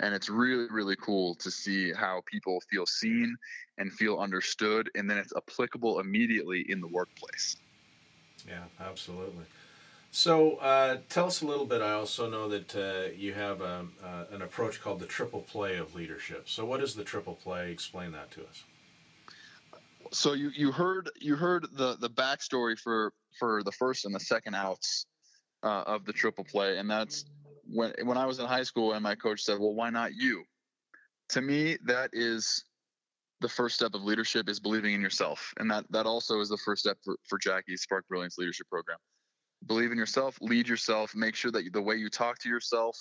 and 0.02 0.14
it's 0.14 0.30
really 0.30 0.68
really 0.70 0.96
cool 0.96 1.36
to 1.36 1.50
see 1.50 1.92
how 1.92 2.22
people 2.26 2.62
feel 2.70 2.86
seen 2.86 3.36
and 3.78 3.92
feel 3.94 4.20
understood 4.20 4.90
and 4.96 5.10
then 5.10 5.18
it's 5.18 5.34
applicable 5.36 6.00
immediately 6.00 6.66
in 6.70 6.82
the 6.82 6.88
workplace. 6.88 7.56
Yeah 8.48 8.64
absolutely. 8.80 9.46
So 10.14 10.58
uh, 10.58 10.98
tell 11.08 11.28
us 11.28 11.42
a 11.42 11.46
little 11.46 11.66
bit. 11.66 11.82
I 11.82 11.94
also 11.94 12.30
know 12.30 12.50
that 12.50 12.76
uh, 12.76 13.14
you 13.16 13.34
have 13.34 13.62
um, 13.62 13.94
uh, 14.04 14.26
an 14.32 14.42
approach 14.42 14.82
called 14.82 15.00
the 15.00 15.06
triple 15.06 15.40
play 15.40 15.78
of 15.78 15.96
leadership. 15.96 16.50
So 16.50 16.66
what 16.66 16.82
is 16.84 16.96
the 16.96 17.06
triple 17.06 17.36
play? 17.36 17.72
Explain 17.72 18.12
that 18.12 18.30
to 18.32 18.42
us 18.42 18.64
so 20.12 20.34
you, 20.34 20.52
you 20.56 20.72
heard 20.72 21.10
you 21.20 21.36
heard 21.36 21.66
the 21.74 21.98
the 21.98 22.10
backstory 22.10 22.78
for 22.78 23.14
for 23.40 23.64
the 23.64 23.72
first 23.72 24.06
and 24.06 24.14
the 24.14 24.20
second 24.20 24.56
outs 24.56 25.06
uh, 25.64 25.84
of 25.88 26.06
the 26.06 26.14
triple 26.14 26.44
play 26.44 26.78
and 26.78 26.90
that's 26.90 27.26
when 27.72 27.94
when 28.04 28.18
I 28.18 28.26
was 28.26 28.40
in 28.40 28.46
high 28.46 28.64
school 28.64 28.94
and 28.94 29.04
my 29.04 29.16
coach 29.16 29.42
said, 29.42 29.60
"Well, 29.60 29.74
why 29.74 29.90
not 29.90 30.14
you?" 30.14 30.44
To 31.30 31.42
me, 31.42 31.78
that 31.86 32.10
is 32.14 32.66
the 33.40 33.50
first 33.50 33.76
step 33.76 33.94
of 33.96 34.04
leadership 34.04 34.50
is 34.50 34.60
believing 34.60 34.94
in 34.94 35.02
yourself, 35.02 35.54
and 35.58 35.70
that 35.72 35.86
that 35.90 36.06
also 36.06 36.40
is 36.42 36.50
the 36.50 36.58
first 36.58 36.84
step 36.84 36.98
for, 37.04 37.16
for 37.28 37.40
Jackie's 37.40 37.82
Spark 37.82 38.08
Brilliance 38.08 38.38
Leadership 38.38 38.68
Program. 38.70 38.98
Believe 39.68 39.92
in 39.92 39.98
yourself, 39.98 40.38
lead 40.42 40.68
yourself, 40.68 41.16
make 41.16 41.36
sure 41.36 41.52
that 41.52 41.72
the 41.72 41.82
way 41.82 41.96
you 41.96 42.10
talk 42.10 42.40
to 42.40 42.50
yourself, 42.50 42.98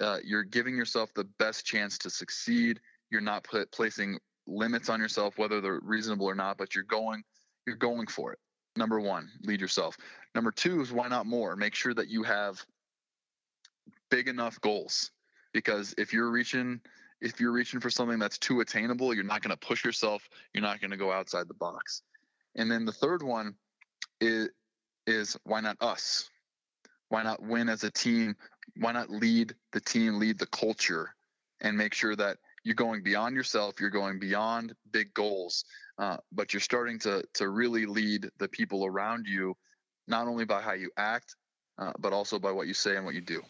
uh, 0.00 0.18
you're 0.22 0.44
giving 0.44 0.76
yourself 0.76 1.10
the 1.14 1.24
best 1.38 1.64
chance 1.64 1.98
to 1.98 2.10
succeed. 2.10 2.78
You're 3.10 3.22
not 3.22 3.44
put, 3.44 3.72
placing 3.72 4.18
limits 4.46 4.88
on 4.88 5.00
yourself, 5.00 5.38
whether 5.38 5.60
they're 5.60 5.80
reasonable 5.82 6.26
or 6.26 6.34
not, 6.34 6.58
but 6.58 6.74
you're 6.74 6.84
going 6.84 7.22
you're 7.66 7.76
going 7.76 8.06
for 8.06 8.32
it. 8.32 8.38
Number 8.76 9.00
one, 9.00 9.30
lead 9.42 9.60
yourself. 9.60 9.96
Number 10.34 10.52
two 10.52 10.80
is 10.80 10.92
why 10.92 11.08
not 11.08 11.26
more? 11.26 11.56
Make 11.56 11.74
sure 11.74 11.94
that 11.94 12.08
you 12.08 12.22
have 12.22 12.64
big 14.10 14.28
enough 14.28 14.60
goals 14.60 15.10
because 15.52 15.94
if 15.98 16.12
you're 16.12 16.30
reaching 16.30 16.80
if 17.20 17.40
you're 17.40 17.52
reaching 17.52 17.80
for 17.80 17.90
something 17.90 18.18
that's 18.18 18.38
too 18.38 18.60
attainable 18.60 19.14
you're 19.14 19.24
not 19.24 19.42
going 19.42 19.56
to 19.56 19.66
push 19.66 19.84
yourself 19.84 20.28
you're 20.52 20.62
not 20.62 20.80
going 20.80 20.90
to 20.90 20.96
go 20.96 21.10
outside 21.10 21.48
the 21.48 21.54
box 21.54 22.02
and 22.54 22.70
then 22.70 22.84
the 22.84 22.92
third 22.92 23.22
one 23.22 23.54
is 24.20 24.48
is 25.06 25.36
why 25.44 25.60
not 25.60 25.76
us 25.80 26.28
why 27.08 27.22
not 27.22 27.42
win 27.42 27.68
as 27.68 27.84
a 27.84 27.90
team 27.90 28.36
why 28.76 28.92
not 28.92 29.10
lead 29.10 29.54
the 29.72 29.80
team 29.80 30.18
lead 30.18 30.38
the 30.38 30.46
culture 30.46 31.14
and 31.60 31.76
make 31.76 31.94
sure 31.94 32.14
that 32.14 32.38
you're 32.66 32.74
going 32.74 33.02
beyond 33.02 33.36
yourself 33.36 33.80
you're 33.80 33.90
going 33.90 34.18
beyond 34.18 34.74
big 34.90 35.14
goals 35.14 35.64
uh, 35.98 36.16
but 36.32 36.52
you're 36.52 36.60
starting 36.60 36.98
to 36.98 37.22
to 37.32 37.48
really 37.48 37.86
lead 37.86 38.28
the 38.38 38.48
people 38.48 38.84
around 38.84 39.24
you 39.26 39.54
not 40.08 40.26
only 40.26 40.44
by 40.44 40.60
how 40.60 40.72
you 40.72 40.90
act 40.96 41.36
uh, 41.78 41.92
but 42.00 42.12
also 42.12 42.38
by 42.38 42.50
what 42.50 42.66
you 42.66 42.74
say 42.74 42.96
and 42.96 43.04
what 43.04 43.14
you 43.14 43.20
do 43.20 43.40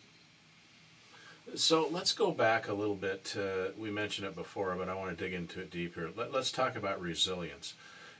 So 1.54 1.88
let's 1.90 2.12
go 2.12 2.32
back 2.32 2.68
a 2.68 2.74
little 2.74 2.96
bit. 2.96 3.24
To, 3.32 3.72
we 3.78 3.90
mentioned 3.90 4.26
it 4.26 4.34
before, 4.34 4.74
but 4.76 4.88
I 4.88 4.94
want 4.94 5.16
to 5.16 5.24
dig 5.24 5.32
into 5.32 5.60
it 5.60 5.70
deeper. 5.70 6.10
Let, 6.16 6.32
let's 6.32 6.50
talk 6.50 6.76
about 6.76 7.00
resilience. 7.00 7.74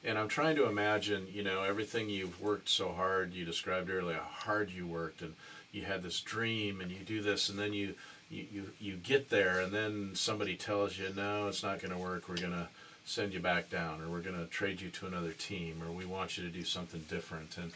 And 0.05 0.17
I'm 0.17 0.29
trying 0.29 0.55
to 0.57 0.67
imagine, 0.69 1.27
you 1.31 1.43
know, 1.43 1.65
everything 1.65 2.09
you've 2.09 2.41
worked 2.41 2.69
so 2.69 2.93
hard. 2.93 3.35
You 3.35 3.45
described 3.45 3.91
earlier 3.91 4.19
how 4.19 4.53
hard 4.53 4.71
you 4.71 4.87
worked, 4.87 5.23
and 5.23 5.35
you 5.73 5.83
had 5.83 6.03
this 6.05 6.21
dream, 6.21 6.81
and 6.81 6.91
you 6.91 7.01
do 7.01 7.21
this, 7.21 7.49
and 7.49 7.59
then 7.59 7.73
you 7.73 7.95
you, 8.31 8.71
you, 8.81 8.97
get 8.97 9.29
there, 9.31 9.61
and 9.61 9.73
then 9.73 10.11
somebody 10.15 10.57
tells 10.57 10.99
you, 10.99 11.13
no, 11.15 11.49
it's 11.49 11.63
not 11.63 11.81
going 11.81 11.93
to 11.93 11.99
work. 11.99 12.29
We're 12.29 12.37
going 12.37 12.53
to 12.53 12.69
send 13.05 13.33
you 13.33 13.41
back 13.41 13.71
down, 13.71 14.01
or 14.01 14.09
we're 14.09 14.21
going 14.21 14.39
to 14.39 14.47
trade 14.47 14.81
you 14.81 14.91
to 14.91 15.07
another 15.07 15.33
team, 15.33 15.83
or 15.83 15.93
we 15.93 16.05
want 16.05 16.37
you 16.37 16.45
to 16.45 16.51
do 16.51 16.65
something 16.65 17.05
different. 17.09 17.57
And 17.57 17.73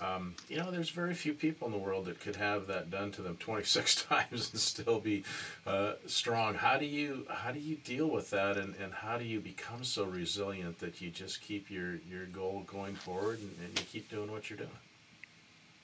um, 0.00 0.34
you 0.48 0.56
know, 0.56 0.70
there's 0.70 0.90
very 0.90 1.14
few 1.14 1.32
people 1.32 1.66
in 1.66 1.72
the 1.72 1.78
world 1.78 2.06
that 2.06 2.18
could 2.20 2.36
have 2.36 2.66
that 2.66 2.90
done 2.90 3.12
to 3.12 3.22
them 3.22 3.36
26 3.40 4.04
times 4.08 4.50
and 4.52 4.60
still 4.60 5.00
be 5.00 5.24
uh, 5.66 5.92
strong. 6.06 6.54
How 6.54 6.78
do 6.78 6.86
you 6.86 7.26
how 7.30 7.52
do 7.52 7.60
you 7.60 7.76
deal 7.76 8.08
with 8.08 8.30
that, 8.30 8.56
and, 8.56 8.74
and 8.76 8.92
how 8.92 9.18
do 9.18 9.24
you 9.24 9.40
become 9.40 9.84
so 9.84 10.04
resilient 10.04 10.78
that 10.80 11.00
you 11.00 11.10
just 11.10 11.40
keep 11.40 11.70
your, 11.70 11.96
your 12.10 12.26
goal 12.32 12.64
going 12.66 12.94
forward 12.94 13.38
and, 13.38 13.54
and 13.64 13.78
you 13.78 13.84
keep 13.84 14.10
doing 14.10 14.30
what 14.30 14.50
you're 14.50 14.58
doing? 14.58 14.70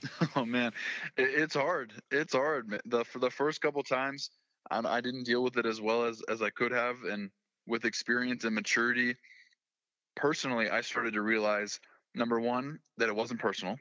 Oh 0.36 0.44
man, 0.44 0.72
it's 1.16 1.54
hard. 1.54 1.92
It's 2.10 2.32
hard. 2.32 2.80
The 2.86 3.04
for 3.04 3.18
the 3.18 3.30
first 3.30 3.60
couple 3.60 3.82
times, 3.82 4.30
I, 4.70 4.80
I 4.84 5.00
didn't 5.00 5.24
deal 5.24 5.42
with 5.42 5.56
it 5.56 5.66
as 5.66 5.80
well 5.80 6.04
as 6.04 6.22
as 6.28 6.42
I 6.42 6.50
could 6.50 6.72
have, 6.72 7.02
and 7.04 7.30
with 7.66 7.84
experience 7.84 8.44
and 8.44 8.54
maturity, 8.54 9.16
personally, 10.14 10.70
I 10.70 10.80
started 10.82 11.14
to 11.14 11.22
realize 11.22 11.80
number 12.14 12.40
one 12.40 12.78
that 12.98 13.08
it 13.08 13.14
wasn't 13.16 13.40
personal 13.40 13.76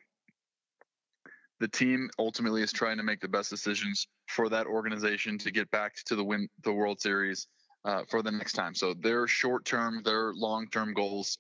the 1.59 1.67
team 1.67 2.09
ultimately 2.19 2.61
is 2.61 2.71
trying 2.71 2.97
to 2.97 3.03
make 3.03 3.19
the 3.19 3.27
best 3.27 3.49
decisions 3.49 4.07
for 4.27 4.49
that 4.49 4.67
organization 4.67 5.37
to 5.39 5.51
get 5.51 5.69
back 5.71 5.95
to 6.05 6.15
the 6.15 6.23
win 6.23 6.47
the 6.63 6.71
World 6.73 7.01
Series 7.01 7.47
uh, 7.85 8.03
for 8.09 8.21
the 8.21 8.31
next 8.31 8.53
time. 8.53 8.75
So 8.75 8.93
their 8.93 9.27
short 9.27 9.65
term, 9.65 10.01
their 10.03 10.33
long 10.33 10.67
term 10.69 10.93
goals 10.93 11.37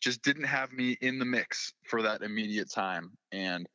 just 0.00 0.22
didn't 0.22 0.44
have 0.44 0.72
me 0.72 0.96
in 1.00 1.18
the 1.18 1.24
mix 1.24 1.72
for 1.84 2.02
that 2.02 2.22
immediate 2.22 2.70
time. 2.70 3.12
And 3.32 3.66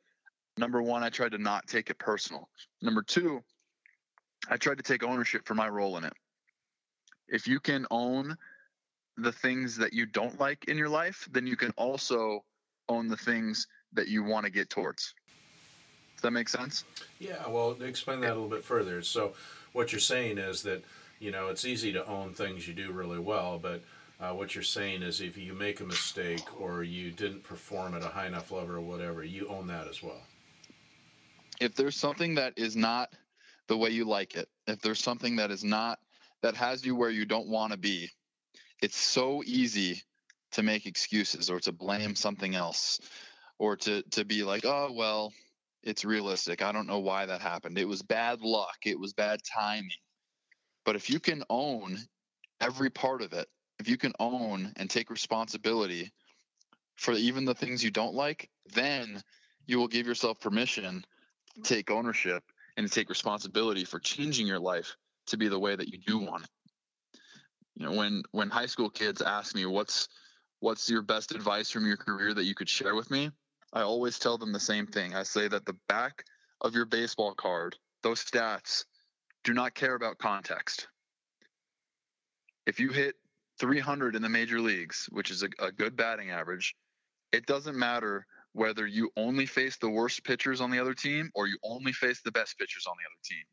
number 0.57 0.81
one, 0.81 1.03
I 1.03 1.09
tried 1.09 1.31
to 1.31 1.37
not 1.37 1.67
take 1.67 1.89
it 1.89 1.97
personal. 1.99 2.49
Number 2.81 3.01
two, 3.01 3.43
I 4.49 4.57
tried 4.57 4.77
to 4.77 4.83
take 4.83 5.03
ownership 5.03 5.45
for 5.45 5.55
my 5.55 5.69
role 5.69 5.97
in 5.97 6.03
it. 6.03 6.13
If 7.27 7.47
you 7.47 7.59
can 7.59 7.85
own 7.91 8.35
the 9.17 9.31
things 9.31 9.77
that 9.77 9.93
you 9.93 10.05
don't 10.05 10.39
like 10.39 10.65
in 10.65 10.77
your 10.77 10.89
life, 10.89 11.27
then 11.31 11.45
you 11.45 11.55
can 11.55 11.71
also 11.71 12.43
own 12.87 13.07
the 13.07 13.17
things 13.17 13.67
that 13.93 14.07
you 14.07 14.23
want 14.23 14.45
to 14.45 14.51
get 14.51 14.69
towards. 14.69 15.13
Does 16.15 16.23
that 16.23 16.31
make 16.31 16.49
sense? 16.49 16.83
Yeah, 17.19 17.47
well, 17.47 17.77
explain 17.81 18.21
that 18.21 18.31
a 18.31 18.35
little 18.35 18.49
bit 18.49 18.63
further. 18.63 19.01
So, 19.03 19.33
what 19.73 19.91
you're 19.91 19.99
saying 19.99 20.37
is 20.37 20.63
that, 20.63 20.83
you 21.19 21.31
know, 21.31 21.47
it's 21.47 21.63
easy 21.63 21.93
to 21.93 22.05
own 22.07 22.33
things 22.33 22.67
you 22.67 22.73
do 22.73 22.91
really 22.91 23.19
well, 23.19 23.59
but 23.59 23.83
uh, 24.19 24.31
what 24.31 24.53
you're 24.53 24.63
saying 24.63 25.01
is 25.01 25.21
if 25.21 25.37
you 25.37 25.53
make 25.53 25.79
a 25.79 25.85
mistake 25.85 26.59
or 26.59 26.83
you 26.83 27.11
didn't 27.11 27.43
perform 27.43 27.93
at 27.93 28.03
a 28.03 28.07
high 28.07 28.27
enough 28.27 28.51
level 28.51 28.75
or 28.75 28.81
whatever, 28.81 29.23
you 29.23 29.47
own 29.47 29.67
that 29.67 29.87
as 29.87 30.03
well. 30.03 30.21
If 31.59 31.75
there's 31.75 31.95
something 31.95 32.35
that 32.35 32.53
is 32.57 32.75
not 32.75 33.09
the 33.67 33.77
way 33.77 33.89
you 33.89 34.05
like 34.05 34.35
it, 34.35 34.47
if 34.67 34.81
there's 34.81 35.01
something 35.01 35.35
that 35.37 35.51
is 35.51 35.63
not, 35.63 35.99
that 36.41 36.55
has 36.55 36.85
you 36.85 36.95
where 36.95 37.09
you 37.09 37.25
don't 37.25 37.49
want 37.49 37.73
to 37.73 37.77
be, 37.77 38.09
it's 38.81 38.97
so 38.97 39.43
easy 39.45 40.01
to 40.51 40.63
make 40.63 40.85
excuses 40.85 41.49
or 41.49 41.59
to 41.59 41.71
blame 41.71 42.15
something 42.15 42.55
else 42.55 42.99
or 43.59 43.75
to, 43.75 44.01
to 44.11 44.23
be 44.25 44.43
like, 44.43 44.65
oh, 44.65 44.91
well, 44.93 45.33
it's 45.83 46.05
realistic. 46.05 46.61
I 46.61 46.71
don't 46.71 46.87
know 46.87 46.99
why 46.99 47.25
that 47.25 47.41
happened. 47.41 47.77
It 47.77 47.87
was 47.87 48.01
bad 48.01 48.41
luck. 48.41 48.77
It 48.85 48.99
was 48.99 49.13
bad 49.13 49.39
timing. 49.43 49.89
But 50.85 50.95
if 50.95 51.09
you 51.09 51.19
can 51.19 51.43
own 51.49 51.97
every 52.61 52.89
part 52.89 53.21
of 53.21 53.33
it, 53.33 53.47
if 53.79 53.87
you 53.87 53.97
can 53.97 54.13
own 54.19 54.73
and 54.77 54.89
take 54.89 55.09
responsibility 55.09 56.11
for 56.95 57.13
even 57.13 57.45
the 57.45 57.55
things 57.55 57.83
you 57.83 57.91
don't 57.91 58.15
like, 58.15 58.49
then 58.73 59.21
you 59.67 59.77
will 59.77 59.87
give 59.87 60.07
yourself 60.07 60.39
permission 60.39 61.05
take 61.63 61.91
ownership 61.91 62.43
and 62.77 62.87
to 62.87 62.93
take 62.93 63.09
responsibility 63.09 63.85
for 63.85 63.99
changing 63.99 64.47
your 64.47 64.59
life 64.59 64.95
to 65.27 65.37
be 65.37 65.47
the 65.47 65.59
way 65.59 65.75
that 65.75 65.87
you 65.89 65.99
do 66.05 66.17
mm-hmm. 66.17 66.27
want 66.27 66.43
it. 66.43 66.49
You 67.75 67.85
know, 67.85 67.93
when 67.93 68.23
when 68.31 68.49
high 68.49 68.65
school 68.65 68.89
kids 68.89 69.21
ask 69.21 69.55
me 69.55 69.65
what's 69.65 70.07
what's 70.59 70.89
your 70.89 71.01
best 71.01 71.33
advice 71.33 71.71
from 71.71 71.87
your 71.87 71.97
career 71.97 72.33
that 72.33 72.43
you 72.43 72.55
could 72.55 72.69
share 72.69 72.95
with 72.95 73.09
me, 73.09 73.31
I 73.73 73.81
always 73.81 74.19
tell 74.19 74.37
them 74.37 74.51
the 74.51 74.59
same 74.59 74.87
thing. 74.87 75.15
I 75.15 75.23
say 75.23 75.47
that 75.47 75.65
the 75.65 75.77
back 75.87 76.23
of 76.61 76.75
your 76.75 76.85
baseball 76.85 77.33
card, 77.33 77.75
those 78.03 78.23
stats, 78.23 78.83
do 79.43 79.53
not 79.53 79.75
care 79.75 79.95
about 79.95 80.17
context. 80.17 80.87
If 82.65 82.79
you 82.79 82.89
hit 82.89 83.15
300 83.59 84.15
in 84.15 84.21
the 84.21 84.29
major 84.29 84.59
leagues, 84.59 85.07
which 85.11 85.31
is 85.31 85.43
a, 85.43 85.49
a 85.59 85.71
good 85.71 85.95
batting 85.95 86.31
average, 86.31 86.75
it 87.31 87.45
doesn't 87.45 87.77
matter 87.77 88.25
whether 88.53 88.87
you 88.87 89.09
only 89.15 89.45
face 89.45 89.77
the 89.77 89.89
worst 89.89 90.23
pitchers 90.23 90.61
on 90.61 90.71
the 90.71 90.79
other 90.79 90.93
team 90.93 91.29
or 91.35 91.47
you 91.47 91.57
only 91.63 91.91
face 91.91 92.21
the 92.21 92.31
best 92.31 92.57
pitchers 92.57 92.85
on 92.87 92.95
the 92.97 93.05
other 93.05 93.21
team. 93.23 93.43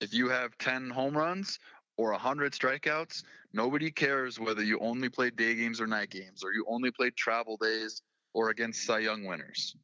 If 0.00 0.14
you 0.14 0.28
have 0.28 0.56
10 0.58 0.90
home 0.90 1.16
runs 1.16 1.58
or 1.96 2.12
100 2.12 2.52
strikeouts, 2.52 3.22
nobody 3.52 3.90
cares 3.90 4.38
whether 4.38 4.62
you 4.62 4.78
only 4.80 5.08
play 5.08 5.30
day 5.30 5.54
games 5.54 5.80
or 5.80 5.86
night 5.86 6.10
games 6.10 6.42
or 6.44 6.52
you 6.52 6.64
only 6.68 6.90
play 6.90 7.10
travel 7.10 7.56
days 7.56 8.02
or 8.32 8.50
against 8.50 8.84
Cy 8.84 9.00
Young 9.00 9.24
winners. 9.24 9.76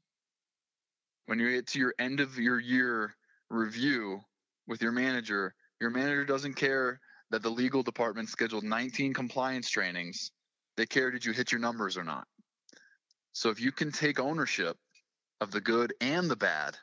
When 1.26 1.38
you 1.38 1.50
get 1.50 1.66
to 1.68 1.78
your 1.78 1.94
end 1.98 2.20
of 2.20 2.38
your 2.38 2.60
year 2.60 3.16
review 3.50 4.20
with 4.68 4.80
your 4.80 4.92
manager, 4.92 5.54
your 5.80 5.90
manager 5.90 6.24
doesn't 6.24 6.54
care 6.54 7.00
that 7.30 7.42
the 7.42 7.50
legal 7.50 7.82
department 7.82 8.28
scheduled 8.28 8.64
19 8.64 9.12
compliance 9.12 9.68
trainings. 9.68 10.30
They 10.76 10.86
care 10.86 11.10
did 11.10 11.24
you 11.24 11.32
hit 11.32 11.50
your 11.50 11.60
numbers 11.60 11.96
or 11.96 12.04
not. 12.04 12.26
So 13.36 13.50
if 13.50 13.60
you 13.60 13.70
can 13.70 13.92
take 13.92 14.18
ownership 14.18 14.78
of 15.42 15.50
the 15.50 15.60
good 15.60 15.92
and 16.00 16.30
the 16.30 16.36
bad, 16.36 16.74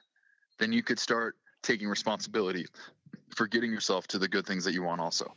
then 0.60 0.72
you 0.72 0.84
could 0.84 1.00
start 1.00 1.36
taking 1.64 1.88
responsibility 1.88 2.68
for 3.36 3.48
getting 3.48 3.72
yourself 3.72 4.06
to 4.10 4.20
the 4.20 4.28
good 4.28 4.46
things 4.46 4.64
that 4.66 4.74
you 4.74 4.84
want 4.84 5.02
also. 5.02 5.34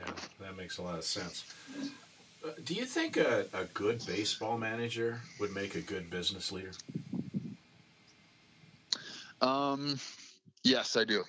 Yeah, 0.00 0.10
that 0.40 0.56
makes 0.56 0.78
a 0.78 0.82
lot 0.82 0.96
of 0.96 1.04
sense. 1.04 1.44
Do 2.64 2.72
you 2.72 2.86
think 2.86 3.18
a, 3.18 3.44
a 3.52 3.64
good 3.74 4.00
baseball 4.06 4.56
manager 4.56 5.20
would 5.38 5.52
make 5.52 5.74
a 5.74 5.82
good 5.82 6.08
business 6.08 6.50
leader? 6.50 6.72
Um, 9.42 10.00
yes, 10.64 10.96
I 10.96 11.04
do. 11.04 11.24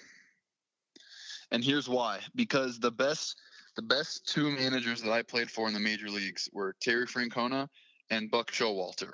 And 1.51 1.61
here's 1.61 1.89
why: 1.89 2.21
because 2.35 2.79
the 2.79 2.91
best, 2.91 3.35
the 3.75 3.81
best 3.81 4.25
two 4.25 4.49
managers 4.49 5.01
that 5.01 5.11
I 5.11 5.23
played 5.23 5.51
for 5.51 5.67
in 5.67 5.73
the 5.73 5.79
major 5.81 6.09
leagues 6.09 6.49
were 6.53 6.73
Terry 6.79 7.05
Francona 7.05 7.67
and 8.09 8.31
Buck 8.31 8.51
Showalter. 8.51 9.13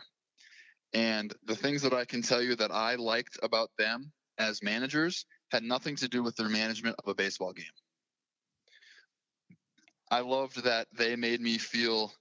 And 0.94 1.34
the 1.46 1.56
things 1.56 1.82
that 1.82 1.94
I 1.94 2.06
can 2.06 2.22
tell 2.22 2.42
you 2.42 2.56
that 2.56 2.72
I 2.72 2.96
liked 2.96 3.38
about 3.44 3.70
them 3.78 4.12
as 4.38 4.64
managers 4.64 5.26
had 5.52 5.64
nothing 5.64 5.96
to 5.98 6.08
do 6.08 6.24
with 6.24 6.36
their 6.36 6.50
management 6.50 6.96
of 7.00 7.10
a 7.10 7.16
baseball 7.16 7.54
game. 7.54 7.66
I 10.12 10.20
loved 10.20 10.64
that 10.64 10.88
they 10.94 11.16
made 11.16 11.42
me 11.42 11.58
feel 11.58 12.14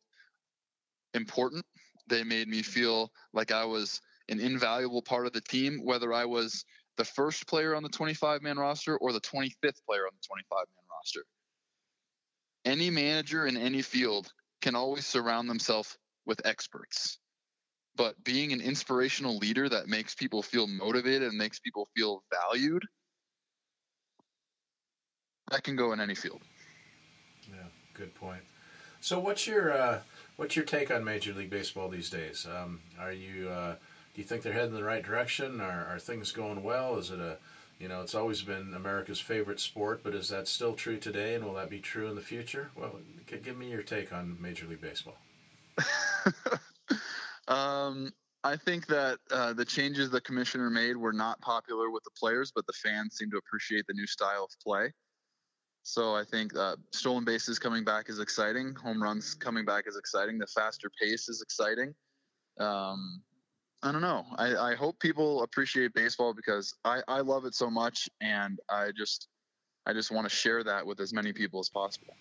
important. 1.13 1.65
They 2.09 2.25
made 2.25 2.49
me 2.49 2.63
feel 2.63 3.13
like 3.33 3.53
I 3.53 3.65
was 3.65 4.01
an 4.29 4.41
invaluable 4.41 5.03
part 5.03 5.27
of 5.27 5.33
the 5.33 5.41
team, 5.41 5.81
whether 5.85 6.13
I 6.13 6.25
was 6.25 6.65
the 6.97 7.05
first 7.05 7.47
player 7.47 7.75
on 7.75 7.83
the 7.83 7.89
25 7.89 8.43
man 8.43 8.57
roster 8.57 8.97
or 8.97 9.13
the 9.13 9.21
25th 9.21 9.85
player 9.87 10.07
on 10.07 10.13
the 10.15 10.27
25 10.27 10.49
man 10.53 10.85
roster. 10.91 11.25
Any 12.65 12.91
manager 12.91 13.47
in 13.47 13.57
any 13.57 13.83
field 13.83 14.33
can 14.63 14.75
always 14.75 15.07
surround 15.07 15.49
themselves 15.49 15.97
with 16.27 16.45
experts. 16.45 17.19
But 17.97 18.23
being 18.25 18.53
an 18.53 18.61
inspirational 18.61 19.37
leader 19.39 19.69
that 19.69 19.87
makes 19.87 20.15
people 20.15 20.43
feel 20.43 20.67
motivated 20.67 21.29
and 21.29 21.39
makes 21.39 21.61
people 21.61 21.89
feel 21.97 22.25
valued, 22.33 22.83
that 25.51 25.63
can 25.63 25.77
go 25.77 25.93
in 25.93 26.01
any 26.01 26.15
field. 26.15 26.41
Yeah, 27.49 27.69
good 27.93 28.15
point. 28.15 28.43
So, 29.01 29.21
what's 29.21 29.47
your 29.47 29.73
uh, 29.73 30.01
what's 30.37 30.57
your 30.57 30.65
take 30.65 30.91
on 30.91 31.05
Major 31.05 31.33
League 31.35 31.51
Baseball 31.51 31.89
these 31.89 32.11
days? 32.11 32.47
Um, 32.47 32.81
are 32.99 33.13
you 33.13 33.49
uh, 33.49 33.77
do 34.15 34.21
you 34.21 34.25
think 34.25 34.43
they're 34.43 34.53
heading 34.53 34.71
in 34.71 34.75
the 34.75 34.83
right 34.83 35.05
direction? 35.05 35.61
Are, 35.61 35.87
are 35.87 35.99
things 35.99 36.33
going 36.33 36.63
well? 36.63 36.97
Is 36.99 37.11
it 37.11 37.21
a 37.21 37.37
you 37.79 37.89
know, 37.89 38.03
it's 38.03 38.15
always 38.15 38.43
been 38.43 38.73
America's 38.75 39.21
favorite 39.21 39.61
sport, 39.61 40.01
but 40.03 40.15
is 40.15 40.29
that 40.29 40.47
still 40.49 40.75
true 40.75 40.97
today, 40.97 41.35
and 41.35 41.45
will 41.45 41.55
that 41.55 41.69
be 41.69 41.81
true 41.81 42.09
in 42.09 42.15
the 42.15 42.21
future? 42.21 42.71
Well, 42.77 42.93
give 43.27 43.57
me 43.57 43.71
your 43.71 43.83
take 43.83 44.13
on 44.13 44.39
Major 44.41 44.67
League 44.67 44.81
Baseball. 44.81 45.17
um, 47.49 48.13
I 48.43 48.57
think 48.57 48.87
that 48.89 49.19
uh, 49.31 49.53
the 49.55 49.65
changes 49.65 50.11
the 50.11 50.21
commissioner 50.21 50.69
made 50.71 50.97
were 50.97 51.13
not 51.13 51.41
popular 51.41 51.91
with 51.91 52.05
the 52.05 52.11
players, 52.19 52.53
but 52.55 52.67
the 52.67 52.73
fans 52.75 53.17
seem 53.17 53.31
to 53.31 53.39
appreciate 53.39 53.87
the 53.87 53.95
new 53.95 54.07
style 54.07 54.45
of 54.45 54.51
play. 54.63 54.93
So 55.83 56.15
I 56.15 56.25
think 56.25 56.57
uh, 56.57 56.77
stolen 56.93 57.25
bases 57.25 57.59
coming 57.59 57.85
back 57.85 58.09
is 58.09 58.19
exciting. 58.19 58.75
Home 58.77 59.03
runs 59.03 59.35
coming 59.35 59.65
back 59.65 59.85
is 59.87 59.97
exciting. 59.97 60.39
The 60.39 60.47
faster 60.47 60.91
pace 61.01 61.29
is 61.29 61.43
exciting. 61.43 61.95
Um, 62.59 63.23
I 63.83 63.93
don't 63.93 64.01
know. 64.01 64.25
I, 64.37 64.57
I 64.57 64.75
hope 64.75 64.99
people 64.99 65.43
appreciate 65.43 65.93
baseball 65.93 66.33
because 66.33 66.75
I, 66.85 67.03
I 67.07 67.21
love 67.21 67.45
it 67.45 67.55
so 67.55 67.69
much, 67.71 68.09
and 68.23 68.59
I 68.71 68.93
just 68.97 69.29
I 69.87 69.93
just 69.93 70.11
want 70.11 70.27
to 70.27 70.35
share 70.35 70.65
that 70.65 70.87
with 70.87 71.01
as 71.01 71.13
many 71.13 71.35
people 71.35 71.61
as 71.61 71.69
possible. 71.69 72.15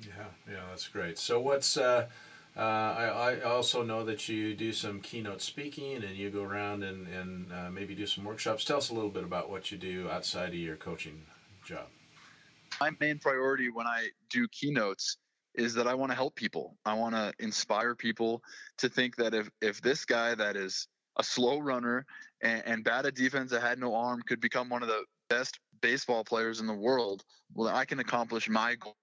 Yeah, 0.00 0.26
yeah, 0.50 0.60
that's 0.68 0.86
great. 0.88 1.18
So 1.18 1.40
what's 1.40 1.78
uh, 1.78 2.08
uh, 2.56 2.60
I, 2.60 3.38
I 3.38 3.40
also 3.42 3.82
know 3.82 4.04
that 4.04 4.28
you 4.28 4.54
do 4.54 4.72
some 4.72 5.00
keynote 5.00 5.40
speaking 5.40 6.04
and 6.04 6.16
you 6.16 6.28
go 6.30 6.42
around 6.42 6.82
and, 6.82 7.08
and 7.08 7.52
uh, 7.52 7.70
maybe 7.70 7.94
do 7.94 8.06
some 8.06 8.24
workshops. 8.24 8.64
Tell 8.64 8.76
us 8.76 8.90
a 8.90 8.94
little 8.94 9.10
bit 9.10 9.24
about 9.24 9.48
what 9.48 9.72
you 9.72 9.78
do 9.78 10.10
outside 10.10 10.50
of 10.50 10.54
your 10.56 10.76
coaching 10.76 11.22
job. 11.64 11.86
My 12.78 12.90
main 13.00 13.18
priority 13.18 13.70
when 13.70 13.86
I 13.86 14.08
do 14.28 14.46
keynotes 14.48 15.16
is 15.54 15.74
that 15.74 15.86
I 15.86 15.94
want 15.94 16.12
to 16.12 16.16
help 16.16 16.34
people. 16.34 16.76
I 16.84 16.94
want 16.94 17.14
to 17.14 17.32
inspire 17.38 17.94
people 17.94 18.42
to 18.78 18.88
think 18.88 19.16
that 19.16 19.34
if, 19.34 19.50
if 19.62 19.80
this 19.80 20.04
guy 20.04 20.34
that 20.34 20.56
is 20.56 20.88
a 21.18 21.24
slow 21.24 21.58
runner 21.58 22.04
and, 22.42 22.62
and 22.66 22.84
bad 22.84 23.06
at 23.06 23.14
defense 23.14 23.50
that 23.52 23.62
had 23.62 23.78
no 23.78 23.94
arm 23.94 24.20
could 24.26 24.40
become 24.40 24.68
one 24.68 24.82
of 24.82 24.88
the 24.88 25.04
best 25.30 25.58
baseball 25.80 26.22
players 26.22 26.60
in 26.60 26.66
the 26.66 26.74
world, 26.74 27.22
well, 27.54 27.74
I 27.74 27.86
can 27.86 27.98
accomplish 27.98 28.48
my 28.48 28.74
goal 28.74 28.96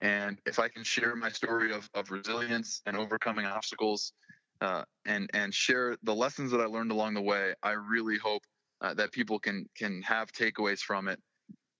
and 0.00 0.38
if 0.46 0.58
I 0.58 0.68
can 0.68 0.84
share 0.84 1.16
my 1.16 1.30
story 1.30 1.72
of, 1.72 1.88
of 1.94 2.10
resilience 2.10 2.82
and 2.86 2.96
overcoming 2.96 3.46
obstacles 3.46 4.12
uh, 4.60 4.84
and, 5.06 5.28
and 5.34 5.52
share 5.52 5.96
the 6.02 6.14
lessons 6.14 6.52
that 6.52 6.60
I 6.60 6.66
learned 6.66 6.92
along 6.92 7.14
the 7.14 7.22
way, 7.22 7.54
I 7.62 7.72
really 7.72 8.16
hope 8.16 8.42
uh, 8.80 8.94
that 8.94 9.12
people 9.12 9.38
can, 9.40 9.66
can 9.76 10.02
have 10.02 10.30
takeaways 10.32 10.80
from 10.80 11.08
it 11.08 11.20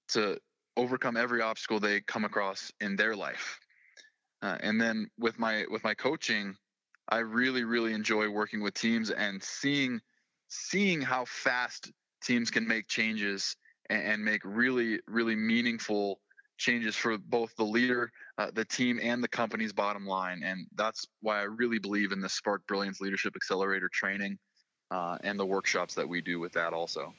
to 0.08 0.38
overcome 0.76 1.16
every 1.16 1.42
obstacle 1.42 1.78
they 1.78 2.00
come 2.00 2.24
across 2.24 2.72
in 2.80 2.96
their 2.96 3.14
life. 3.14 3.58
Uh, 4.42 4.56
and 4.60 4.80
then 4.80 5.08
with 5.18 5.38
my 5.38 5.64
with 5.68 5.82
my 5.82 5.94
coaching, 5.94 6.54
I 7.08 7.18
really 7.18 7.64
really 7.64 7.92
enjoy 7.92 8.28
working 8.28 8.62
with 8.62 8.74
teams 8.74 9.10
and 9.10 9.42
seeing 9.42 10.00
seeing 10.48 11.00
how 11.00 11.24
fast 11.24 11.90
teams 12.22 12.50
can 12.50 12.66
make 12.66 12.86
changes 12.86 13.56
and, 13.90 14.02
and 14.02 14.24
make 14.24 14.42
really 14.44 15.00
really 15.08 15.34
meaningful 15.34 16.20
changes 16.58 16.94
for 16.96 17.16
both 17.16 17.54
the 17.56 17.64
leader, 17.64 18.10
uh, 18.36 18.50
the 18.52 18.64
team, 18.64 19.00
and 19.02 19.22
the 19.22 19.28
company's 19.28 19.72
bottom 19.72 20.06
line. 20.06 20.42
And 20.44 20.66
that's 20.74 21.06
why 21.22 21.40
I 21.40 21.44
really 21.44 21.78
believe 21.78 22.12
in 22.12 22.20
the 22.20 22.28
Spark 22.28 22.66
Brilliance 22.66 23.00
Leadership 23.00 23.34
Accelerator 23.36 23.88
training 23.88 24.38
uh, 24.90 25.18
and 25.22 25.38
the 25.38 25.46
workshops 25.46 25.94
that 25.94 26.08
we 26.08 26.20
do 26.20 26.38
with 26.38 26.52
that 26.52 26.72
also. 26.72 27.14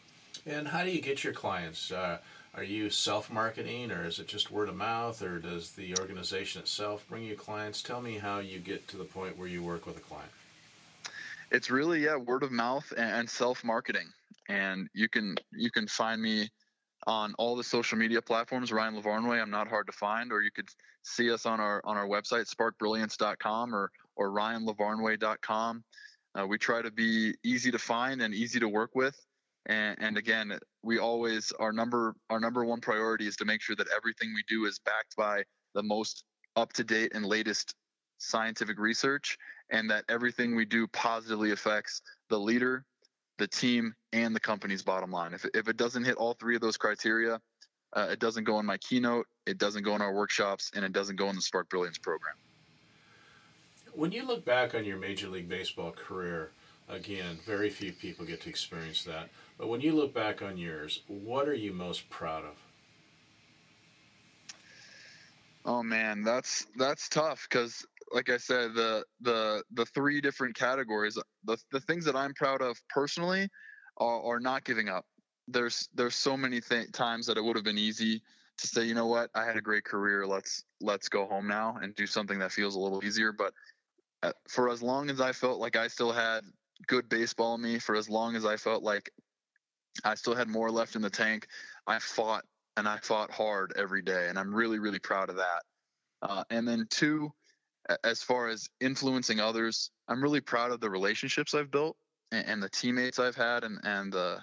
And 0.45 0.67
how 0.67 0.83
do 0.83 0.91
you 0.91 1.01
get 1.01 1.23
your 1.23 1.33
clients? 1.33 1.91
Uh, 1.91 2.19
are 2.55 2.63
you 2.63 2.89
self 2.89 3.31
marketing 3.31 3.91
or 3.91 4.05
is 4.05 4.19
it 4.19 4.27
just 4.27 4.51
word 4.51 4.69
of 4.69 4.75
mouth 4.75 5.21
or 5.21 5.39
does 5.39 5.71
the 5.71 5.97
organization 5.99 6.61
itself 6.61 7.05
bring 7.07 7.23
you 7.23 7.35
clients? 7.35 7.81
Tell 7.81 8.01
me 8.01 8.17
how 8.17 8.39
you 8.39 8.59
get 8.59 8.87
to 8.89 8.97
the 8.97 9.03
point 9.03 9.37
where 9.37 9.47
you 9.47 9.63
work 9.63 9.85
with 9.85 9.97
a 9.97 10.01
client. 10.01 10.31
It's 11.51 11.69
really 11.69 12.03
yeah, 12.03 12.15
word 12.15 12.43
of 12.43 12.51
mouth 12.51 12.91
and 12.97 13.29
self 13.29 13.63
marketing. 13.63 14.07
And 14.49 14.89
you 14.93 15.07
can 15.09 15.35
you 15.51 15.69
can 15.69 15.87
find 15.87 16.21
me 16.21 16.49
on 17.07 17.33
all 17.37 17.55
the 17.55 17.63
social 17.63 17.97
media 17.97 18.21
platforms, 18.21 18.71
Ryan 18.71 19.01
Lavarnway. 19.01 19.41
I'm 19.41 19.49
not 19.49 19.67
hard 19.67 19.87
to 19.87 19.93
find, 19.93 20.31
or 20.31 20.41
you 20.41 20.51
could 20.51 20.69
see 21.03 21.31
us 21.31 21.45
on 21.45 21.59
our 21.59 21.81
on 21.85 21.97
our 21.97 22.07
website, 22.07 22.53
sparkbrilliance.com 22.53 23.73
or 23.73 23.91
or 24.15 24.31
ryanlavarnway.com. 24.31 25.83
Uh, 26.35 26.45
we 26.45 26.57
try 26.57 26.81
to 26.81 26.91
be 26.91 27.33
easy 27.43 27.71
to 27.71 27.79
find 27.79 28.21
and 28.21 28.33
easy 28.33 28.59
to 28.59 28.69
work 28.69 28.91
with. 28.93 29.15
And, 29.65 29.97
and 29.99 30.17
again, 30.17 30.57
we 30.83 30.99
always 30.99 31.51
our 31.59 31.71
number 31.71 32.15
our 32.29 32.39
number 32.39 32.65
one 32.65 32.81
priority 32.81 33.27
is 33.27 33.35
to 33.37 33.45
make 33.45 33.61
sure 33.61 33.75
that 33.75 33.87
everything 33.95 34.33
we 34.33 34.43
do 34.47 34.65
is 34.65 34.79
backed 34.79 35.15
by 35.17 35.43
the 35.75 35.83
most 35.83 36.23
up 36.55 36.73
to 36.73 36.83
date 36.83 37.11
and 37.13 37.25
latest 37.25 37.75
scientific 38.17 38.77
research, 38.79 39.37
and 39.69 39.89
that 39.89 40.03
everything 40.09 40.55
we 40.55 40.65
do 40.65 40.87
positively 40.87 41.51
affects 41.51 42.01
the 42.29 42.37
leader, 42.37 42.85
the 43.39 43.47
team, 43.47 43.95
and 44.13 44.35
the 44.35 44.39
company's 44.39 44.83
bottom 44.83 45.11
line. 45.11 45.33
If, 45.33 45.45
if 45.53 45.67
it 45.67 45.77
doesn't 45.77 46.03
hit 46.03 46.15
all 46.17 46.33
three 46.33 46.55
of 46.55 46.61
those 46.61 46.77
criteria, 46.77 47.39
uh, 47.93 48.07
it 48.11 48.19
doesn't 48.19 48.43
go 48.43 48.59
in 48.59 48.65
my 48.65 48.77
keynote, 48.77 49.25
it 49.47 49.57
doesn't 49.57 49.83
go 49.83 49.95
in 49.95 50.01
our 50.01 50.13
workshops, 50.13 50.71
and 50.75 50.85
it 50.85 50.93
doesn't 50.93 51.15
go 51.15 51.29
in 51.29 51.35
the 51.35 51.41
Spark 51.41 51.69
Brilliance 51.69 51.97
program. 51.97 52.35
When 53.93 54.11
you 54.11 54.25
look 54.25 54.45
back 54.45 54.75
on 54.75 54.85
your 54.85 54.97
Major 54.97 55.27
League 55.27 55.49
Baseball 55.49 55.91
career, 55.91 56.51
again, 56.87 57.39
very 57.45 57.69
few 57.69 57.91
people 57.91 58.25
get 58.25 58.41
to 58.41 58.49
experience 58.49 59.03
that. 59.03 59.29
But 59.57 59.67
when 59.67 59.81
you 59.81 59.93
look 59.93 60.13
back 60.13 60.41
on 60.41 60.57
yours, 60.57 61.01
what 61.07 61.47
are 61.47 61.55
you 61.55 61.73
most 61.73 62.09
proud 62.09 62.45
of? 62.45 62.68
Oh 65.65 65.83
man, 65.83 66.23
that's 66.23 66.65
that's 66.77 67.09
tough 67.09 67.47
because 67.49 67.85
like 68.11 68.29
I 68.29 68.37
said, 68.37 68.73
the 68.73 69.05
the 69.21 69.63
the 69.71 69.85
three 69.85 70.21
different 70.21 70.55
categories, 70.55 71.17
the 71.43 71.57
the 71.71 71.79
things 71.81 72.05
that 72.05 72.15
I'm 72.15 72.33
proud 72.33 72.61
of 72.61 72.81
personally 72.89 73.49
are, 73.97 74.23
are 74.23 74.39
not 74.39 74.63
giving 74.63 74.89
up. 74.89 75.05
There's 75.47 75.89
there's 75.93 76.15
so 76.15 76.37
many 76.37 76.61
th- 76.61 76.91
times 76.91 77.25
that 77.27 77.37
it 77.37 77.43
would 77.43 77.55
have 77.55 77.65
been 77.65 77.77
easy 77.77 78.21
to 78.57 78.67
say, 78.67 78.85
you 78.85 78.93
know 78.93 79.07
what, 79.07 79.29
I 79.35 79.45
had 79.45 79.57
a 79.57 79.61
great 79.61 79.83
career. 79.83 80.25
Let's 80.25 80.63
let's 80.81 81.09
go 81.09 81.25
home 81.25 81.47
now 81.47 81.77
and 81.81 81.95
do 81.95 82.07
something 82.07 82.39
that 82.39 82.51
feels 82.51 82.75
a 82.75 82.79
little 82.79 83.03
easier. 83.03 83.31
But 83.33 83.53
uh, 84.23 84.31
for 84.47 84.69
as 84.69 84.81
long 84.81 85.09
as 85.09 85.21
I 85.21 85.31
felt 85.33 85.59
like 85.59 85.75
I 85.75 85.87
still 85.87 86.11
had 86.11 86.43
good 86.87 87.09
baseball 87.09 87.55
in 87.55 87.61
me, 87.61 87.79
for 87.79 87.95
as 87.95 88.09
long 88.09 88.35
as 88.35 88.45
I 88.45 88.57
felt 88.57 88.83
like 88.83 89.09
I 90.03 90.15
still 90.15 90.35
had 90.35 90.47
more 90.47 90.71
left 90.71 90.95
in 90.95 91.01
the 91.01 91.09
tank, 91.09 91.47
I 91.85 91.99
fought 91.99 92.45
and 92.77 92.87
I 92.87 92.97
fought 92.97 93.31
hard 93.31 93.73
every 93.75 94.01
day, 94.01 94.27
and 94.29 94.37
I'm 94.37 94.53
really 94.53 94.79
really 94.79 94.99
proud 94.99 95.29
of 95.29 95.35
that. 95.37 95.63
Uh, 96.21 96.43
and 96.49 96.67
then 96.67 96.85
two, 96.89 97.31
as 98.03 98.21
far 98.21 98.47
as 98.47 98.67
influencing 98.81 99.39
others, 99.39 99.91
I'm 100.07 100.21
really 100.21 100.41
proud 100.41 100.71
of 100.71 100.79
the 100.79 100.89
relationships 100.89 101.53
I've 101.53 101.71
built 101.71 101.97
and, 102.31 102.45
and 102.45 102.63
the 102.63 102.69
teammates 102.69 103.19
I've 103.19 103.35
had 103.35 103.63
and, 103.63 103.79
and 103.83 104.11
the, 104.11 104.39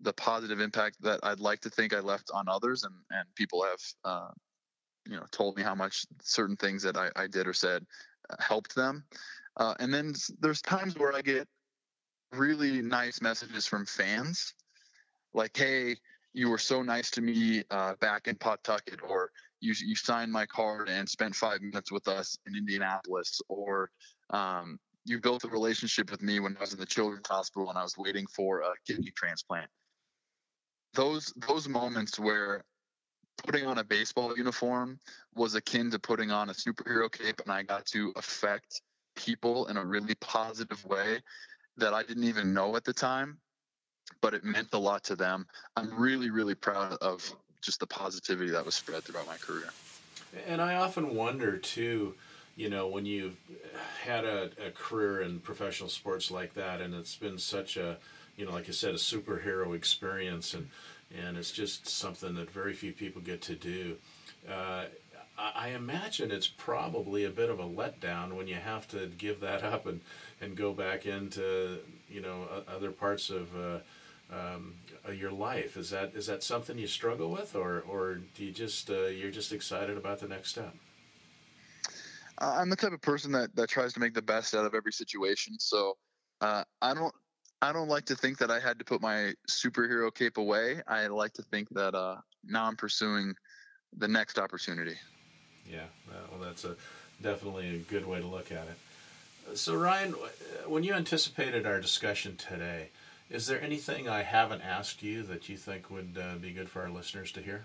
the 0.00 0.12
positive 0.12 0.60
impact 0.60 0.96
that 1.02 1.20
I'd 1.22 1.40
like 1.40 1.60
to 1.60 1.70
think 1.70 1.92
I 1.92 2.00
left 2.00 2.30
on 2.32 2.48
others. 2.48 2.84
And, 2.84 2.94
and 3.10 3.26
people 3.34 3.64
have, 3.64 3.80
uh, 4.04 4.30
you 5.08 5.16
know, 5.16 5.24
told 5.32 5.56
me 5.56 5.62
how 5.62 5.74
much 5.74 6.06
certain 6.22 6.56
things 6.56 6.82
that 6.84 6.96
I, 6.96 7.10
I 7.16 7.26
did 7.26 7.46
or 7.46 7.52
said 7.52 7.84
uh, 8.30 8.36
helped 8.40 8.74
them. 8.74 9.04
Uh, 9.56 9.74
and 9.80 9.92
then 9.92 10.14
there's 10.40 10.62
times 10.62 10.96
where 10.96 11.14
I 11.14 11.20
get 11.20 11.46
really 12.32 12.80
nice 12.80 13.20
messages 13.20 13.66
from 13.66 13.84
fans 13.84 14.54
like, 15.34 15.56
hey, 15.56 15.96
you 16.34 16.48
were 16.48 16.58
so 16.58 16.82
nice 16.82 17.10
to 17.12 17.20
me 17.20 17.62
uh, 17.70 17.94
back 18.00 18.26
in 18.26 18.36
Pawtucket, 18.36 19.00
or 19.06 19.30
you 19.60 19.74
you 19.84 19.94
signed 19.94 20.32
my 20.32 20.46
card 20.46 20.88
and 20.88 21.08
spent 21.08 21.34
five 21.34 21.60
minutes 21.60 21.92
with 21.92 22.08
us 22.08 22.36
in 22.46 22.56
Indianapolis, 22.56 23.40
or 23.48 23.90
um, 24.30 24.78
you 25.04 25.20
built 25.20 25.44
a 25.44 25.48
relationship 25.48 26.10
with 26.10 26.22
me 26.22 26.40
when 26.40 26.56
I 26.56 26.60
was 26.60 26.72
in 26.72 26.78
the 26.78 26.86
children's 26.86 27.28
hospital 27.28 27.68
and 27.68 27.78
I 27.78 27.82
was 27.82 27.96
waiting 27.98 28.26
for 28.34 28.60
a 28.60 28.72
kidney 28.86 29.12
transplant. 29.16 29.70
Those 30.94 31.32
those 31.48 31.68
moments 31.68 32.18
where 32.18 32.64
putting 33.44 33.66
on 33.66 33.78
a 33.78 33.84
baseball 33.84 34.36
uniform 34.36 34.98
was 35.34 35.54
akin 35.54 35.90
to 35.90 35.98
putting 35.98 36.30
on 36.30 36.50
a 36.50 36.52
superhero 36.52 37.10
cape, 37.10 37.40
and 37.40 37.52
I 37.52 37.62
got 37.62 37.84
to 37.86 38.12
affect 38.16 38.82
people 39.16 39.66
in 39.66 39.76
a 39.76 39.84
really 39.84 40.14
positive 40.16 40.84
way 40.86 41.20
that 41.76 41.94
I 41.94 42.02
didn't 42.02 42.24
even 42.24 42.52
know 42.54 42.76
at 42.76 42.84
the 42.84 42.92
time, 42.92 43.38
but 44.20 44.34
it 44.34 44.44
meant 44.44 44.68
a 44.72 44.78
lot 44.78 45.04
to 45.04 45.16
them. 45.16 45.46
I'm 45.76 45.98
really, 45.98 46.30
really 46.30 46.54
proud 46.54 46.94
of 47.00 47.34
just 47.60 47.80
the 47.80 47.86
positivity 47.86 48.50
that 48.50 48.64
was 48.64 48.74
spread 48.74 49.04
throughout 49.04 49.26
my 49.26 49.36
career. 49.36 49.70
And 50.46 50.60
I 50.60 50.76
often 50.76 51.14
wonder 51.14 51.56
too, 51.56 52.14
you 52.56 52.68
know, 52.68 52.88
when 52.88 53.06
you've 53.06 53.36
had 54.04 54.24
a, 54.24 54.50
a 54.64 54.70
career 54.70 55.22
in 55.22 55.40
professional 55.40 55.88
sports 55.88 56.30
like 56.30 56.54
that, 56.54 56.80
and 56.80 56.94
it's 56.94 57.16
been 57.16 57.38
such 57.38 57.76
a, 57.76 57.98
you 58.36 58.46
know, 58.46 58.52
like 58.52 58.68
I 58.68 58.72
said, 58.72 58.94
a 58.94 58.98
superhero 58.98 59.74
experience, 59.74 60.54
and 60.54 60.68
and 61.24 61.36
it's 61.36 61.52
just 61.52 61.86
something 61.86 62.34
that 62.34 62.50
very 62.50 62.72
few 62.72 62.92
people 62.92 63.20
get 63.20 63.42
to 63.42 63.54
do. 63.54 63.96
Uh, 64.50 64.84
I 65.38 65.68
imagine 65.70 66.30
it's 66.30 66.46
probably 66.46 67.24
a 67.24 67.30
bit 67.30 67.50
of 67.50 67.58
a 67.58 67.64
letdown 67.64 68.34
when 68.34 68.46
you 68.46 68.56
have 68.56 68.86
to 68.88 69.06
give 69.06 69.40
that 69.40 69.62
up 69.62 69.86
and, 69.86 70.00
and 70.40 70.56
go 70.56 70.72
back 70.72 71.06
into 71.06 71.78
you 72.08 72.20
know 72.20 72.46
other 72.68 72.90
parts 72.90 73.30
of 73.30 73.54
uh, 73.56 73.78
um, 74.32 74.74
uh, 75.06 75.12
your 75.12 75.30
life. 75.30 75.76
Is 75.76 75.90
that 75.90 76.14
is 76.14 76.26
that 76.26 76.42
something 76.42 76.78
you 76.78 76.86
struggle 76.86 77.30
with, 77.30 77.54
or 77.54 77.84
or 77.88 78.20
do 78.34 78.44
you 78.44 78.52
just 78.52 78.90
uh, 78.90 79.06
you're 79.06 79.30
just 79.30 79.52
excited 79.52 79.96
about 79.96 80.20
the 80.20 80.28
next 80.28 80.50
step? 80.50 80.74
I'm 82.38 82.70
the 82.70 82.76
type 82.76 82.92
of 82.92 83.00
person 83.00 83.30
that 83.32 83.54
that 83.56 83.68
tries 83.68 83.92
to 83.94 84.00
make 84.00 84.14
the 84.14 84.22
best 84.22 84.54
out 84.54 84.64
of 84.64 84.74
every 84.74 84.92
situation. 84.92 85.56
So 85.58 85.96
uh, 86.40 86.64
I 86.80 86.94
don't 86.94 87.14
I 87.60 87.72
don't 87.72 87.88
like 87.88 88.04
to 88.06 88.16
think 88.16 88.38
that 88.38 88.50
I 88.50 88.58
had 88.58 88.78
to 88.78 88.84
put 88.84 89.00
my 89.00 89.34
superhero 89.48 90.12
cape 90.12 90.38
away. 90.38 90.82
I 90.88 91.06
like 91.06 91.32
to 91.34 91.42
think 91.42 91.68
that 91.70 91.94
uh, 91.94 92.16
now 92.44 92.66
I'm 92.66 92.76
pursuing 92.76 93.34
the 93.96 94.08
next 94.08 94.38
opportunity. 94.38 94.96
Yeah, 95.70 95.84
well, 96.10 96.40
that's 96.40 96.64
a 96.64 96.74
definitely 97.22 97.76
a 97.76 97.78
good 97.78 98.06
way 98.06 98.20
to 98.20 98.26
look 98.26 98.50
at 98.50 98.66
it. 98.66 99.56
So 99.56 99.74
Ryan, 99.76 100.14
when 100.66 100.82
you 100.82 100.94
anticipated 100.94 101.66
our 101.66 101.80
discussion 101.80 102.36
today, 102.36 102.88
is 103.32 103.46
there 103.46 103.60
anything 103.62 104.08
I 104.08 104.22
haven't 104.22 104.60
asked 104.60 105.02
you 105.02 105.22
that 105.24 105.48
you 105.48 105.56
think 105.56 105.90
would 105.90 106.18
uh, 106.20 106.36
be 106.36 106.52
good 106.52 106.68
for 106.68 106.82
our 106.82 106.90
listeners 106.90 107.32
to 107.32 107.42
hear? 107.42 107.64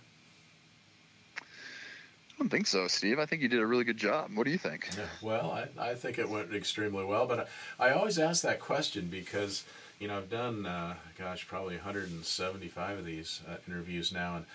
I 1.38 2.40
don't 2.40 2.50
think 2.50 2.68
so, 2.68 2.88
Steve. 2.88 3.20
I 3.20 3.26
think 3.26 3.42
you 3.42 3.50
did 3.50 3.60
a 3.60 3.66
really 3.66 3.84
good 3.84 3.98
job. 3.98 4.32
What 4.34 4.46
do 4.46 4.52
you 4.52 4.58
think? 4.58 4.88
Yeah, 4.98 5.06
well, 5.22 5.52
I, 5.52 5.90
I 5.92 5.96
think 5.96 6.20
it 6.20 6.30
went 6.30 6.54
extremely 6.54 7.04
well, 7.04 7.26
but 7.26 7.50
I, 7.80 7.90
I 7.90 7.94
always 7.94 8.18
ask 8.18 8.44
that 8.44 8.60
question 8.60 9.08
because, 9.08 9.66
you 10.00 10.08
know, 10.08 10.18
I've 10.18 10.30
done, 10.30 10.66
uh, 10.66 10.96
gosh, 11.18 11.48
probably 11.48 11.76
175 11.76 13.00
of 13.00 13.06
these 13.06 13.42
uh, 13.50 13.56
interviews 13.68 14.14
now, 14.14 14.38
and 14.38 14.46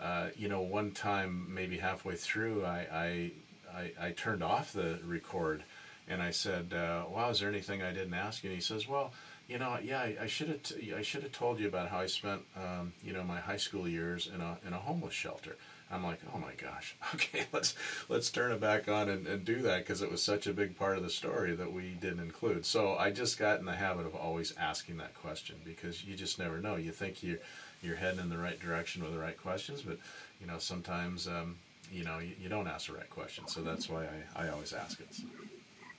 uh, 0.00 0.28
you 0.36 0.48
know, 0.48 0.60
one 0.60 0.92
time 0.92 1.52
maybe 1.52 1.78
halfway 1.78 2.14
through, 2.14 2.64
I, 2.64 2.86
I, 2.92 3.30
I, 3.74 4.06
I 4.08 4.10
turned 4.12 4.44
off 4.44 4.72
the 4.72 4.98
record 5.04 5.64
and 6.08 6.22
I 6.22 6.30
said, 6.30 6.72
uh, 6.72 7.04
"Wow, 7.10 7.30
is 7.30 7.40
there 7.40 7.48
anything 7.48 7.82
I 7.82 7.92
didn't 7.92 8.14
ask? 8.14 8.44
And 8.44 8.52
he 8.52 8.60
says, 8.60 8.88
"Well, 8.88 9.12
you 9.48 9.58
know, 9.58 9.78
yeah, 9.82 10.10
I, 10.20 10.26
should 10.26 10.48
have 10.48 10.60
I 10.96 11.02
should 11.02 11.22
have 11.22 11.32
told 11.32 11.58
you 11.58 11.68
about 11.68 11.88
how 11.88 11.98
I 11.98 12.06
spent 12.06 12.42
um, 12.56 12.92
you 13.02 13.14
know 13.14 13.24
my 13.24 13.40
high 13.40 13.56
school 13.56 13.88
years 13.88 14.30
in 14.32 14.40
a 14.40 14.58
in 14.66 14.74
a 14.74 14.78
homeless 14.78 15.14
shelter." 15.14 15.56
I'm 15.90 16.04
like, 16.04 16.20
"Oh 16.34 16.38
my 16.38 16.52
gosh, 16.62 16.94
okay, 17.14 17.46
let's 17.50 17.74
let's 18.10 18.30
turn 18.30 18.52
it 18.52 18.60
back 18.60 18.88
on 18.88 19.08
and, 19.08 19.26
and 19.26 19.44
do 19.44 19.62
that 19.62 19.78
because 19.78 20.02
it 20.02 20.10
was 20.10 20.22
such 20.22 20.46
a 20.46 20.52
big 20.52 20.76
part 20.76 20.98
of 20.98 21.02
the 21.02 21.10
story 21.10 21.54
that 21.54 21.72
we 21.72 21.96
didn't 22.00 22.20
include." 22.20 22.66
So 22.66 22.96
I 22.96 23.10
just 23.10 23.38
got 23.38 23.58
in 23.58 23.64
the 23.64 23.72
habit 23.72 24.04
of 24.04 24.14
always 24.14 24.54
asking 24.58 24.98
that 24.98 25.14
question 25.14 25.56
because 25.64 26.04
you 26.04 26.14
just 26.14 26.38
never 26.38 26.58
know. 26.58 26.76
You 26.76 26.92
think 26.92 27.22
you 27.22 27.38
you're 27.82 27.96
heading 27.96 28.20
in 28.20 28.28
the 28.28 28.38
right 28.38 28.60
direction 28.60 29.02
with 29.02 29.12
the 29.12 29.18
right 29.18 29.40
questions, 29.40 29.80
but 29.80 29.96
you 30.42 30.46
know 30.46 30.58
sometimes 30.58 31.26
um, 31.26 31.56
you 31.90 32.04
know 32.04 32.18
you, 32.18 32.32
you, 32.38 32.48
don't 32.50 32.68
ask 32.68 32.88
the 32.88 32.92
right 32.92 33.08
questions. 33.08 33.54
So 33.54 33.62
that's 33.62 33.88
why 33.88 34.04
I, 34.36 34.44
I 34.44 34.48
always 34.50 34.74
ask 34.74 35.00
it. 35.00 35.14
So. 35.14 35.24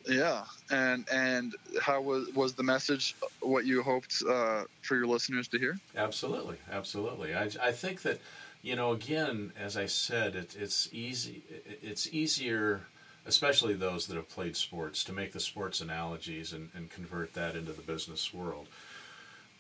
Yeah, 0.10 0.44
and 0.72 1.08
and 1.12 1.56
how 1.82 2.02
was 2.02 2.34
was 2.34 2.54
the 2.54 2.64
message 2.64 3.16
what 3.42 3.66
you 3.66 3.84
hoped 3.84 4.24
uh, 4.28 4.64
for 4.82 4.96
your 4.96 5.06
listeners 5.06 5.48
to 5.50 5.60
hear? 5.60 5.80
Absolutely, 5.96 6.58
absolutely. 6.72 7.36
I, 7.36 7.50
I 7.62 7.72
think 7.72 8.02
that 8.02 8.20
you 8.64 8.76
know 8.76 8.92
again, 8.92 9.54
as 9.58 9.78
I 9.78 9.86
said, 9.86 10.36
it, 10.36 10.56
it's 10.60 10.90
easy. 10.92 11.44
It's 11.84 12.12
easier, 12.12 12.82
especially 13.28 13.76
those 13.76 14.08
that 14.08 14.16
have 14.16 14.30
played 14.30 14.56
sports, 14.56 15.04
to 15.04 15.14
make 15.14 15.32
the 15.32 15.40
sports 15.40 15.80
analogies 15.80 16.54
and, 16.54 16.70
and 16.74 16.90
convert 16.90 17.34
that 17.36 17.56
into 17.56 17.72
the 17.72 17.84
business 17.84 18.34
world. 18.34 18.68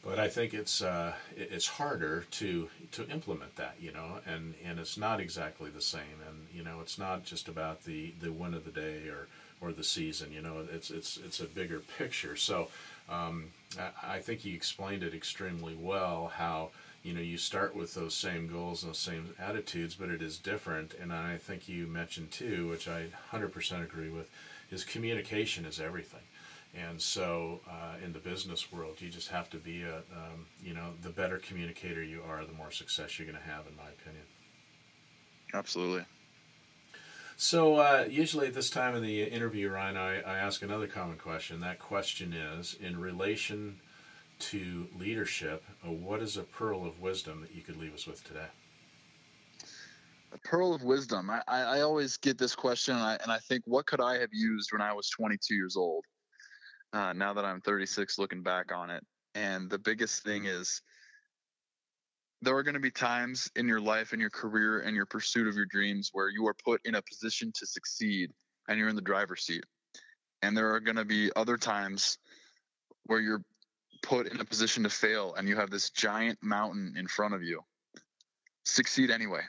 But 0.04 0.18
I 0.18 0.30
think 0.30 0.54
it's 0.54 0.82
uh, 0.82 1.14
it's 1.36 1.68
harder 1.68 2.26
to 2.32 2.70
to 2.94 3.08
implement 3.10 3.56
that, 3.58 3.76
you 3.80 3.92
know, 3.92 4.20
and, 4.26 4.56
and 4.66 4.80
it's 4.80 4.98
not 4.98 5.20
exactly 5.20 5.70
the 5.70 5.82
same, 5.82 6.24
and 6.28 6.48
you 6.54 6.64
know, 6.64 6.80
it's 6.82 6.98
not 6.98 7.26
just 7.26 7.50
about 7.50 7.84
the, 7.84 8.14
the 8.22 8.32
win 8.32 8.54
of 8.54 8.64
the 8.64 8.72
day 8.72 9.10
or 9.10 9.28
or 9.62 9.72
the 9.72 9.84
season. 9.84 10.32
You 10.32 10.42
know, 10.42 10.66
it's 10.72 10.92
it's 10.92 11.18
it's 11.18 11.40
a 11.40 11.46
bigger 11.46 11.80
picture. 11.98 12.36
So 12.36 12.68
um, 13.10 13.46
I, 14.04 14.20
think 14.20 14.42
he 14.42 14.54
explained 14.54 15.04
it 15.04 15.14
extremely 15.14 15.76
well. 15.76 16.32
How 16.36 16.70
you 17.04 17.14
know 17.14 17.22
you 17.22 17.38
start 17.38 17.76
with 17.76 17.94
those 17.94 18.14
same 18.14 18.48
goals 18.48 18.82
those 18.82 19.00
same 19.00 19.34
attitudes, 19.40 19.96
but 19.96 20.10
it 20.10 20.22
is 20.22 20.38
different. 20.38 20.94
And 21.02 21.12
I 21.12 21.38
think 21.38 21.68
you 21.68 21.88
mentioned 21.88 22.32
too, 22.32 22.68
which 22.70 22.88
I 22.88 23.08
100% 23.32 23.84
agree 23.84 24.10
with, 24.10 24.30
is 24.72 24.84
communication 24.84 25.66
is 25.66 25.80
everything. 25.80 26.22
And 26.76 27.02
so, 27.02 27.62
uh, 27.68 27.96
in 28.04 28.14
the 28.14 28.20
business 28.20 28.72
world, 28.72 29.02
you 29.02 29.10
just 29.10 29.30
have 29.30 29.50
to 29.50 29.58
be 29.58 29.82
a, 29.82 29.98
um, 29.98 30.46
you 30.64 30.76
know, 30.76 30.92
the 31.02 31.10
better 31.10 31.40
communicator 31.40 32.04
you 32.04 32.22
are, 32.30 32.46
the 32.46 32.54
more 32.54 32.70
success 32.70 33.18
you're 33.18 33.28
going 33.28 33.42
to 33.42 33.50
have, 33.50 33.66
in 33.66 33.76
my 33.76 33.90
opinion. 33.90 34.24
Absolutely. 35.56 36.06
So 37.42 37.78
uh, 37.78 38.06
usually 38.10 38.48
at 38.48 38.54
this 38.54 38.70
time 38.70 38.96
of 38.96 39.02
the 39.02 39.24
interview, 39.24 39.70
Ryan, 39.70 39.96
I, 39.96 40.20
I 40.24 40.38
ask 40.40 40.62
another 40.62 40.88
common 40.88 41.16
question. 41.16 41.62
That 41.62 41.80
question 41.80 42.34
is 42.34 42.76
in 42.82 43.00
relation 43.00 43.80
to 44.40 44.90
leadership. 45.00 45.64
Uh, 45.82 45.92
what 45.92 46.22
is 46.22 46.36
a 46.36 46.44
pearl 46.44 46.86
of 46.86 47.00
wisdom 47.00 47.40
that 47.40 47.56
you 47.56 47.62
could 47.62 47.78
leave 47.78 47.94
us 47.94 48.06
with 48.06 48.22
today? 48.26 48.48
A 50.34 50.38
pearl 50.40 50.74
of 50.74 50.84
wisdom. 50.84 51.30
I, 51.30 51.42
I, 51.48 51.62
I 51.62 51.82
always 51.82 52.18
get 52.18 52.38
this 52.38 52.56
question, 52.56 52.96
and 52.96 53.04
I, 53.06 53.18
and 53.24 53.32
I 53.32 53.38
think, 53.38 53.64
what 53.66 53.86
could 53.86 54.02
I 54.02 54.20
have 54.20 54.34
used 54.34 54.74
when 54.74 54.82
I 54.82 54.92
was 54.92 55.10
22 55.10 55.56
years 55.56 55.78
old? 55.78 56.04
Uh, 56.92 57.14
now 57.14 57.32
that 57.32 57.46
I'm 57.46 57.62
36, 57.62 58.20
looking 58.20 58.44
back 58.44 58.74
on 58.76 58.90
it, 58.90 59.02
and 59.34 59.70
the 59.70 59.80
biggest 59.80 60.24
thing 60.24 60.44
is 60.44 60.82
there 62.42 62.56
are 62.56 62.64
going 62.64 62.76
to 62.76 62.80
be 62.80 62.92
times 62.92 63.52
in 63.56 63.68
your 63.68 63.82
life 63.82 64.14
and 64.14 64.22
your 64.22 64.30
career 64.30 64.80
and 64.80 64.96
your 64.96 65.06
pursuit 65.06 65.48
of 65.48 65.56
your 65.56 65.66
dreams 65.66 66.10
where 66.14 66.30
you 66.30 66.48
are 66.48 66.54
put 66.54 66.82
in 66.86 66.96
a 66.96 67.02
position 67.02 67.52
to 67.56 67.66
succeed 67.66 68.32
and 68.68 68.80
you're 68.80 68.90
in 68.90 68.96
the 68.96 69.02
driver's 69.02 69.44
seat. 69.44 69.66
And 70.42 70.56
there 70.56 70.74
are 70.74 70.80
going 70.80 70.96
to 70.96 71.06
be 71.06 71.32
other 71.36 71.58
times 71.58 72.18
where 73.04 73.20
you're 73.20 73.44
put 74.02 74.28
in 74.28 74.40
a 74.40 74.46
position 74.46 74.84
to 74.84 74.90
fail 74.90 75.34
and 75.36 75.50
you 75.50 75.58
have 75.58 75.70
this 75.70 75.90
giant 75.90 76.40
mountain 76.42 76.94
in 76.98 77.08
front 77.08 77.34
of 77.34 77.44
you. 77.44 77.62
Succeed 78.64 79.12
anyway. 79.12 79.42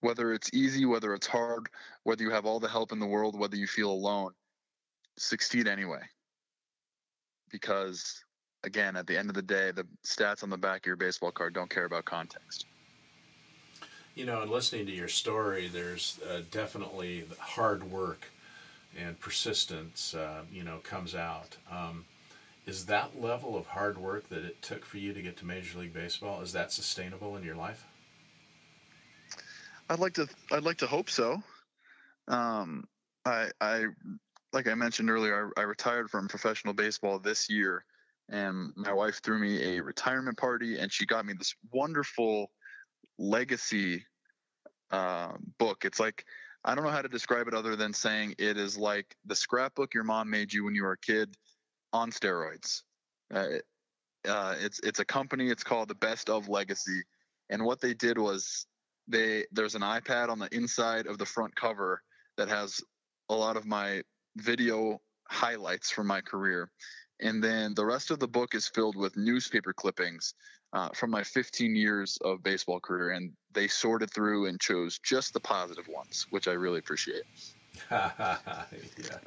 Whether 0.00 0.32
it's 0.32 0.48
easy, 0.54 0.86
whether 0.86 1.12
it's 1.12 1.26
hard, 1.26 1.68
whether 2.04 2.22
you 2.22 2.30
have 2.30 2.46
all 2.46 2.60
the 2.60 2.68
help 2.68 2.92
in 2.92 3.00
the 3.00 3.06
world, 3.06 3.38
whether 3.38 3.56
you 3.56 3.66
feel 3.66 3.90
alone, 3.90 4.30
succeed 5.18 5.68
anyway. 5.68 6.00
Because 7.50 8.22
again, 8.64 8.96
at 8.96 9.06
the 9.06 9.16
end 9.16 9.28
of 9.28 9.34
the 9.34 9.42
day, 9.42 9.70
the 9.70 9.86
stats 10.04 10.42
on 10.42 10.50
the 10.50 10.56
back 10.56 10.82
of 10.82 10.86
your 10.86 10.96
baseball 10.96 11.30
card 11.30 11.54
don't 11.54 11.70
care 11.70 11.84
about 11.84 12.04
context. 12.04 12.66
You 14.14 14.26
know, 14.26 14.42
in 14.42 14.50
listening 14.50 14.86
to 14.86 14.92
your 14.92 15.08
story, 15.08 15.68
there's 15.68 16.18
uh, 16.28 16.40
definitely 16.50 17.24
hard 17.38 17.84
work 17.84 18.26
and 18.98 19.18
persistence, 19.20 20.14
uh, 20.14 20.42
you 20.52 20.64
know, 20.64 20.78
comes 20.78 21.14
out. 21.14 21.56
Um, 21.70 22.04
is 22.66 22.86
that 22.86 23.20
level 23.20 23.56
of 23.56 23.66
hard 23.66 23.96
work 23.96 24.28
that 24.28 24.44
it 24.44 24.60
took 24.60 24.84
for 24.84 24.98
you 24.98 25.12
to 25.12 25.22
get 25.22 25.36
to 25.38 25.46
Major 25.46 25.78
League 25.78 25.94
Baseball 25.94 26.42
is 26.42 26.52
that 26.52 26.72
sustainable 26.72 27.36
in 27.36 27.42
your 27.42 27.54
life? 27.54 27.86
I'd 29.88 30.00
like 30.00 30.14
to. 30.14 30.28
I'd 30.52 30.64
like 30.64 30.76
to 30.78 30.86
hope 30.86 31.08
so. 31.08 31.42
Um, 32.26 32.84
I, 33.24 33.48
I, 33.60 33.84
like 34.52 34.68
I 34.68 34.74
mentioned 34.74 35.08
earlier, 35.08 35.50
I, 35.56 35.62
I 35.62 35.64
retired 35.64 36.10
from 36.10 36.28
professional 36.28 36.74
baseball 36.74 37.18
this 37.18 37.48
year, 37.48 37.84
and 38.30 38.72
my 38.76 38.92
wife 38.92 39.20
threw 39.22 39.38
me 39.38 39.76
a 39.76 39.82
retirement 39.82 40.36
party 40.36 40.78
and 40.78 40.92
she 40.92 41.06
got 41.06 41.24
me 41.24 41.32
this 41.32 41.54
wonderful 41.72 42.50
legacy 43.18 44.04
uh, 44.90 45.32
book. 45.58 45.84
It's 45.84 46.00
like 46.00 46.24
i 46.64 46.74
don't 46.74 46.84
know 46.84 46.90
how 46.90 47.02
to 47.02 47.08
describe 47.08 47.46
it 47.46 47.54
other 47.54 47.76
than 47.76 47.94
saying 47.94 48.34
it 48.36 48.56
is 48.56 48.76
like 48.76 49.14
the 49.26 49.34
scrapbook 49.34 49.94
your 49.94 50.02
mom 50.02 50.28
made 50.28 50.52
you 50.52 50.64
when 50.64 50.74
you 50.74 50.82
were 50.82 50.92
a 50.92 50.98
kid 50.98 51.34
on 51.92 52.10
steroids. 52.10 52.82
Uh, 53.32 53.46
uh, 54.26 54.54
it's 54.58 54.80
it's 54.80 54.98
a 54.98 55.04
company. 55.04 55.48
It's 55.48 55.64
called 55.64 55.88
the 55.88 55.94
best 55.94 56.28
of 56.28 56.48
legacy. 56.48 57.02
And 57.50 57.64
what 57.64 57.80
they 57.80 57.94
did 57.94 58.18
was 58.18 58.66
they 59.06 59.44
there's 59.52 59.74
an 59.74 59.82
ipad 59.82 60.28
on 60.28 60.38
the 60.38 60.54
inside 60.54 61.06
of 61.06 61.18
the 61.18 61.26
front 61.26 61.54
cover 61.56 62.02
that 62.36 62.48
has 62.48 62.80
a 63.30 63.34
lot 63.34 63.56
of 63.56 63.64
my 63.64 64.02
video 64.36 65.00
highlights 65.28 65.90
from 65.90 66.06
my 66.06 66.20
career 66.20 66.70
and 67.20 67.42
then 67.42 67.74
the 67.74 67.84
rest 67.84 68.10
of 68.10 68.20
the 68.20 68.28
book 68.28 68.54
is 68.54 68.68
filled 68.68 68.96
with 68.96 69.16
newspaper 69.16 69.72
clippings 69.72 70.34
uh, 70.72 70.90
from 70.90 71.10
my 71.10 71.22
15 71.22 71.74
years 71.74 72.18
of 72.22 72.42
baseball 72.42 72.80
career. 72.80 73.10
And 73.10 73.32
they 73.52 73.68
sorted 73.68 74.12
through 74.12 74.46
and 74.46 74.60
chose 74.60 74.98
just 74.98 75.32
the 75.32 75.40
positive 75.40 75.88
ones, 75.88 76.26
which 76.30 76.48
I 76.48 76.52
really 76.52 76.78
appreciate. 76.78 77.22
yeah. 77.90 78.36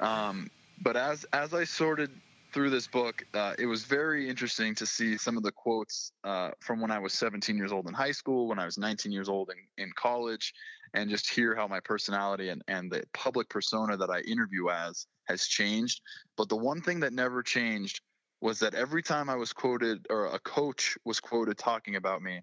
um, 0.00 0.50
but 0.80 0.96
as, 0.96 1.26
as 1.32 1.52
I 1.54 1.64
sorted 1.64 2.10
through 2.52 2.70
this 2.70 2.86
book, 2.86 3.24
uh, 3.34 3.54
it 3.58 3.66
was 3.66 3.84
very 3.84 4.28
interesting 4.28 4.74
to 4.76 4.86
see 4.86 5.16
some 5.16 5.36
of 5.36 5.42
the 5.42 5.52
quotes 5.52 6.12
uh, 6.24 6.50
from 6.60 6.80
when 6.80 6.90
I 6.90 6.98
was 6.98 7.12
17 7.14 7.56
years 7.56 7.72
old 7.72 7.88
in 7.88 7.94
high 7.94 8.12
school, 8.12 8.46
when 8.46 8.58
I 8.58 8.64
was 8.64 8.78
19 8.78 9.12
years 9.12 9.28
old 9.28 9.50
in, 9.50 9.82
in 9.82 9.90
college, 9.96 10.54
and 10.94 11.10
just 11.10 11.30
hear 11.30 11.54
how 11.54 11.66
my 11.66 11.80
personality 11.80 12.50
and, 12.50 12.62
and 12.68 12.90
the 12.90 13.02
public 13.14 13.48
persona 13.48 13.96
that 13.96 14.10
I 14.10 14.20
interview 14.20 14.68
as 14.68 15.06
has 15.24 15.46
changed. 15.46 16.00
But 16.36 16.48
the 16.48 16.56
one 16.56 16.82
thing 16.82 17.00
that 17.00 17.12
never 17.12 17.42
changed 17.42 18.00
was 18.40 18.58
that 18.58 18.74
every 18.74 19.02
time 19.02 19.30
I 19.30 19.36
was 19.36 19.52
quoted 19.52 20.06
or 20.10 20.26
a 20.26 20.38
coach 20.40 20.96
was 21.04 21.20
quoted 21.20 21.56
talking 21.56 21.96
about 21.96 22.22
me, 22.22 22.42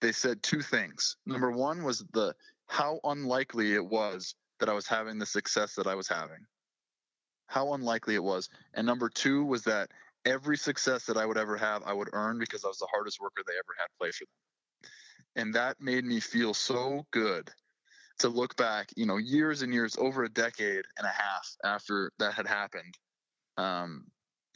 they 0.00 0.12
said 0.12 0.42
two 0.42 0.62
things. 0.62 1.16
Number 1.26 1.50
one 1.50 1.84
was 1.84 2.04
the 2.12 2.34
how 2.66 2.98
unlikely 3.04 3.74
it 3.74 3.84
was 3.84 4.34
that 4.58 4.68
I 4.68 4.72
was 4.72 4.86
having 4.86 5.18
the 5.18 5.26
success 5.26 5.74
that 5.74 5.86
I 5.86 5.94
was 5.94 6.08
having. 6.08 6.46
How 7.46 7.74
unlikely 7.74 8.14
it 8.14 8.24
was. 8.24 8.48
And 8.72 8.86
number 8.86 9.08
two 9.08 9.44
was 9.44 9.62
that 9.64 9.90
every 10.24 10.56
success 10.56 11.04
that 11.06 11.18
I 11.18 11.26
would 11.26 11.36
ever 11.36 11.56
have, 11.56 11.82
I 11.84 11.92
would 11.92 12.08
earn 12.12 12.38
because 12.38 12.64
I 12.64 12.68
was 12.68 12.78
the 12.78 12.88
hardest 12.92 13.20
worker 13.20 13.42
they 13.46 13.52
ever 13.52 13.74
had 13.78 13.86
play 14.00 14.10
for 14.10 14.24
them. 14.24 14.90
And 15.36 15.54
that 15.54 15.80
made 15.80 16.04
me 16.04 16.20
feel 16.20 16.54
so 16.54 17.06
good 17.10 17.50
to 18.18 18.28
look 18.28 18.56
back, 18.56 18.88
you 18.96 19.06
know, 19.06 19.16
years 19.16 19.62
and 19.62 19.72
years, 19.72 19.96
over 19.98 20.24
a 20.24 20.28
decade 20.28 20.84
and 20.98 21.06
a 21.06 21.08
half 21.08 21.56
after 21.64 22.12
that 22.18 22.34
had 22.34 22.46
happened, 22.46 22.96
um, 23.56 24.06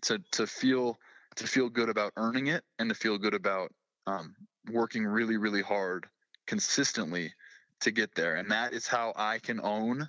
to 0.02 0.18
to 0.32 0.46
feel 0.46 0.98
to 1.36 1.46
feel 1.46 1.68
good 1.68 1.88
about 1.88 2.12
earning 2.16 2.48
it 2.48 2.64
and 2.78 2.88
to 2.88 2.94
feel 2.94 3.18
good 3.18 3.34
about 3.34 3.72
um, 4.06 4.34
working 4.70 5.04
really 5.04 5.36
really 5.36 5.62
hard 5.62 6.06
consistently 6.46 7.32
to 7.80 7.90
get 7.90 8.14
there, 8.14 8.36
and 8.36 8.50
that 8.50 8.72
is 8.72 8.86
how 8.86 9.12
I 9.16 9.38
can 9.38 9.60
own 9.62 10.08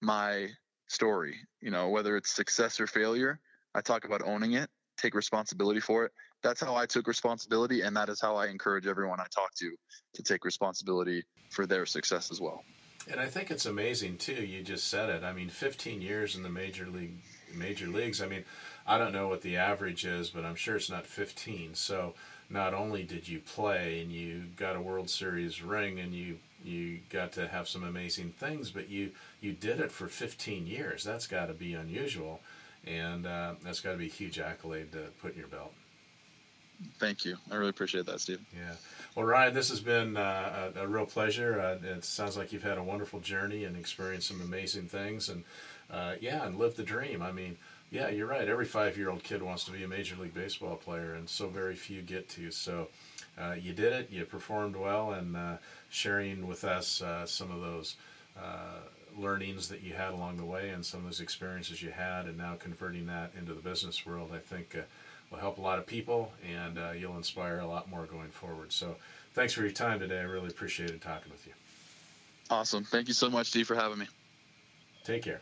my 0.00 0.48
story. 0.88 1.36
You 1.60 1.70
know, 1.70 1.88
whether 1.88 2.16
it's 2.16 2.30
success 2.30 2.80
or 2.80 2.86
failure, 2.86 3.40
I 3.74 3.80
talk 3.80 4.04
about 4.04 4.22
owning 4.24 4.52
it, 4.52 4.70
take 4.96 5.14
responsibility 5.14 5.80
for 5.80 6.04
it. 6.04 6.12
That's 6.42 6.60
how 6.60 6.76
I 6.76 6.86
took 6.86 7.06
responsibility, 7.06 7.82
and 7.82 7.96
that 7.96 8.08
is 8.08 8.20
how 8.20 8.36
I 8.36 8.46
encourage 8.46 8.86
everyone 8.86 9.20
I 9.20 9.26
talk 9.34 9.54
to 9.56 9.74
to 10.14 10.22
take 10.22 10.44
responsibility 10.44 11.24
for 11.50 11.66
their 11.66 11.86
success 11.86 12.30
as 12.30 12.40
well. 12.40 12.62
And 13.10 13.20
I 13.20 13.26
think 13.26 13.50
it's 13.50 13.66
amazing 13.66 14.18
too. 14.18 14.44
You 14.44 14.62
just 14.62 14.88
said 14.88 15.08
it. 15.08 15.24
I 15.24 15.32
mean, 15.32 15.48
15 15.48 16.02
years 16.02 16.36
in 16.36 16.42
the 16.42 16.50
major 16.50 16.86
league, 16.86 17.16
major 17.54 17.86
leagues. 17.86 18.20
I 18.20 18.26
mean, 18.26 18.44
I 18.86 18.98
don't 18.98 19.12
know 19.12 19.28
what 19.28 19.42
the 19.42 19.56
average 19.56 20.04
is, 20.04 20.28
but 20.28 20.44
I'm 20.44 20.54
sure 20.54 20.76
it's 20.76 20.90
not 20.90 21.06
15. 21.06 21.74
So 21.74 22.14
not 22.50 22.74
only 22.74 23.02
did 23.02 23.28
you 23.28 23.40
play 23.40 24.00
and 24.00 24.12
you 24.12 24.44
got 24.56 24.76
a 24.76 24.80
World 24.80 25.10
Series 25.10 25.62
ring 25.62 25.98
and 25.98 26.14
you 26.14 26.38
you 26.64 26.98
got 27.08 27.32
to 27.32 27.46
have 27.46 27.68
some 27.68 27.84
amazing 27.84 28.32
things, 28.32 28.70
but 28.70 28.88
you 28.88 29.12
you 29.40 29.52
did 29.52 29.80
it 29.80 29.92
for 29.92 30.08
15 30.08 30.66
years. 30.66 31.04
That's 31.04 31.26
got 31.26 31.46
to 31.46 31.54
be 31.54 31.74
unusual, 31.74 32.40
and 32.84 33.26
uh, 33.26 33.54
that's 33.62 33.80
got 33.80 33.92
to 33.92 33.98
be 33.98 34.06
a 34.06 34.10
huge 34.10 34.38
accolade 34.38 34.92
to 34.92 35.10
put 35.20 35.32
in 35.32 35.38
your 35.38 35.48
belt. 35.48 35.72
Thank 36.98 37.24
you. 37.24 37.36
I 37.50 37.56
really 37.56 37.70
appreciate 37.70 38.06
that, 38.06 38.20
Steve. 38.20 38.40
Yeah. 38.54 38.74
Well, 39.14 39.26
Ryan, 39.26 39.54
this 39.54 39.70
has 39.70 39.80
been 39.80 40.16
uh, 40.16 40.70
a, 40.76 40.82
a, 40.82 40.86
real 40.86 41.06
pleasure. 41.06 41.60
Uh, 41.60 41.84
it 41.84 42.04
sounds 42.04 42.36
like 42.36 42.52
you've 42.52 42.62
had 42.62 42.78
a 42.78 42.82
wonderful 42.82 43.18
journey 43.18 43.64
and 43.64 43.76
experienced 43.76 44.28
some 44.28 44.40
amazing 44.40 44.86
things, 44.86 45.28
and 45.28 45.42
uh, 45.90 46.14
yeah, 46.20 46.46
and 46.46 46.56
lived 46.56 46.76
the 46.76 46.84
dream. 46.84 47.20
I 47.20 47.32
mean, 47.32 47.56
yeah, 47.90 48.10
you're 48.10 48.28
right. 48.28 48.46
Every 48.46 48.66
five-year-old 48.66 49.24
kid 49.24 49.42
wants 49.42 49.64
to 49.64 49.72
be 49.72 49.82
a 49.82 49.88
major 49.88 50.14
league 50.14 50.34
baseball 50.34 50.76
player, 50.76 51.14
and 51.14 51.28
so 51.28 51.48
very 51.48 51.74
few 51.74 52.00
get 52.00 52.28
to. 52.30 52.52
So, 52.52 52.88
uh, 53.36 53.54
you 53.60 53.72
did 53.72 53.92
it. 53.92 54.10
You 54.10 54.24
performed 54.24 54.76
well, 54.76 55.12
and 55.12 55.36
uh, 55.36 55.56
sharing 55.88 56.46
with 56.46 56.62
us 56.62 57.02
uh, 57.02 57.26
some 57.26 57.50
of 57.50 57.60
those 57.60 57.96
learnings 59.16 59.68
that 59.68 59.82
you 59.82 59.94
had 59.94 60.12
along 60.12 60.36
the 60.36 60.44
way, 60.44 60.68
and 60.68 60.86
some 60.86 61.00
of 61.00 61.06
those 61.06 61.20
experiences 61.20 61.82
you 61.82 61.90
had, 61.90 62.26
and 62.26 62.38
now 62.38 62.54
converting 62.54 63.06
that 63.06 63.32
into 63.36 63.52
the 63.52 63.60
business 63.60 64.06
world, 64.06 64.30
I 64.32 64.38
think 64.38 64.76
will 65.30 65.38
help 65.38 65.58
a 65.58 65.60
lot 65.60 65.78
of 65.78 65.86
people, 65.86 66.32
and 66.48 66.78
uh, 66.78 66.90
you'll 66.90 67.16
inspire 67.16 67.58
a 67.58 67.66
lot 67.66 67.90
more 67.90 68.06
going 68.06 68.30
forward. 68.30 68.72
So, 68.72 68.96
thanks 69.34 69.52
for 69.52 69.62
your 69.62 69.70
time 69.70 70.00
today. 70.00 70.18
I 70.18 70.22
really 70.22 70.48
appreciated 70.48 71.00
talking 71.00 71.30
with 71.30 71.46
you. 71.46 71.52
Awesome. 72.50 72.84
Thank 72.84 73.08
you 73.08 73.14
so 73.14 73.28
much, 73.28 73.48
Steve, 73.48 73.66
for 73.66 73.74
having 73.74 73.98
me. 73.98 74.06
Take 75.04 75.22
care. 75.22 75.40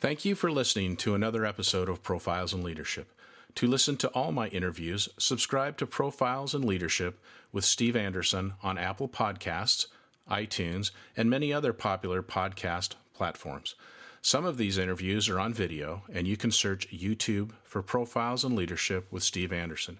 Thank 0.00 0.24
you 0.24 0.34
for 0.34 0.50
listening 0.50 0.96
to 0.98 1.14
another 1.14 1.44
episode 1.44 1.88
of 1.88 2.02
Profiles 2.02 2.54
in 2.54 2.62
Leadership. 2.62 3.12
To 3.56 3.66
listen 3.66 3.96
to 3.98 4.08
all 4.08 4.32
my 4.32 4.48
interviews, 4.48 5.08
subscribe 5.18 5.76
to 5.78 5.86
Profiles 5.86 6.54
in 6.54 6.62
Leadership 6.62 7.20
with 7.52 7.64
Steve 7.64 7.96
Anderson 7.96 8.54
on 8.62 8.78
Apple 8.78 9.08
Podcasts, 9.08 9.86
iTunes, 10.30 10.90
and 11.16 11.28
many 11.28 11.52
other 11.52 11.72
popular 11.72 12.22
podcast 12.22 12.94
platforms. 13.12 13.74
Some 14.22 14.44
of 14.44 14.58
these 14.58 14.76
interviews 14.76 15.30
are 15.30 15.40
on 15.40 15.54
video, 15.54 16.02
and 16.12 16.26
you 16.26 16.36
can 16.36 16.50
search 16.50 16.90
YouTube 16.90 17.52
for 17.62 17.80
Profiles 17.82 18.44
in 18.44 18.54
Leadership 18.54 19.06
with 19.10 19.22
Steve 19.22 19.50
Anderson. 19.52 19.98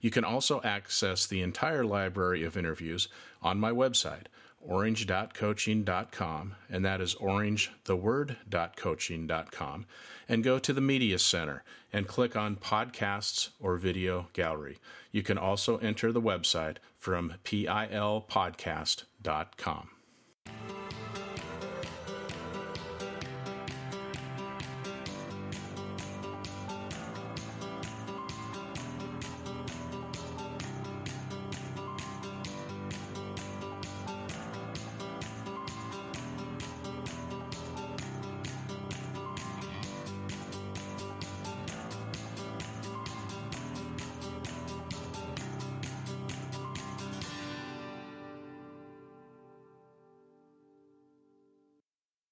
You 0.00 0.10
can 0.10 0.24
also 0.24 0.60
access 0.62 1.24
the 1.26 1.40
entire 1.40 1.84
library 1.84 2.42
of 2.44 2.56
interviews 2.56 3.06
on 3.42 3.60
my 3.60 3.70
website, 3.70 4.26
orange.coaching.com, 4.60 6.56
and 6.68 6.84
that 6.84 7.00
is 7.00 7.14
orangetheword.coaching.com, 7.14 9.86
and 10.28 10.44
go 10.44 10.58
to 10.58 10.72
the 10.72 10.80
Media 10.80 11.20
Center 11.20 11.62
and 11.92 12.08
click 12.08 12.34
on 12.34 12.56
Podcasts 12.56 13.50
or 13.60 13.76
Video 13.76 14.26
Gallery. 14.32 14.78
You 15.12 15.22
can 15.22 15.38
also 15.38 15.76
enter 15.78 16.10
the 16.10 16.20
website 16.20 16.78
from 16.98 17.34
pilpodcast.com. 17.44 19.93